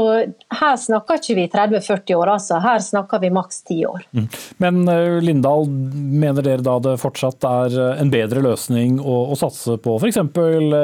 her 0.60 0.78
snakker 0.78 1.20
ikke 1.20 1.36
vi 1.38 1.46
30-40 1.48 2.16
år, 2.20 2.34
altså. 2.34 2.60
Her 2.60 2.82
snakker 2.84 3.22
vi 3.24 3.30
maks 3.32 3.62
10 3.64 3.86
år. 3.88 4.04
Mm. 4.12 4.28
Men 4.60 4.82
eh, 4.92 5.18
Lindahl, 5.24 5.68
mener 5.70 6.44
dere 6.44 6.66
da 6.66 6.76
det 6.84 6.98
fortsatt 7.00 7.48
er 7.48 7.78
eh, 7.80 8.02
en 8.04 8.12
bedre 8.12 8.44
løsning 8.44 9.00
å, 9.00 9.18
å 9.32 9.40
satse 9.40 9.78
på 9.82 9.96
f.eks. 10.02 10.20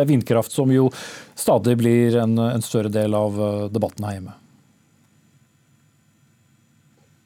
vindkraft, 0.07 0.55
som 0.55 0.71
jo 0.71 0.87
stadig 1.35 1.75
blir 1.81 2.15
en, 2.23 2.37
en 2.39 2.63
større 2.63 2.91
del 2.93 3.17
av 3.17 3.35
eh, 3.37 3.63
debatten 3.75 4.07
her 4.07 4.19
hjemme? 4.19 4.37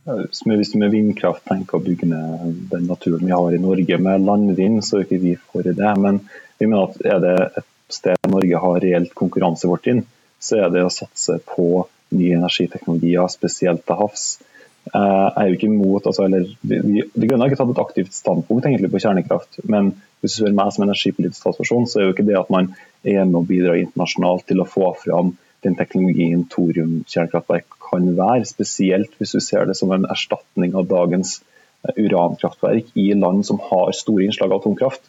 Hvis 0.01 0.72
du 0.74 0.80
med 0.82 0.95
vindkraft 0.95 1.45
tenker 1.45 1.78
å 1.78 1.84
bygge 1.86 2.07
ned 2.09 2.64
den 2.72 2.88
naturen 2.89 3.22
vi 3.22 3.36
har 3.36 3.53
i 3.53 3.62
Norge 3.62 3.99
med 4.01 4.26
landvind, 4.26 4.82
så 4.84 4.97
er 4.97 5.05
ikke 5.05 5.22
vi 5.22 5.36
for 5.38 5.68
det. 5.68 5.78
Men 5.78 6.24
vi 6.57 6.66
mener 6.66 6.89
at 6.89 7.05
er 7.05 7.22
det 7.22 7.36
et 7.62 7.68
sted 7.91 8.32
Norge 8.32 8.64
har 8.64 8.82
reelt 8.82 9.14
konkurransefortrinn, 9.18 10.01
så 10.41 10.63
er 10.63 10.71
det 10.73 10.85
å 10.85 10.93
satse 10.93 11.37
på 11.45 11.85
nye 12.11 12.37
energiteknologier, 12.37 13.27
spesielt 13.31 13.85
til 13.87 13.99
havs. 13.99 14.25
Eh, 14.89 14.97
jeg 14.97 15.35
er 15.37 15.49
jo 15.49 15.57
ikke 15.57 15.69
imot, 15.69 16.07
altså, 16.09 16.25
eller, 16.25 16.47
De 16.65 17.27
Grønne 17.27 17.45
har 17.45 17.51
ikke 17.51 17.59
tatt 17.61 17.73
et 17.75 17.83
aktivt 17.83 18.17
standpunkt 18.17 18.65
egentlig 18.65 18.91
på 18.91 19.03
kjernekraft. 19.03 19.61
Men 19.69 19.93
hvis 20.21 20.35
du 20.35 20.41
spør 20.41 20.57
meg 20.57 20.73
som 20.73 20.87
energipolitisk 20.87 21.45
talsperson, 21.45 21.87
så 21.89 21.99
er 21.99 22.07
jo 22.07 22.15
ikke 22.15 22.27
det 22.27 22.39
at 22.39 22.51
man 22.53 22.73
er 23.05 23.23
med 23.23 23.39
og 23.43 23.47
bidrar 23.49 23.79
internasjonalt 23.79 24.47
til 24.49 24.63
å 24.63 24.69
få 24.69 24.91
fram 25.03 25.35
den 25.65 25.77
teknologien 25.77 26.47
thoriumkjernekraftverk 26.49 27.77
kan 27.91 28.11
være. 28.17 28.49
Spesielt 28.49 29.13
hvis 29.19 29.35
du 29.37 29.41
ser 29.43 29.69
det 29.69 29.77
som 29.77 29.93
en 29.93 30.09
erstatning 30.09 30.75
av 30.77 30.89
dagens 30.89 31.37
eh, 31.85 32.01
urankraftverk 32.01 32.91
i 32.97 33.11
land 33.13 33.45
som 33.47 33.61
har 33.69 33.93
store 33.95 34.25
innslag 34.25 34.49
av 34.49 34.63
atomkraft. 34.63 35.05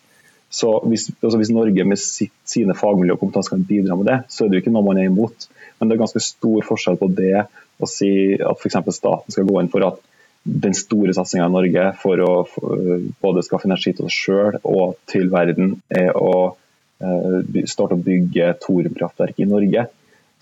Så 0.52 0.68
hvis, 0.84 1.08
altså 1.22 1.38
hvis 1.40 1.50
Norge 1.54 1.84
med 1.88 2.00
sitt, 2.00 2.34
sine 2.48 2.76
fagmiljø 2.76 3.16
og 3.16 3.22
kompetanse 3.22 3.54
kan 3.54 3.64
bidra 3.64 3.96
med 3.96 4.08
det, 4.10 4.18
så 4.28 4.44
er 4.44 4.50
det 4.50 4.58
jo 4.58 4.64
ikke 4.66 4.74
noe 4.74 4.84
man 4.84 5.00
er 5.00 5.08
imot. 5.08 5.46
Men 5.78 5.88
det 5.88 5.96
er 5.96 6.02
ganske 6.04 6.20
stor 6.22 6.66
forskjell 6.68 6.98
på 7.00 7.08
det 7.16 7.46
å 7.82 7.88
si 7.88 8.10
at 8.36 8.60
f.eks. 8.60 8.76
staten 8.94 9.34
skal 9.34 9.48
gå 9.48 9.62
inn 9.62 9.70
for 9.72 9.86
at 9.88 10.02
den 10.42 10.74
store 10.74 11.14
satsinga 11.14 11.46
i 11.46 11.54
Norge 11.54 11.86
for 12.02 12.20
å 12.20 12.30
for, 12.50 12.82
både 13.22 13.44
skaffe 13.46 13.68
energi 13.68 13.94
til 13.94 14.08
oss 14.08 14.18
sjøl 14.24 14.58
og 14.66 14.96
til 15.10 15.30
verden 15.32 15.76
er 15.88 16.10
å 16.18 16.34
uh, 16.52 17.38
starte 17.70 17.96
å 17.96 18.02
bygge 18.02 18.52
thoriumkraftverk 18.64 19.38
i 19.38 19.48
Norge. 19.48 19.86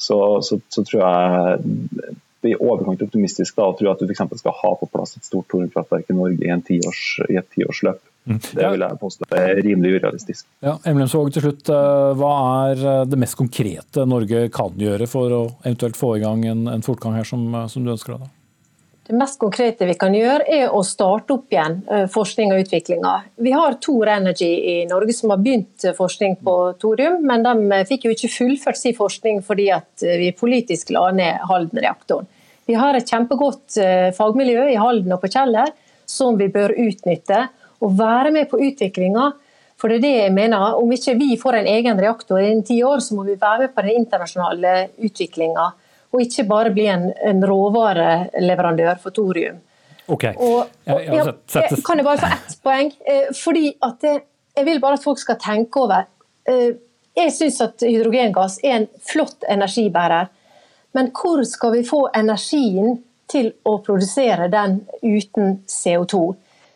Så, 0.01 0.19
så, 0.47 0.59
så 0.73 0.85
tror 0.89 1.03
jeg 1.05 2.17
i 2.49 2.55
overkant 2.57 3.03
optimistisk 3.05 3.57
da, 3.59 3.69
og 3.71 3.79
tror 3.79 3.93
at 3.95 4.03
du 4.03 4.09
f.eks. 4.09 4.23
skal 4.41 4.57
ha 4.63 4.71
på 4.81 4.89
plass 4.93 5.17
et 5.19 5.27
stort 5.27 5.49
thoriumkraftverk 5.53 6.09
i 6.11 6.17
Norge 6.17 6.47
i, 6.47 6.61
tiårs, 6.67 7.03
i 7.29 7.37
et 7.41 7.51
tiårsløp. 7.57 8.01
Mm. 8.29 8.41
Det 8.53 8.71
vil 8.73 8.83
jeg 8.85 8.99
påstå 9.01 9.29
er 9.33 9.63
rimelig 9.65 9.95
urealistisk. 9.97 10.47
Ja, 10.65 10.75
Emlemsvåg, 10.87 11.31
til 11.33 11.47
slutt, 11.47 11.71
eh, 11.73 12.11
Hva 12.21 12.33
er 12.71 12.83
eh, 12.85 13.07
det 13.09 13.19
mest 13.21 13.39
konkrete 13.39 14.05
Norge 14.09 14.45
kan 14.53 14.77
gjøre 14.77 15.09
for 15.11 15.33
å 15.33 15.41
eventuelt 15.65 15.97
få 15.97 16.17
i 16.19 16.25
gang 16.25 16.45
en, 16.51 16.67
en 16.69 16.85
fortgang 16.85 17.17
her 17.17 17.29
som, 17.29 17.47
eh, 17.55 17.67
som 17.73 17.87
du 17.87 17.95
ønsker 17.95 18.19
deg? 18.19 18.29
Det 19.11 19.17
mest 19.19 19.41
konkrete 19.43 19.89
vi 19.89 19.97
kan 19.99 20.15
gjøre, 20.15 20.45
er 20.47 20.69
å 20.71 20.85
starte 20.87 21.35
opp 21.35 21.51
igjen 21.51 21.81
forskning 22.15 22.53
og 22.55 22.61
utviklinga. 22.63 23.15
Vi 23.43 23.51
har 23.51 23.75
Tor 23.83 24.07
Energy 24.13 24.51
i 24.71 24.75
Norge 24.87 25.17
som 25.17 25.33
har 25.35 25.41
begynt 25.43 25.83
forskning 25.97 26.37
på 26.47 26.55
thorium, 26.79 27.17
men 27.27 27.43
de 27.43 27.81
fikk 27.89 28.07
jo 28.07 28.13
ikke 28.15 28.31
fullført 28.31 28.79
sin 28.79 28.95
forskning 28.95 29.41
fordi 29.43 29.67
vi 30.21 30.31
politisk 30.39 30.93
la 30.95 31.09
ned 31.11 31.43
Halden-reaktoren. 31.51 32.31
Vi 32.71 32.79
har 32.79 32.95
et 32.95 33.11
kjempegodt 33.11 33.81
fagmiljø 34.15 34.69
i 34.71 34.79
Halden 34.79 35.17
og 35.17 35.25
på 35.25 35.33
Kjeller 35.35 35.75
som 36.07 36.39
vi 36.39 36.47
bør 36.55 36.77
utnytte 36.79 37.43
og 37.83 37.99
være 37.99 38.31
med 38.39 38.47
på 38.47 38.63
utviklinga. 38.63 39.27
For 39.75 39.91
det 39.91 39.99
er 39.99 40.07
det 40.07 40.17
jeg 40.21 40.39
mener. 40.39 40.79
Om 40.79 40.95
ikke 40.95 41.19
vi 41.19 41.33
får 41.41 41.59
en 41.65 41.75
egen 41.75 41.99
reaktor 41.99 42.39
innen 42.39 42.63
ti 42.63 42.79
år, 42.87 43.03
så 43.03 43.19
må 43.19 43.27
vi 43.27 43.35
være 43.35 43.67
med 43.67 43.75
på 43.75 43.89
den 43.89 44.05
internasjonale 44.05 44.75
utviklinga 45.03 45.73
og 46.11 46.23
ikke 46.25 46.47
bare 46.49 46.73
bli 46.75 46.87
en, 46.91 47.11
en 47.27 47.43
råvareleverandør 47.47 48.99
for 49.03 49.15
thorium. 49.15 49.61
Ok, 50.11 50.25
Og, 50.37 50.67
og, 50.91 51.03
ja, 51.07 51.23
jeg, 51.23 51.83
kan 51.87 52.01
jeg 52.01 52.07
bare 52.07 52.19
få 52.19 52.31
ett 52.37 52.57
poeng? 52.65 52.91
Eh, 53.07 53.29
fordi 53.37 53.75
at 53.87 54.03
jeg, 54.03 54.23
Jeg 54.57 54.67
vil 54.67 54.81
bare 54.83 54.99
at 54.99 55.05
folk 55.05 55.19
skal 55.23 55.37
tenke 55.39 55.79
over 55.79 56.09
eh, 56.51 56.75
Jeg 57.17 57.33
syns 57.33 57.61
at 57.63 57.85
hydrogengass 57.87 58.59
er 58.65 58.81
en 58.81 58.89
flott 59.07 59.47
energibærer, 59.49 60.27
men 60.99 61.13
hvor 61.15 61.45
skal 61.47 61.77
vi 61.77 61.85
få 61.87 62.09
energien 62.17 62.99
til 63.31 63.53
å 63.63 63.77
produsere 63.87 64.49
den 64.51 64.81
uten 65.03 65.61
CO2? 65.71 66.23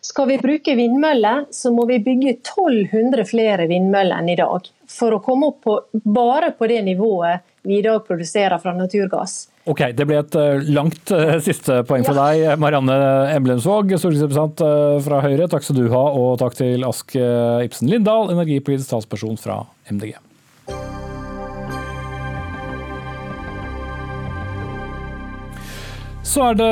Skal 0.04 0.28
vi 0.28 0.38
bruke 0.38 0.74
vindmøller, 0.76 1.46
så 1.50 1.72
må 1.74 1.86
vi 1.88 1.98
bygge 2.04 2.36
1200 2.36 3.24
flere 3.26 3.66
vindmøller 3.70 4.20
enn 4.20 4.30
i 4.34 4.36
dag. 4.38 4.68
For 4.90 5.16
å 5.16 5.22
komme 5.24 5.48
opp 5.50 5.62
på, 5.64 5.78
bare 6.04 6.52
på 6.58 6.68
det 6.70 6.82
nivået 6.86 7.42
vi 7.64 7.80
da 7.84 7.96
produserer 8.04 8.58
fra 8.62 8.74
naturgass. 8.76 9.48
Ok, 9.70 9.86
Det 9.96 10.04
ble 10.08 10.20
et 10.20 10.36
eh, 10.36 10.66
langt 10.76 11.14
uh, 11.14 11.38
siste 11.44 11.80
poeng 11.88 12.04
for 12.04 12.18
deg, 12.18 12.58
Marianne 12.60 12.98
Emblemsvåg, 13.32 13.96
stortingsrepresentant 13.96 14.60
fra 15.06 15.22
Høyre. 15.24 15.48
Takk 15.48 15.64
skal 15.64 15.80
du 15.80 15.88
ha, 15.94 16.04
og 16.20 16.36
takk 16.42 16.58
til 16.60 16.84
Ask 16.86 17.16
Ibsen 17.16 17.90
Lindahl, 17.90 18.30
energipolitisk 18.34 18.92
talsperson 18.92 19.40
fra 19.40 19.62
MDG. 19.88 20.18
Så 26.24 26.40
er 26.40 26.56
det 26.56 26.68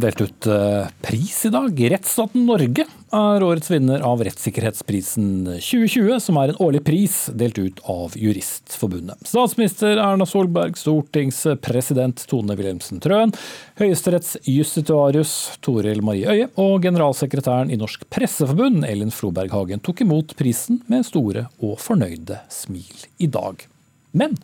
delt 0.00 0.20
ut 0.24 0.46
eh, 0.48 0.86
pris 1.04 1.34
i 1.44 1.50
dag. 1.52 1.80
Rettsstaten 1.92 2.46
Norge 2.48 2.86
er 3.14 3.44
årets 3.44 3.68
vinner 3.68 4.00
av 4.02 4.22
Rettssikkerhetsprisen 4.24 5.28
2020, 5.52 6.16
som 6.24 6.38
er 6.40 6.50
en 6.50 6.62
årlig 6.64 6.80
pris 6.86 7.18
delt 7.36 7.60
ut 7.60 7.82
av 7.92 8.16
Juristforbundet. 8.16 9.20
Statsminister 9.28 10.00
Erna 10.00 10.26
Solberg, 10.26 10.80
stortingspresident 10.80 12.24
Tone 12.30 12.56
Wilhelmsen 12.56 13.04
Trøen, 13.04 13.36
høyesterettsjustitiarius 13.78 15.36
Toril 15.62 16.00
Marie 16.00 16.32
Øie 16.32 16.50
og 16.56 16.80
generalsekretæren 16.88 17.70
i 17.70 17.78
Norsk 17.78 18.08
Presseforbund, 18.08 18.88
Elin 18.88 19.14
Floberg 19.14 19.52
Hagen, 19.52 19.84
tok 19.84 20.02
imot 20.08 20.34
prisen 20.40 20.80
med 20.90 21.04
store 21.06 21.46
og 21.60 21.76
fornøyde 21.84 22.40
smil 22.48 23.06
i 23.20 23.28
dag. 23.28 23.68
Men 24.16 24.40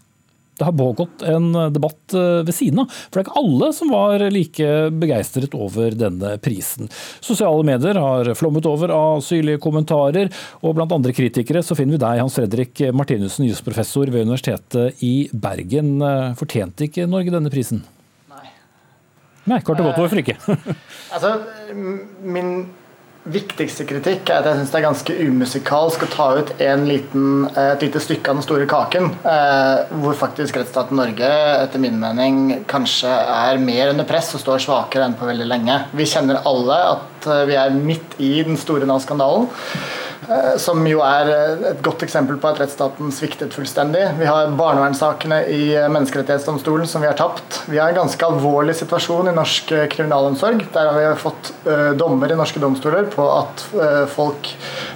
det 0.63 0.69
har 0.69 0.79
pågått 0.79 1.23
en 1.27 1.51
debatt 1.75 2.15
eh, 2.15 2.41
ved 2.47 2.55
siden 2.55 2.85
av. 2.85 2.93
For 2.93 3.19
det 3.19 3.23
er 3.23 3.27
ikke 3.27 3.43
alle 3.43 3.71
som 3.75 3.93
var 3.93 4.25
like 4.33 4.69
begeistret 5.03 5.57
over 5.59 5.97
denne 5.99 6.37
prisen. 6.43 6.91
Sosiale 7.25 7.67
medier 7.67 7.99
har 7.99 8.31
flommet 8.39 8.69
over 8.71 8.93
av 8.95 9.25
syrlige 9.27 9.61
kommentarer, 9.63 10.31
og 10.63 10.77
blant 10.79 10.95
andre 10.95 11.15
kritikere 11.17 11.65
så 11.67 11.77
finner 11.79 11.99
vi 11.99 12.05
deg, 12.05 12.21
Hans 12.23 12.39
Fredrik 12.39 12.85
Martinussen, 12.95 13.49
jusprofessor 13.49 14.13
ved 14.13 14.29
Universitetet 14.29 15.03
i 15.03 15.29
Bergen. 15.33 15.97
Fortjente 16.39 16.87
ikke 16.87 17.09
Norge 17.11 17.35
denne 17.35 17.51
prisen? 17.53 17.83
Nei. 18.31 18.53
Nei, 19.51 19.59
Kort 19.67 19.83
og 19.83 19.91
godt, 19.91 19.99
hvorfor 20.05 20.23
ikke? 20.23 20.39
altså, 21.17 21.35
min 22.23 22.55
viktigste 23.31 23.85
kritikk 23.87 24.31
er 24.33 24.41
at 24.41 24.49
jeg 24.49 24.59
syns 24.59 24.73
det 24.73 24.79
er 24.81 24.85
ganske 24.89 25.17
umusikalsk 25.29 26.05
å 26.07 26.09
ta 26.11 26.27
ut 26.41 26.53
liten, 26.89 27.47
et 27.55 27.85
lite 27.85 28.03
stykke 28.03 28.33
av 28.33 28.41
den 28.41 28.47
store 28.47 28.67
kaken, 28.67 29.11
eh, 29.23 29.95
hvor 30.03 30.19
faktisk 30.19 30.59
rettsstaten 30.59 30.99
Norge 30.99 31.29
etter 31.63 31.83
min 31.83 32.01
mening 32.03 32.65
kanskje 32.67 33.13
er 33.13 33.63
mer 33.63 33.93
under 33.93 34.09
press 34.09 34.33
og 34.35 34.43
står 34.43 34.65
svakere 34.67 35.07
enn 35.07 35.19
på 35.19 35.29
veldig 35.29 35.47
lenge. 35.47 35.79
Vi 35.95 36.09
kjenner 36.11 36.43
alle 36.49 36.79
at 36.97 37.29
eh, 37.31 37.45
vi 37.47 37.59
er 37.63 37.77
midt 37.77 38.19
i 38.19 38.35
den 38.43 38.59
store 38.59 38.89
Nav-skandalen. 38.91 39.47
Eh, 40.29 40.57
som 40.63 40.85
jo 40.87 41.01
er 41.03 41.29
eh, 41.33 41.63
et 41.73 41.81
godt 41.83 42.05
eksempel 42.07 42.37
på 42.39 42.51
at 42.53 42.61
rettsstaten 42.63 43.11
sviktet 43.15 43.55
fullstendig. 43.57 44.05
Vi 44.21 44.29
har 44.29 44.53
barnevernssakene 44.55 45.41
i 45.51 45.63
eh, 45.75 45.89
Menneskerettighetsdomstolen 45.91 46.87
som 46.87 47.03
vi 47.03 47.09
har 47.11 47.19
tapt. 47.19 47.65
Vi 47.67 47.81
har 47.81 47.91
en 47.91 47.99
ganske 48.05 48.29
alvorlig 48.29 48.77
situasjon 48.79 49.33
i 49.33 49.35
norsk 49.35 49.75
kriminalomsorg. 49.91 50.63
Der 50.75 50.91
har 50.91 50.99
vi 51.01 51.09
fått 51.19 51.53
dommer 51.99 52.31
i 52.31 52.37
norske 52.39 52.61
domstoler 52.63 53.07
på 53.13 53.25
at 53.33 53.63
folk 54.13 54.49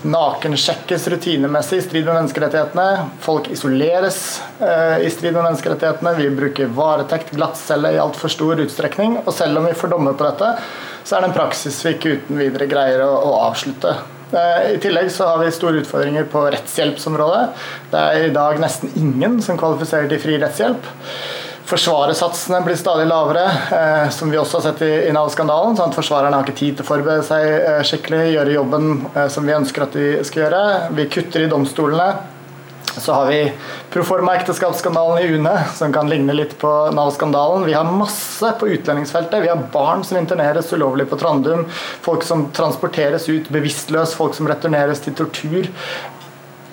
nakensjekkes 0.06 1.06
rutinemessig 1.12 1.80
i 1.80 1.84
strid 1.84 2.06
med 2.06 2.18
menneskerettighetene. 2.20 3.06
Folk 3.22 3.50
isoleres 3.52 4.18
i 4.60 5.10
strid 5.12 5.34
med 5.36 5.42
menneskerettighetene. 5.42 6.14
Vi 6.18 6.30
bruker 6.38 6.74
varetekt, 6.76 7.34
glattcelle 7.36 7.94
i 7.94 8.02
altfor 8.02 8.32
stor 8.32 8.62
utstrekning. 8.66 9.20
Og 9.24 9.32
selv 9.36 9.60
om 9.60 9.68
vi 9.68 9.76
får 9.78 9.94
dommer 9.94 10.18
på 10.18 10.26
dette, 10.28 10.52
så 11.04 11.16
er 11.16 11.24
det 11.24 11.32
en 11.32 11.38
praksis 11.38 11.80
vi 11.86 11.96
ikke 11.96 12.18
uten 12.18 12.42
videre 12.42 12.70
greier 12.70 13.06
å, 13.06 13.14
å 13.30 13.40
avslutte. 13.46 13.96
Eh, 14.32 14.74
I 14.74 14.78
tillegg 14.82 15.10
så 15.12 15.30
har 15.30 15.42
vi 15.44 15.52
store 15.54 15.82
utfordringer 15.82 16.26
på 16.30 16.44
rettshjelpsområdet. 16.50 17.48
Det 17.92 18.04
er 18.04 18.26
i 18.26 18.34
dag 18.34 18.60
nesten 18.62 18.94
ingen 18.98 19.40
som 19.42 19.58
kvalifiserer 19.60 20.10
til 20.10 20.22
fri 20.22 20.38
rettshjelp. 20.42 20.88
Forsvarersatsene 21.66 22.60
blir 22.62 22.76
stadig 22.78 23.08
lavere, 23.10 23.44
eh, 23.74 24.08
som 24.14 24.30
vi 24.30 24.38
også 24.38 24.60
har 24.60 24.66
sett 24.68 24.82
i, 24.86 25.12
Nav-skandalen. 25.14 25.74
Sånn 25.78 25.94
forsvarerne 25.94 26.38
har 26.38 26.46
ikke 26.46 26.60
tid 26.60 26.76
til 26.78 26.86
å 26.86 26.90
forberede 26.92 27.26
seg 27.26 27.46
eh, 27.56 27.82
skikkelig, 27.86 28.22
gjøre 28.36 28.54
jobben 28.54 28.92
eh, 29.14 29.26
som 29.34 29.46
vi 29.46 29.56
ønsker 29.56 29.86
at 29.86 29.98
de 29.98 30.06
skal 30.26 30.44
gjøre. 30.44 30.62
Vi 30.94 31.08
kutter 31.10 31.42
i 31.42 31.50
domstolene. 31.50 32.35
Så 32.98 33.12
har 33.12 33.26
vi 33.26 33.52
proforma-ekteskapsskandalen 33.90 35.18
i 35.18 35.34
UNE, 35.34 35.64
som 35.74 35.92
kan 35.92 36.08
ligne 36.08 36.32
litt 36.32 36.54
på 36.58 36.70
Nav-skandalen. 36.96 37.66
Vi 37.68 37.74
har 37.76 37.84
masse 37.84 38.52
på 38.60 38.68
utlendingsfeltet. 38.68 39.42
Vi 39.42 39.48
har 39.52 39.66
barn 39.72 40.04
som 40.04 40.16
interneres 40.16 40.72
ulovlig 40.72 41.08
på 41.10 41.18
Trandum. 41.20 41.66
Folk 42.00 42.24
som 42.24 42.48
transporteres 42.56 43.28
ut 43.28 43.50
bevisstløs, 43.52 44.16
folk 44.16 44.34
som 44.34 44.48
returneres 44.48 45.04
til 45.04 45.16
tortur. 45.18 45.68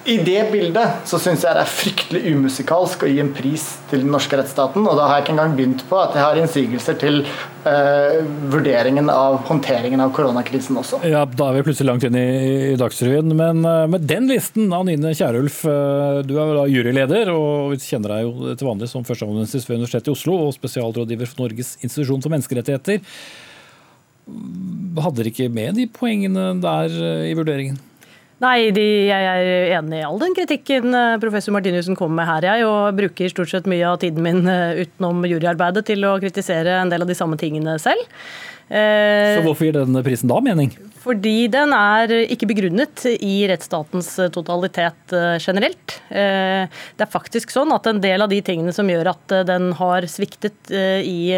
I 0.03 0.17
det 0.19 0.49
bildet 0.51 1.07
så 1.07 1.15
syns 1.21 1.45
jeg 1.45 1.55
det 1.55 1.61
er 1.63 1.69
fryktelig 1.71 2.31
umusikalsk 2.35 3.05
å 3.05 3.07
gi 3.07 3.21
en 3.23 3.29
pris 3.31 3.63
til 3.87 4.01
den 4.03 4.09
norske 4.11 4.35
rettsstaten. 4.35 4.83
Og 4.83 4.97
da 4.99 5.05
har 5.07 5.19
jeg 5.19 5.23
ikke 5.23 5.35
engang 5.37 5.53
begynt 5.55 5.83
på 5.87 5.95
at 5.95 6.17
jeg 6.17 6.25
har 6.25 6.39
innsigelser 6.41 6.97
til 6.99 7.21
eh, 7.23 8.17
vurderingen 8.51 9.07
av 9.13 9.37
håndteringen 9.47 10.03
av 10.03 10.11
koronakrisen 10.15 10.79
også. 10.81 10.99
Ja, 11.07 11.21
Da 11.23 11.47
er 11.47 11.55
vi 11.55 11.63
plutselig 11.69 11.87
langt 11.87 12.07
inn 12.09 12.17
i, 12.19 12.25
i 12.73 12.75
Dagsrevyen. 12.79 13.31
Men 13.39 13.63
uh, 13.63 13.85
med 13.93 14.03
den 14.09 14.27
listen, 14.27 14.67
Anine 14.75 15.13
Kierulf, 15.15 15.61
uh, 15.63 16.19
du 16.27 16.35
er 16.35 16.51
da 16.59 16.67
juryleder, 16.67 17.31
og 17.31 17.71
vi 17.71 17.79
kjenner 17.85 18.17
deg 18.17 18.27
jo 18.27 18.57
til 18.59 18.71
vanlig 18.73 18.91
som 18.91 19.07
førsteamanuensis 19.07 19.69
ved 19.69 19.79
Universitetet 19.79 20.11
i 20.11 20.15
Oslo 20.17 20.35
og 20.49 20.53
spesialrådgiver 20.57 21.31
for 21.31 21.45
Norges 21.45 21.77
institusjon 21.79 22.19
for 22.25 22.35
menneskerettigheter. 22.35 22.99
Hadde 24.99 25.15
dere 25.21 25.31
ikke 25.31 25.49
med 25.51 25.79
de 25.79 25.87
poengene 25.95 26.51
der 26.63 27.01
i 27.23 27.33
vurderingen? 27.39 27.79
Nei, 28.43 28.71
de, 28.75 28.85
jeg 29.07 29.27
er 29.29 29.73
enig 29.77 30.01
i 30.01 30.05
all 30.07 30.19
den 30.19 30.33
kritikken 30.35 30.95
eh, 30.97 31.17
professor 31.21 31.55
Martinussen 31.55 31.95
kommer 31.95 32.21
med 32.21 32.29
her, 32.29 32.47
jeg. 32.51 32.65
Og 32.67 32.97
bruker 32.97 33.31
stort 33.31 33.53
sett 33.53 33.69
mye 33.71 33.85
av 33.87 34.01
tiden 34.03 34.25
min 34.25 34.43
eh, 34.51 34.83
utenom 34.83 35.23
juryarbeidet 35.29 35.85
til 35.93 36.03
å 36.09 36.17
kritisere 36.23 36.81
en 36.81 36.91
del 36.91 37.05
av 37.05 37.11
de 37.11 37.17
samme 37.17 37.39
tingene 37.39 37.77
selv. 37.81 38.03
Så 38.73 39.43
hvorfor 39.43 39.67
gir 39.67 39.75
denne 39.75 40.01
prisen 40.05 40.31
da 40.31 40.39
mening? 40.41 40.71
Fordi 41.03 41.49
den 41.51 41.73
er 41.75 42.11
ikke 42.31 42.47
begrunnet 42.47 43.03
i 43.11 43.43
rettsstatens 43.51 44.07
totalitet 44.33 45.15
eh, 45.15 45.35
generelt. 45.43 45.97
Eh, 46.07 46.63
det 46.95 47.05
er 47.05 47.11
faktisk 47.11 47.51
sånn 47.51 47.73
at 47.75 47.89
en 47.91 47.99
del 48.03 48.23
av 48.23 48.31
de 48.31 48.39
tingene 48.45 48.71
som 48.75 48.87
gjør 48.87 49.11
at 49.11 49.35
eh, 49.35 49.43
den 49.49 49.73
har 49.81 50.07
sviktet 50.07 50.71
i 50.71 51.33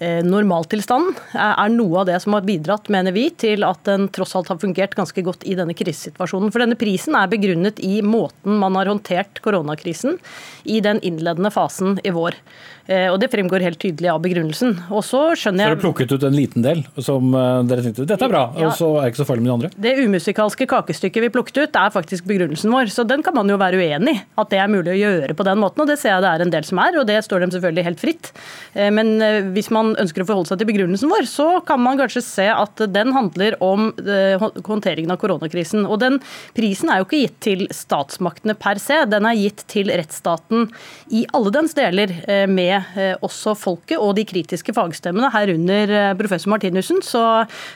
normaltilstanden, 0.00 1.14
er 1.38 1.70
noe 1.70 2.00
av 2.02 2.08
det 2.08 2.18
som 2.24 2.34
har 2.34 2.44
bidratt, 2.46 2.90
mener 2.92 3.14
vi, 3.14 3.28
til 3.30 3.62
at 3.66 3.84
den 3.86 4.08
tross 4.14 4.34
alt 4.34 4.50
har 4.50 4.58
fungert 4.62 4.96
ganske 4.98 5.22
godt 5.22 5.46
i 5.46 5.54
denne 5.58 5.76
krisesituasjonen. 5.76 6.50
For 6.54 6.64
denne 6.64 6.78
prisen 6.78 7.14
er 7.18 7.30
begrunnet 7.30 7.78
i 7.84 8.00
måten 8.02 8.58
man 8.60 8.74
har 8.78 8.90
håndtert 8.90 9.42
koronakrisen 9.44 10.18
i 10.64 10.80
den 10.84 11.00
innledende 11.04 11.52
fasen 11.54 12.00
i 12.02 12.14
vår. 12.14 12.38
Og 12.84 13.16
Det 13.16 13.30
fremgår 13.32 13.62
helt 13.64 13.78
tydelig 13.80 14.10
av 14.12 14.18
begrunnelsen. 14.20 14.74
Og 14.92 15.00
Så 15.06 15.20
skjønner 15.40 15.64
jeg... 15.64 15.70
Så 15.70 15.76
dere 15.78 15.80
plukket 15.80 16.10
ut 16.12 16.26
en 16.28 16.36
liten 16.36 16.64
del 16.64 16.82
som 17.00 17.30
dere 17.32 17.84
tenkte 17.84 18.04
dette 18.04 18.26
er 18.26 18.32
bra? 18.32 18.42
Ja, 18.60 18.72
så 18.76 18.90
er 18.98 19.06
det 19.06 19.14
ikke 19.14 19.22
så 19.22 19.28
farlig 19.28 19.44
med 19.44 19.50
de 19.50 19.54
andre? 19.54 19.70
Det 19.86 19.94
umusikalske 20.02 20.68
kakestykket 20.68 21.24
vi 21.24 21.30
plukket 21.32 21.62
ut, 21.62 21.78
er 21.80 21.94
faktisk 21.94 22.26
begrunnelsen 22.28 22.74
vår. 22.74 22.92
Så 22.92 23.06
den 23.08 23.24
kan 23.24 23.36
man 23.36 23.48
jo 23.48 23.56
være 23.60 23.80
uenig 23.80 24.16
i, 24.18 24.20
at 24.40 24.52
det 24.52 24.60
er 24.60 24.70
mulig 24.72 24.92
å 24.92 24.98
gjøre 24.98 25.36
på 25.38 25.46
den 25.48 25.62
måten. 25.62 25.84
Og 25.84 25.88
det 25.88 25.96
ser 26.02 26.16
jeg 26.16 26.24
det 26.24 26.32
er 26.34 26.44
en 26.44 26.52
del 26.52 26.68
som 26.68 26.80
er, 26.84 26.98
og 27.00 27.08
det 27.08 27.18
står 27.24 27.44
dem 27.44 27.54
selvfølgelig 27.54 27.86
helt 27.88 28.02
fritt. 28.02 28.32
Eh, 28.74 28.90
men 28.94 29.14
eh, 29.24 29.40
hvis 29.54 29.70
man 29.74 29.83
ønsker 30.00 30.24
å 30.24 30.28
forholde 30.28 30.50
seg 30.50 30.60
til 30.60 30.68
begrunnelsen 30.70 31.10
vår, 31.10 31.26
så 31.28 31.48
kan 31.66 31.82
man 31.82 31.98
kanskje 32.00 32.22
se 32.24 32.46
at 32.50 32.80
den 32.94 33.12
handler 33.14 33.56
om 33.64 33.90
eh, 34.00 34.42
håndteringen 34.66 35.12
av 35.14 35.20
koronakrisen. 35.22 35.84
Og 35.86 36.00
den 36.02 36.20
prisen 36.56 36.90
er 36.92 37.00
jo 37.00 37.08
ikke 37.08 37.22
gitt 37.22 37.38
til 37.44 37.66
statsmaktene 37.74 38.56
per 38.58 38.80
se, 38.82 39.02
den 39.10 39.28
er 39.28 39.38
gitt 39.38 39.64
til 39.70 39.92
rettsstaten 39.92 40.68
i 41.14 41.24
alle 41.36 41.52
dens 41.54 41.74
deler, 41.76 42.12
med 42.48 42.96
også 43.24 43.54
folket 43.58 44.00
og 44.00 44.14
de 44.16 44.24
kritiske 44.28 44.74
fagstemmene, 44.76 45.30
herunder 45.34 46.14
professor 46.18 46.52
Martinussen. 46.52 47.00
Så 47.04 47.20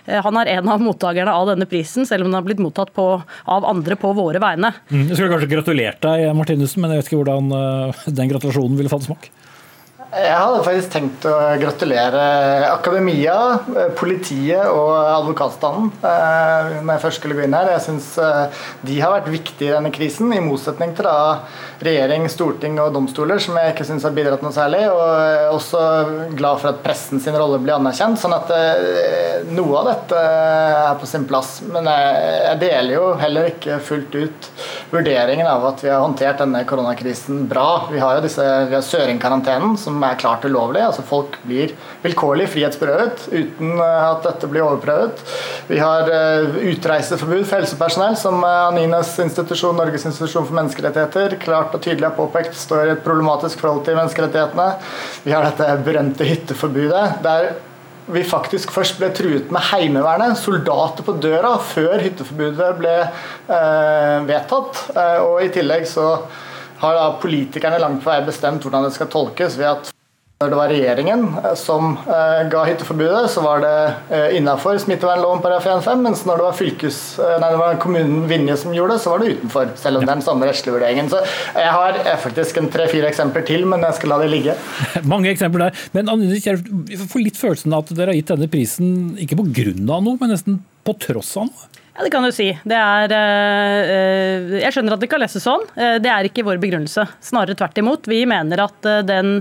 han 0.06 0.38
er 0.40 0.52
en 0.56 0.70
av 0.72 0.82
mottakerne 0.82 1.34
av 1.34 1.50
denne 1.50 1.68
prisen, 1.68 2.06
selv 2.08 2.24
om 2.24 2.30
den 2.30 2.38
har 2.38 2.46
blitt 2.46 2.62
mottatt 2.62 2.92
på, 2.96 3.06
av 3.50 3.68
andre 3.68 3.98
på 4.00 4.12
våre 4.16 4.40
vegne. 4.42 4.72
Mm, 4.90 5.08
jeg 5.08 5.18
skulle 5.18 5.32
kanskje 5.34 5.52
gratulert 5.52 6.00
deg, 6.04 6.28
Martinussen, 6.38 6.82
men 6.82 6.94
jeg 6.94 7.02
vet 7.02 7.10
ikke 7.10 7.22
hvordan 7.22 7.52
den 8.06 8.32
gratulasjonen 8.32 8.78
ville 8.80 8.92
fått 8.92 9.08
smak? 9.08 9.30
Jeg 10.08 10.36
hadde 10.40 10.62
faktisk 10.64 10.92
tenkt 10.94 11.24
å 11.28 11.34
gratulere 11.60 12.20
akademia, 12.70 13.34
politiet 13.98 14.64
og 14.72 14.94
advokatstanden 14.96 15.90
eh, 16.00 16.78
når 16.80 16.94
jeg 16.94 17.02
først 17.02 17.20
skulle 17.20 17.36
gå 17.36 17.42
inn 17.44 17.56
her. 17.56 17.68
Jeg 17.74 17.84
syns 17.84 18.06
eh, 18.16 18.62
de 18.88 18.96
har 19.02 19.12
vært 19.12 19.28
viktige 19.28 19.68
i 19.68 19.74
denne 19.74 19.92
krisen, 19.92 20.32
i 20.32 20.40
motsetning 20.40 20.94
til 20.96 21.04
da 21.04 21.42
regjering, 21.84 22.24
storting 22.32 22.80
og 22.80 22.94
domstoler, 22.96 23.36
som 23.42 23.58
jeg 23.60 23.74
ikke 23.74 23.84
syns 23.90 24.06
har 24.08 24.14
bidratt 24.16 24.40
noe 24.46 24.54
særlig. 24.56 24.80
Og 24.88 25.58
også 25.58 25.82
glad 26.40 26.64
for 26.64 26.70
at 26.72 26.80
pressen 26.86 27.20
sin 27.20 27.36
rolle 27.36 27.60
blir 27.60 27.76
anerkjent, 27.76 28.16
sånn 28.22 28.38
at 28.38 28.54
eh, 28.56 29.44
noe 29.52 29.76
av 29.82 29.90
dette 29.92 30.24
er 30.24 30.96
på 31.04 31.10
sin 31.12 31.28
plass. 31.28 31.58
Men 31.68 31.84
jeg 31.92 32.56
deler 32.64 32.94
jo 32.96 33.12
heller 33.20 33.52
ikke 33.52 33.76
fullt 33.84 34.16
ut 34.16 34.50
vurderingen 34.88 35.52
av 35.52 35.68
at 35.74 35.84
vi 35.84 35.92
har 35.92 36.00
håndtert 36.00 36.40
denne 36.46 36.64
koronakrisen 36.64 37.44
bra. 37.52 37.68
Vi 37.92 38.00
har 38.00 38.16
jo 38.16 38.24
disse, 38.24 38.48
vi 38.72 38.78
har 38.78 38.88
Søring-karantenen, 38.88 39.76
som 39.76 39.97
er 40.06 40.18
klart 40.20 40.44
ulovlig. 40.48 40.82
Altså 40.84 41.04
folk 41.06 41.36
blir 41.46 41.74
vilkårlig 42.04 42.48
frihetsberøvet 42.52 43.26
uten 43.32 43.74
eh, 43.74 44.08
at 44.08 44.24
dette 44.26 44.50
blir 44.50 44.64
overprøvet. 44.66 45.22
Vi 45.68 45.78
har 45.82 46.10
eh, 46.12 46.58
utreiseforbud 46.72 47.44
for 47.44 47.60
helsepersonell, 47.60 48.16
som 48.20 48.42
eh, 48.46 48.64
Anines 48.68 49.14
institusjon, 49.24 49.78
Norges 49.78 50.06
institusjon 50.08 50.48
for 50.48 50.58
menneskerettigheter, 50.58 51.38
klart 51.42 51.76
og 51.76 51.84
tydelig 51.84 52.10
har 52.10 52.18
påpekt 52.18 52.58
står 52.58 52.84
i 52.86 52.96
et 52.96 53.06
problematisk 53.06 53.62
forhold 53.62 53.86
til 53.86 53.98
menneskerettighetene. 53.98 54.68
Vi 55.24 55.34
har 55.34 55.46
dette 55.46 55.72
berømte 55.86 56.28
hytteforbudet. 56.28 57.06
der 57.24 57.54
vi 58.08 58.22
faktisk 58.24 58.70
først 58.72 58.96
ble 58.96 59.10
truet 59.12 59.50
med 59.52 59.66
Heimevernet, 59.68 60.38
soldater 60.40 61.04
på 61.04 61.12
døra, 61.20 61.58
før 61.60 62.00
hytteforbudet 62.00 62.70
ble 62.78 62.94
eh, 63.04 64.14
vedtatt. 64.28 64.80
Og 65.26 65.42
i 65.44 65.50
tillegg 65.52 65.84
så 65.90 66.14
har 66.78 66.98
da 66.98 67.06
politikerne 67.22 67.80
langt 67.82 68.04
på 68.04 68.12
vei 68.12 68.20
bestemt 68.26 68.64
hvordan 68.64 68.86
det 68.86 68.94
skal 68.96 69.10
tolkes 69.12 69.58
ved 69.58 69.70
at 69.70 69.94
når 70.38 70.52
det 70.52 70.58
var 70.60 70.70
regjeringen 70.70 71.22
eh, 71.40 71.54
som 71.58 71.96
eh, 71.98 72.44
ga 72.46 72.60
hytteforbudet, 72.68 73.24
så 73.32 73.42
var 73.42 73.62
det 73.64 73.72
eh, 74.14 74.36
innafor 74.38 74.76
smittevernloven§ 74.78 75.40
1-5, 75.66 76.04
mens 76.04 76.22
når 76.28 76.38
det 76.38 76.44
var, 76.46 76.54
fylkes, 76.54 76.98
nei, 77.42 77.48
det 77.50 77.58
var 77.58 77.80
kommunen 77.82 78.28
Vinje 78.30 78.54
som 78.60 78.76
gjorde 78.76 78.94
det, 78.94 79.02
så 79.02 79.10
var 79.10 79.24
det 79.24 79.32
utenfor. 79.32 79.72
Selv 79.82 79.98
om 79.98 80.06
det 80.06 80.12
er 80.12 80.20
den 80.20 80.22
samme 80.28 80.46
rettslige 80.46 80.76
vurderingen. 80.76 81.10
Så 81.10 81.24
jeg 81.58 81.72
har 81.74 81.98
faktisk 82.22 82.62
en 82.62 82.70
tre-fire 82.70 83.10
eksempler 83.10 83.48
til, 83.50 83.66
men 83.66 83.82
jeg 83.88 83.98
skal 83.98 84.14
la 84.14 84.20
det 84.22 84.30
ligge. 84.30 84.54
Mange 85.14 85.32
eksempler 85.32 85.66
der. 85.66 85.82
Men 85.98 86.14
Anine, 86.14 86.38
jeg 86.38 87.02
får 87.10 87.24
litt 87.24 87.42
følelsen 87.42 87.74
av 87.74 87.82
at 87.82 87.90
dere 87.98 88.14
har 88.14 88.20
gitt 88.20 88.30
denne 88.30 88.50
prisen 88.52 88.94
ikke 89.18 89.42
av 89.42 90.06
noe, 90.06 90.14
men 90.22 90.36
nesten 90.36 90.62
på 90.86 90.94
tross 91.02 91.34
av 91.34 91.50
noe? 91.50 91.68
Ja, 91.98 92.04
Det 92.04 92.12
kan 92.14 92.22
du 92.22 92.30
si. 92.30 92.52
Det 92.62 92.78
er, 92.78 93.10
eh, 93.10 94.52
jeg 94.62 94.70
skjønner 94.70 94.94
at 94.94 95.02
det 95.02 95.08
kan 95.10 95.18
leses 95.18 95.42
sånn. 95.42 95.64
Det 95.74 96.06
er 96.06 96.28
ikke 96.28 96.44
vår 96.46 96.60
begrunnelse. 96.62 97.08
Snarere 97.20 97.58
tvert 97.58 97.80
imot. 97.82 98.06
Vi 98.06 98.20
mener 98.30 98.62
at 98.68 98.86
den 99.08 99.40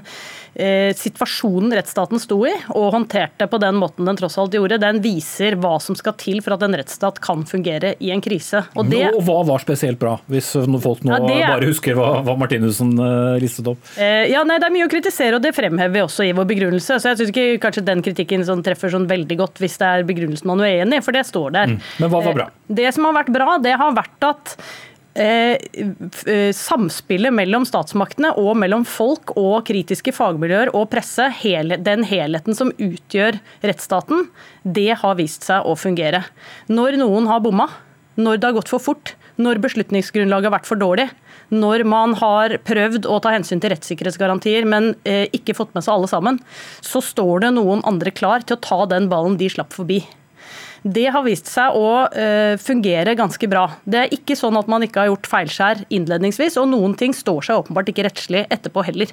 situasjonen 0.58 1.76
rettsstaten 1.78 2.22
sto 2.22 2.40
i, 2.48 2.54
og 2.74 2.92
håndterte 2.96 3.46
på 3.50 3.60
den 3.62 3.78
måten 3.78 4.08
den 4.08 4.18
tross 4.18 4.38
alt 4.42 4.56
gjorde, 4.58 4.80
den 4.82 5.02
viser 5.04 5.58
hva 5.62 5.76
som 5.84 5.98
skal 5.98 6.16
til 6.18 6.42
for 6.46 6.56
at 6.56 6.66
en 6.66 6.78
rettsstat 6.80 7.20
kan 7.24 7.44
fungere 7.46 7.94
i 8.02 8.10
en 8.14 8.24
krise. 8.24 8.64
Og, 8.74 8.90
det, 8.90 9.04
og 9.12 9.22
hva 9.28 9.44
var 9.48 9.62
spesielt 9.62 10.00
bra, 10.02 10.16
hvis 10.32 10.50
folk 10.84 11.06
nå 11.06 11.14
ja, 11.14 11.20
det, 11.22 11.38
bare 11.46 11.70
husker 11.70 11.98
hva, 11.98 12.10
hva 12.26 12.38
Martinussen 12.40 12.96
listet 13.42 13.70
opp? 13.70 13.84
Ja, 13.98 14.44
nei, 14.48 14.58
Det 14.62 14.70
er 14.70 14.74
mye 14.74 14.88
å 14.88 14.92
kritisere, 14.92 15.38
og 15.38 15.46
det 15.46 15.54
fremhever 15.58 15.94
vi 15.94 16.04
også 16.04 16.26
i 16.26 16.34
vår 16.38 16.48
begrunnelse. 16.50 16.98
Så 16.98 17.12
jeg 17.12 17.22
syns 17.22 17.34
ikke 17.34 17.62
kanskje 17.64 17.86
den 17.88 18.04
kritikken 18.06 18.46
sånn 18.48 18.64
treffer 18.66 18.92
sånn 18.94 19.08
veldig 19.10 19.40
godt 19.40 19.62
hvis 19.64 19.78
det 19.82 19.90
er 19.90 20.08
begrunnelsen 20.08 20.50
man 20.50 20.64
er 20.64 20.82
uenig 20.82 21.02
i, 21.02 21.06
for 21.06 21.16
det 21.16 21.26
står 21.28 21.56
der. 21.56 21.74
Mm. 21.74 21.80
Men 22.02 22.14
hva 22.14 22.24
var 22.26 22.38
bra? 22.38 22.50
Det 22.68 22.90
som 22.96 23.08
har 23.08 23.18
vært 23.22 23.34
bra, 23.36 23.58
det 23.64 23.76
har 23.80 23.96
vært 23.96 24.28
at 24.28 24.56
eh, 24.58 24.64
eh, 24.64 24.87
samspillet 26.54 27.34
mellom 27.34 27.64
statsmaktene 27.66 28.34
og 28.38 28.52
mellom 28.62 28.84
folk 28.86 29.34
og 29.40 29.66
kritiske 29.66 30.14
fagmiljøer 30.14 30.70
og 30.78 30.92
presse, 30.92 31.26
den 31.82 32.06
helheten 32.06 32.58
som 32.58 32.70
utgjør 32.78 33.40
rettsstaten, 33.66 34.28
det 34.62 34.92
har 35.02 35.18
vist 35.18 35.48
seg 35.48 35.66
å 35.66 35.74
fungere. 35.80 36.22
Når 36.70 37.00
noen 37.02 37.30
har 37.32 37.42
bomma, 37.42 37.66
når 38.18 38.38
det 38.38 38.50
har 38.50 38.58
gått 38.58 38.72
for 38.74 38.82
fort, 38.82 39.16
når 39.38 39.62
beslutningsgrunnlaget 39.62 40.50
har 40.50 40.56
vært 40.58 40.70
for 40.70 40.82
dårlig, 40.82 41.08
når 41.54 41.84
man 41.88 42.16
har 42.20 42.58
prøvd 42.68 43.06
å 43.08 43.20
ta 43.24 43.36
hensyn 43.36 43.62
til 43.64 43.72
rettssikkerhetsgarantier, 43.72 44.66
men 44.68 44.94
eh, 45.08 45.28
ikke 45.36 45.56
fått 45.58 45.76
med 45.78 45.86
seg 45.86 45.96
alle 45.96 46.10
sammen, 46.12 46.40
så 46.84 47.02
står 47.04 47.46
det 47.46 47.54
noen 47.56 47.84
andre 47.88 48.12
klar 48.12 48.44
til 48.44 48.58
å 48.58 48.64
ta 48.64 48.80
den 48.90 49.08
ballen 49.12 49.38
de 49.40 49.50
slapp 49.54 49.76
forbi. 49.78 50.02
Det 50.84 51.08
har 51.14 51.26
vist 51.26 51.50
seg 51.50 51.76
å 51.76 51.90
uh, 52.12 52.56
fungere 52.62 53.16
ganske 53.18 53.50
bra. 53.50 53.66
Det 53.84 54.00
er 54.00 54.14
ikke 54.14 54.38
sånn 54.38 54.58
at 54.60 54.70
man 54.70 54.86
ikke 54.86 55.02
har 55.02 55.12
gjort 55.12 55.30
feilskjær 55.32 55.84
innledningsvis, 55.94 56.58
og 56.62 56.70
noen 56.72 56.96
ting 56.98 57.16
står 57.18 57.48
seg 57.48 57.62
åpenbart 57.64 57.90
ikke 57.92 58.06
rettslig 58.08 58.46
etterpå 58.54 58.84
heller. 58.88 59.12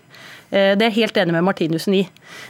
Uh, 0.52 0.74
det 0.76 0.84
er 0.84 0.90
jeg 0.90 0.96
helt 1.00 1.20
enig 1.22 1.36
med 1.36 1.46
Martinussen 1.48 1.96
i. 1.96 2.02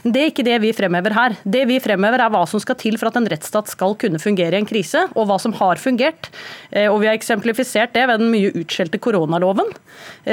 Det 0.03 0.21
er 0.21 0.31
ikke 0.33 0.47
det 0.47 0.59
vi 0.65 0.73
fremhever 0.75 1.15
her. 1.15 1.37
Det 1.43 1.63
vi 1.69 1.79
fremhever 1.83 2.25
er 2.25 2.33
hva 2.33 2.43
som 2.49 2.61
skal 2.63 2.79
til 2.81 2.99
for 3.01 3.11
at 3.11 3.19
en 3.19 3.29
rettsstat 3.31 3.71
skal 3.71 3.95
kunne 4.01 4.21
fungere 4.21 4.57
i 4.57 4.63
en 4.63 4.69
krise, 4.69 5.05
og 5.15 5.29
hva 5.29 5.39
som 5.41 5.55
har 5.61 5.81
fungert. 5.81 6.31
Uh, 6.75 6.89
og 6.91 6.99
vi 7.03 7.09
har 7.11 7.17
eksemplifisert 7.17 7.95
det 7.95 8.07
ved 8.11 8.21
den 8.23 8.33
mye 8.33 8.53
utskjelte 8.55 8.99
koronaloven, 9.01 9.71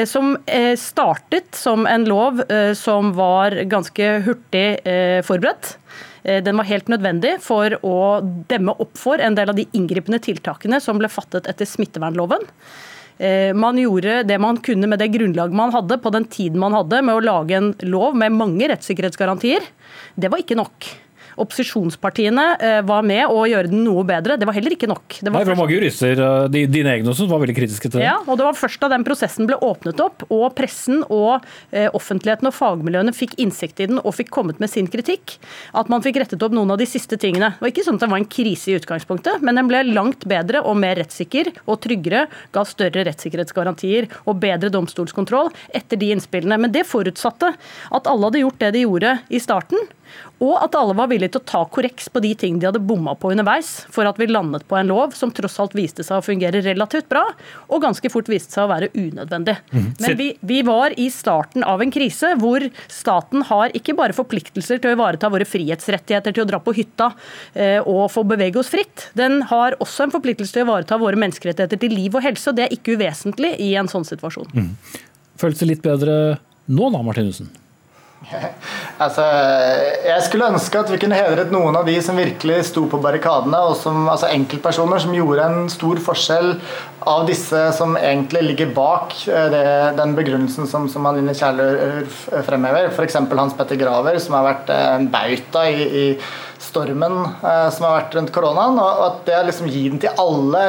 som 0.08 0.34
startet 0.78 1.56
som 1.56 1.84
en 1.88 2.04
lov 2.08 2.40
som 2.78 3.10
var 3.16 3.54
ganske 3.70 4.08
hurtig 4.26 4.64
forberedt. 5.26 5.74
Eh, 6.22 6.42
den 6.44 6.56
var 6.56 6.68
helt 6.70 6.88
nødvendig 6.92 7.36
for 7.42 7.74
å 7.82 7.98
demme 8.50 8.74
opp 8.82 8.96
for 9.00 9.22
en 9.22 9.36
del 9.38 9.52
av 9.52 9.58
de 9.58 9.66
inngripende 9.76 10.22
tiltakene 10.22 10.80
som 10.82 11.00
ble 11.00 11.10
fattet 11.12 11.48
etter 11.50 11.68
smittevernloven. 11.68 12.46
Eh, 13.18 13.52
man 13.54 13.78
gjorde 13.78 14.22
det 14.26 14.38
man 14.40 14.58
kunne 14.64 14.88
med 14.90 15.02
det 15.02 15.12
grunnlaget 15.14 15.54
man 15.54 15.74
hadde 15.74 15.98
på 16.02 16.10
den 16.14 16.24
tiden 16.32 16.62
man 16.62 16.74
hadde 16.74 17.02
med 17.04 17.18
å 17.18 17.24
lage 17.24 17.58
en 17.58 17.72
lov 17.84 18.16
med 18.18 18.34
mange 18.34 18.70
rettssikkerhetsgarantier. 18.72 19.66
Det 20.14 20.30
var 20.32 20.42
ikke 20.42 20.58
nok 20.58 20.88
opposisjonspartiene 21.40 22.46
eh, 22.58 22.80
var 22.86 23.04
med 23.06 23.24
å 23.30 23.44
gjøre 23.48 23.70
den 23.72 23.84
noe 23.86 24.04
bedre. 24.08 24.36
Det 24.40 24.48
var 24.48 24.56
heller 24.56 24.76
ikke 24.76 24.90
nok. 24.90 25.18
Det 25.20 25.30
var 25.30 25.40
Nei, 25.40 25.48
for 25.48 25.60
mange 25.62 25.76
jurister, 25.76 26.22
de, 26.52 26.64
dine 26.70 26.96
egne 26.96 27.12
også, 27.12 27.28
var 27.30 27.42
veldig 27.42 27.56
kritiske 27.56 27.90
til 27.90 28.00
det. 28.00 28.06
Ja, 28.08 28.18
og 28.26 28.38
det 28.40 28.46
var 28.46 28.58
først 28.58 28.82
da 28.82 28.90
den 28.92 29.06
prosessen 29.06 29.48
ble 29.48 29.58
åpnet 29.62 30.00
opp, 30.02 30.26
og 30.32 30.46
pressen 30.58 31.02
og 31.08 31.44
eh, 31.70 31.88
offentligheten 31.94 32.50
og 32.50 32.56
fagmiljøene 32.56 33.14
fikk 33.16 33.36
innsikt 33.42 33.82
i 33.82 33.88
den 33.92 34.02
og 34.02 34.16
fikk 34.18 34.32
kommet 34.34 34.60
med 34.62 34.70
sin 34.72 34.88
kritikk, 34.90 35.36
at 35.78 35.90
man 35.92 36.04
fikk 36.04 36.20
rettet 36.22 36.42
opp 36.44 36.54
noen 36.56 36.74
av 36.74 36.80
de 36.80 36.88
siste 36.88 37.18
tingene. 37.20 37.54
Det 37.56 37.64
var 37.64 37.72
ikke 37.74 37.86
sånn 37.86 38.00
at 38.00 38.06
det 38.06 38.10
var 38.12 38.22
en 38.22 38.30
krise 38.36 38.72
i 38.72 38.76
utgangspunktet, 38.80 39.44
men 39.44 39.60
den 39.60 39.70
ble 39.70 39.82
langt 39.90 40.26
bedre 40.28 40.62
og 40.66 40.78
mer 40.80 40.98
rettssikker 41.00 41.52
og 41.64 41.80
tryggere, 41.84 42.26
ga 42.54 42.66
større 42.68 43.06
rettssikkerhetsgarantier 43.08 44.10
og 44.26 44.38
bedre 44.42 44.72
domstolskontroll 44.72 45.52
etter 45.74 46.00
de 46.00 46.12
innspillene. 46.14 46.60
Men 46.60 46.74
det 46.74 46.86
forutsatte 46.88 47.52
at 47.92 48.08
alle 48.10 48.28
hadde 48.28 48.44
gjort 48.44 48.62
det 48.62 48.72
de 48.76 48.86
gjorde 48.86 49.16
i 49.32 49.40
starten, 49.42 49.90
og 50.42 50.56
at 50.58 50.74
alle 50.78 50.94
var 50.98 51.10
villige 51.10 51.34
til 51.34 51.42
å 51.42 51.48
ta 51.52 51.60
korreks 51.70 52.08
på 52.12 52.22
de 52.24 52.32
ting 52.38 52.58
de 52.58 52.66
hadde 52.68 52.82
bomma 52.82 53.14
på 53.18 53.30
underveis, 53.32 53.70
for 53.94 54.08
at 54.08 54.18
vi 54.18 54.28
landet 54.30 54.64
på 54.68 54.78
en 54.78 54.90
lov 54.90 55.14
som 55.16 55.30
tross 55.34 55.58
alt 55.62 55.76
viste 55.78 56.04
seg 56.06 56.18
å 56.18 56.24
fungere 56.24 56.62
relativt 56.64 57.08
bra, 57.12 57.24
og 57.68 57.84
ganske 57.84 58.10
fort 58.12 58.30
viste 58.32 58.56
seg 58.56 58.66
å 58.66 58.72
være 58.72 58.90
unødvendig. 58.94 59.56
Mm. 59.70 59.86
Men 60.02 60.16
vi, 60.18 60.28
vi, 60.40 60.60
var 60.66 60.96
i 61.00 61.08
starten 61.14 61.66
av 61.66 61.82
en 61.82 61.92
krise 61.94 62.34
hvor 62.40 62.64
staten 62.90 63.46
har 63.48 63.74
ikke 63.78 63.96
bare 63.98 64.16
forpliktelser 64.16 64.82
til 64.82 64.92
å 64.92 64.96
ivareta 64.96 65.30
våre 65.32 65.46
frihetsrettigheter 65.48 66.34
til 66.34 66.44
å 66.44 66.50
dra 66.50 66.62
på 66.62 66.74
hytta 66.76 67.12
eh, 67.54 67.78
og 67.80 68.08
få 68.12 68.26
bevege 68.28 68.60
oss 68.62 68.72
fritt, 68.72 69.08
den 69.18 69.40
har 69.50 69.78
også 69.82 70.06
en 70.06 70.14
forpliktelse 70.14 70.56
til 70.56 70.64
å 70.64 70.68
ivareta 70.68 70.98
våre 71.00 71.18
menneskerettigheter 71.20 71.82
til 71.82 71.96
liv 71.96 72.18
og 72.18 72.26
helse, 72.26 72.50
og 72.50 72.58
det 72.58 72.66
er 72.66 72.76
ikke 72.76 72.98
uvesentlig 72.98 73.54
i 73.62 73.72
en 73.78 73.90
sånn 73.90 74.06
situasjon. 74.08 74.50
Mm. 74.54 74.70
Føles 75.42 75.62
det 75.62 75.70
litt 75.70 75.84
bedre 75.84 76.14
nå 76.70 76.88
da, 76.94 77.02
Martinussen? 77.02 77.50
Altså, 79.02 79.24
jeg 80.06 80.22
skulle 80.26 80.50
ønske 80.52 80.78
at 80.78 80.90
vi 80.92 80.98
kunne 81.02 81.18
hedret 81.18 81.50
noen 81.50 81.74
av 81.78 81.88
de 81.88 81.96
som 82.04 82.18
virkelig 82.18 82.60
sto 82.68 82.84
på 82.90 83.00
barrikadene, 83.02 83.58
og 83.66 83.74
som, 83.80 84.04
altså 84.12 84.30
enkeltpersoner 84.30 85.02
som 85.02 85.16
gjorde 85.16 85.46
en 85.48 85.72
stor 85.72 85.98
forskjell 86.04 86.52
av 87.08 87.24
disse 87.26 87.64
som 87.74 87.96
egentlig 87.98 88.44
ligger 88.46 88.70
bak 88.76 89.16
eh, 89.26 89.48
det, 89.50 89.64
den 89.98 90.14
begrunnelsen 90.18 90.70
som, 90.70 90.86
som 90.92 91.08
Anine 91.10 91.34
Kjærløy 91.34 92.06
fremhever. 92.46 92.92
F.eks. 92.92 93.18
Hans 93.32 93.58
Petter 93.58 93.80
Graver, 93.80 94.20
som 94.22 94.38
har 94.38 94.46
vært 94.52 94.70
eh, 94.70 94.88
en 95.00 95.10
bauta 95.12 95.66
i, 95.72 95.82
i 95.82 96.06
stormen 96.72 97.18
eh, 97.44 97.68
som 97.74 97.86
har 97.86 97.98
vært 97.98 98.16
rundt 98.16 98.32
koronaen. 98.34 98.80
Og 98.80 99.04
at 99.06 99.20
det 99.28 99.36
å 99.38 99.44
liksom 99.48 99.68
gi 99.72 99.84
den 99.90 100.00
til 100.02 100.22
alle 100.22 100.64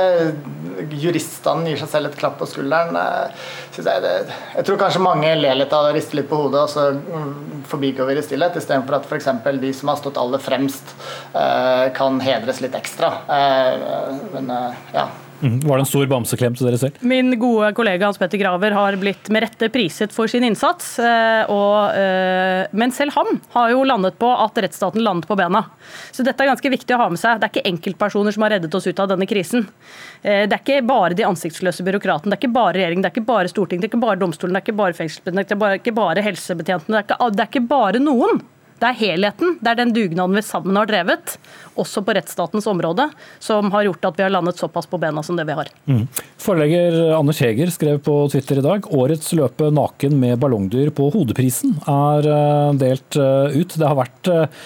juristene 0.99 1.69
gir 1.69 1.79
seg 1.79 1.91
selv 1.91 2.09
et 2.11 2.19
klapp 2.19 2.37
på 2.41 2.47
skulderen, 2.49 2.97
eh, 2.99 3.49
jeg, 3.77 4.03
det, 4.03 4.13
jeg 4.57 4.67
tror 4.67 4.81
kanskje 4.83 5.03
mange 5.05 5.33
ler 5.39 5.57
litt 5.59 5.73
av 5.73 5.87
det 5.87 5.93
og 5.93 5.97
rister 5.97 6.19
litt 6.19 6.29
på 6.29 6.41
hodet, 6.43 6.65
og 6.65 6.71
så 6.73 6.89
mm, 6.97 7.65
forbigår 7.69 8.09
vi 8.09 8.17
det 8.17 8.25
i 8.25 8.27
stillhet, 8.27 8.59
istedenfor 8.59 8.99
at 8.99 9.09
f.eks. 9.09 9.31
de 9.63 9.73
som 9.75 9.93
har 9.93 10.01
stått 10.01 10.19
aller 10.21 10.43
fremst, 10.43 10.95
eh, 11.31 11.87
kan 11.95 12.19
hedres 12.23 12.61
litt 12.63 12.75
ekstra. 12.77 13.13
Men 14.33 14.51
ja. 14.93 15.07
Mhm. 15.43 15.59
Var 15.67 15.77
det 15.77 15.81
en 15.81 15.89
stor 15.89 16.07
bamseklem 16.07 16.55
til 16.55 16.69
dere 16.69 16.79
selv? 16.79 16.99
Min 17.03 17.33
gode 17.39 17.73
kollega 17.75 18.07
Hans 18.07 18.19
Petter 18.21 18.39
Graver 18.39 18.71
har 18.71 18.95
blitt 18.99 19.27
med 19.33 19.43
rette 19.43 19.67
priset 19.73 20.13
for 20.15 20.31
sin 20.31 20.45
innsats. 20.47 20.93
Eh, 21.03 21.51
og, 21.51 21.91
eh, 21.99 22.63
men 22.71 22.93
selv 22.95 23.11
han 23.17 23.41
har 23.51 23.73
jo 23.73 23.83
landet 23.83 24.15
på 24.19 24.29
at 24.31 24.55
rettsstaten 24.63 25.03
landet 25.03 25.27
på 25.27 25.35
bena. 25.35 25.65
Så 26.15 26.23
dette 26.23 26.39
er 26.39 26.53
ganske 26.53 26.71
viktig 26.71 26.95
å 26.95 27.01
ha 27.01 27.09
med 27.09 27.19
seg. 27.19 27.41
Det 27.41 27.49
er 27.49 27.53
ikke 27.53 27.73
enkeltpersoner 27.73 28.33
som 28.33 28.43
har 28.47 28.55
reddet 28.55 28.73
oss 28.73 28.87
ut 28.87 28.99
av 29.03 29.11
denne 29.11 29.27
krisen. 29.27 29.67
Eh, 30.23 30.47
det 30.47 30.55
er 30.55 30.63
ikke 30.63 30.87
bare 30.87 31.13
de 31.13 31.27
ansiktsløse 31.27 31.83
byråkratene, 31.83 32.31
det 32.31 32.39
er 32.39 32.47
ikke 32.47 32.53
bare 32.55 32.79
regjeringen, 32.79 33.03
det 33.03 33.11
er 33.11 33.17
ikke 33.17 33.27
bare 33.27 33.51
Stortinget, 33.51 33.81
det 33.83 33.91
er 33.91 33.97
ikke 33.97 34.05
bare 34.07 34.21
domstolen, 34.23 34.53
det 34.55 34.63
er 34.63 34.67
ikke 34.71 34.79
bare 34.79 34.95
fengselsbetjentene, 34.95 35.43
det 35.43 35.69
er 35.73 35.81
ikke 35.83 35.97
bare 35.99 36.23
helsebetjentene. 36.23 36.95
Det 36.95 37.03
er 37.03 37.07
ikke, 37.09 37.31
det 37.35 37.43
er 37.43 37.51
ikke 37.51 37.67
bare 37.67 37.99
noen. 37.99 38.41
Det 38.81 38.89
er 38.89 38.99
helheten, 38.99 39.57
det 39.61 39.71
er 39.71 39.79
den 39.79 39.93
dugnaden 39.95 40.37
vi 40.37 40.43
sammen 40.45 40.77
har 40.79 40.89
drevet, 40.89 41.37
også 41.79 42.03
på 42.05 42.15
rettsstatens 42.17 42.67
område, 42.69 43.07
som 43.43 43.71
har 43.73 43.87
gjort 43.87 44.09
at 44.09 44.19
vi 44.19 44.25
har 44.25 44.33
landet 44.33 44.59
såpass 44.59 44.89
på 44.89 44.99
bena 45.01 45.23
som 45.23 45.39
det 45.39 45.45
vi 45.47 45.57
har. 45.57 45.71
Mm. 45.89 46.05
Forlegger 46.41 46.99
Anders 47.17 47.41
Heger 47.43 47.71
skrev 47.73 48.01
på 48.05 48.17
Twitter 48.33 48.59
i 48.59 48.65
dag 48.65 48.89
årets 48.93 49.33
løpe 49.37 49.71
naken 49.73 50.17
med 50.19 50.39
ballongdyr 50.41 50.93
på 50.95 51.09
Hodeprisen 51.13 51.77
er 51.89 52.29
eh, 52.29 52.71
delt 52.81 53.19
eh, 53.19 53.59
ut. 53.59 53.77
Det 53.77 53.87
har 53.87 53.99
vært 53.99 54.31
eh, 54.31 54.63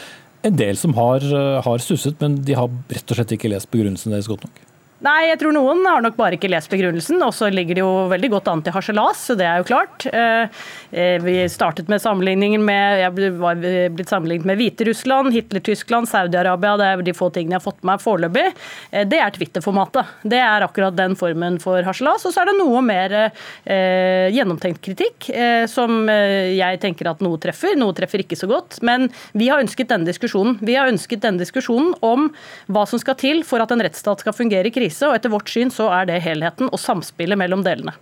en 0.48 0.58
del 0.58 0.80
som 0.80 0.94
har, 0.96 1.24
har 1.66 1.84
stusset, 1.84 2.16
men 2.22 2.40
de 2.46 2.56
har 2.56 2.72
rett 2.94 3.12
og 3.12 3.20
slett 3.20 3.34
ikke 3.36 3.52
lest 3.52 3.72
begrunnelsen 3.74 4.14
deres 4.14 4.30
godt 4.30 4.46
nok. 4.48 4.67
Nei, 5.06 5.28
jeg 5.28 5.38
tror 5.38 5.54
noen 5.54 5.84
har 5.86 6.02
nok 6.02 6.16
bare 6.18 6.40
ikke 6.40 6.50
lest 6.50 6.72
begrunnelsen. 6.74 7.22
Og 7.22 7.30
så 7.38 7.52
ligger 7.54 7.78
det 7.78 7.84
jo 7.84 8.08
veldig 8.10 8.32
godt 8.34 8.48
an 8.50 8.64
til 8.66 8.74
harselas, 8.74 9.20
så 9.30 9.36
det 9.38 9.46
er 9.46 9.60
jo 9.62 9.68
klart. 9.70 10.08
Eh, 10.10 10.64
eh, 10.90 11.18
vi 11.22 11.36
startet 11.54 11.92
med 11.92 12.02
sammenligningen 12.02 12.64
med 12.66 13.04
Jeg 13.04 13.30
var 13.38 13.62
blitt 13.94 14.10
sammenlignet 14.10 14.50
med 14.50 14.58
Hviterussland, 14.58 15.30
Hitler-Tyskland, 15.36 16.10
Saudi-Arabia. 16.10 16.78
Det 16.82 16.88
er 16.88 17.04
de 17.06 17.14
få 17.14 17.30
tingene 17.30 17.58
jeg 17.58 17.62
har 17.62 17.66
fått 17.68 17.84
med 17.84 17.92
meg 17.92 18.02
foreløpig. 18.02 18.46
Eh, 18.90 19.06
det 19.06 19.20
er 19.22 19.36
Twitter-formatet. 19.36 20.16
Det 20.26 20.40
er 20.42 20.66
akkurat 20.66 20.98
den 20.98 21.14
formen 21.20 21.62
for 21.62 21.86
harselas. 21.86 22.26
Og 22.26 22.34
så 22.34 22.42
er 22.42 22.50
det 22.50 22.58
noe 22.58 22.82
mer 22.82 23.16
eh, 23.22 24.34
gjennomtenkt 24.34 24.82
kritikk, 24.82 25.30
eh, 25.30 25.68
som 25.70 26.10
jeg 26.10 26.82
tenker 26.82 27.12
at 27.12 27.22
noe 27.22 27.38
treffer. 27.42 27.78
Noe 27.78 27.94
treffer 27.94 28.26
ikke 28.26 28.40
så 28.40 28.50
godt. 28.50 28.82
Men 28.82 29.12
vi 29.38 29.52
har 29.54 29.62
ønsket 29.62 29.94
denne 29.94 30.10
diskusjonen. 30.10 30.58
Vi 30.66 30.74
har 30.74 30.90
ønsket 30.90 31.22
denne 31.22 31.46
diskusjonen 31.46 31.94
om 32.02 32.32
hva 32.66 32.90
som 32.90 32.98
skal 32.98 33.20
til 33.22 33.46
for 33.46 33.62
at 33.62 33.70
en 33.74 33.86
rettsstat 33.86 34.26
skal 34.26 34.34
fungere 34.34 34.72
i 34.72 34.74
krise 34.74 34.87
krise, 34.88 35.08
og 35.08 35.16
etter 35.18 35.34
vårt 35.34 35.50
syn 35.52 35.72
så 35.74 35.90
er 35.94 36.08
det 36.10 36.22
helheten 36.24 36.72
og 36.72 36.80
samspillet 36.80 37.38
mellom 37.40 37.64
delene. 37.64 37.94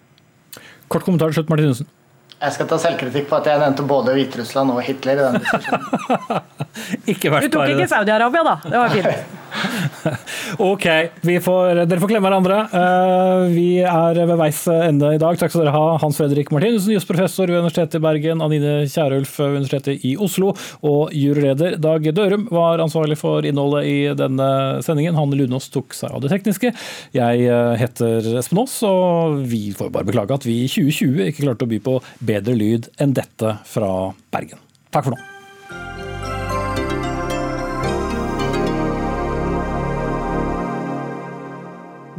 Kort 0.87 1.05
kommentar 1.05 1.31
til 1.31 1.41
slutt, 1.41 1.49
Martinussen. 1.49 1.87
Jeg 2.35 2.51
skal 2.51 2.67
ta 2.67 2.77
selvkritikk 2.77 3.29
på 3.29 3.37
at 3.39 3.47
jeg 3.47 3.61
nevnte 3.61 3.85
både 3.87 4.13
Hviterussland 4.13 4.73
og 4.73 4.81
Hitler 4.83 5.17
i 5.17 5.23
den 5.23 5.39
diskusjonen. 5.39 6.43
ikke 7.13 7.31
verst, 7.31 7.47
du 7.47 7.55
tok 7.55 7.71
ikke 7.71 7.87
Saudi-Arabia, 7.89 8.43
da. 8.45 8.55
Det 8.67 8.81
var 8.81 8.93
fint. 8.93 9.41
ok, 10.71 10.85
får, 11.43 11.81
dere 11.85 12.01
får 12.01 12.11
klemme 12.11 12.29
hverandre. 12.29 12.59
Uh, 12.73 13.47
vi 13.53 13.67
er 13.81 14.19
ved 14.21 14.37
veis 14.39 14.61
ende 14.71 15.13
i 15.15 15.21
dag. 15.21 15.37
Takk 15.39 15.53
skal 15.53 15.65
dere 15.65 15.75
ha, 15.75 15.95
Hans 16.01 16.19
Fredrik 16.19 16.51
Martinussen, 16.53 16.93
jusprofessor 16.95 17.51
ved 17.51 17.61
Universitetet 17.63 17.99
i 17.99 18.03
Bergen, 18.05 18.43
Anine 18.45 18.77
Kierulf 18.91 19.37
ved 19.39 19.59
Universitetet 19.59 20.05
i 20.07 20.15
Oslo, 20.21 20.53
og 20.85 21.13
juryleder 21.15 21.77
Dag 21.81 22.07
Dørum 22.15 22.47
var 22.53 22.83
ansvarlig 22.83 23.17
for 23.19 23.45
innholdet 23.47 23.85
i 23.89 23.97
denne 24.17 24.49
sendingen. 24.85 25.17
Hanne 25.19 25.39
Lunås 25.39 25.69
tok 25.73 25.95
seg 25.97 26.15
av 26.15 26.23
det 26.23 26.31
tekniske. 26.33 26.73
Jeg 27.15 27.45
eh, 27.45 27.75
heter 27.79 28.31
Espen 28.39 28.63
Aas, 28.63 28.77
og 28.87 29.39
vi 29.49 29.67
får 29.75 29.93
bare 29.93 30.07
beklage 30.07 30.39
at 30.39 30.47
vi 30.47 30.61
i 30.65 30.71
2020 30.71 31.29
ikke 31.29 31.47
klarte 31.47 31.67
å 31.67 31.71
by 31.71 31.81
på 31.85 31.99
bedre 32.25 32.57
lyd 32.57 32.91
enn 33.01 33.15
dette 33.17 33.57
fra 33.69 33.93
Bergen. 34.33 34.61
Takk 34.91 35.09
for 35.09 35.15
nå. 35.15 35.34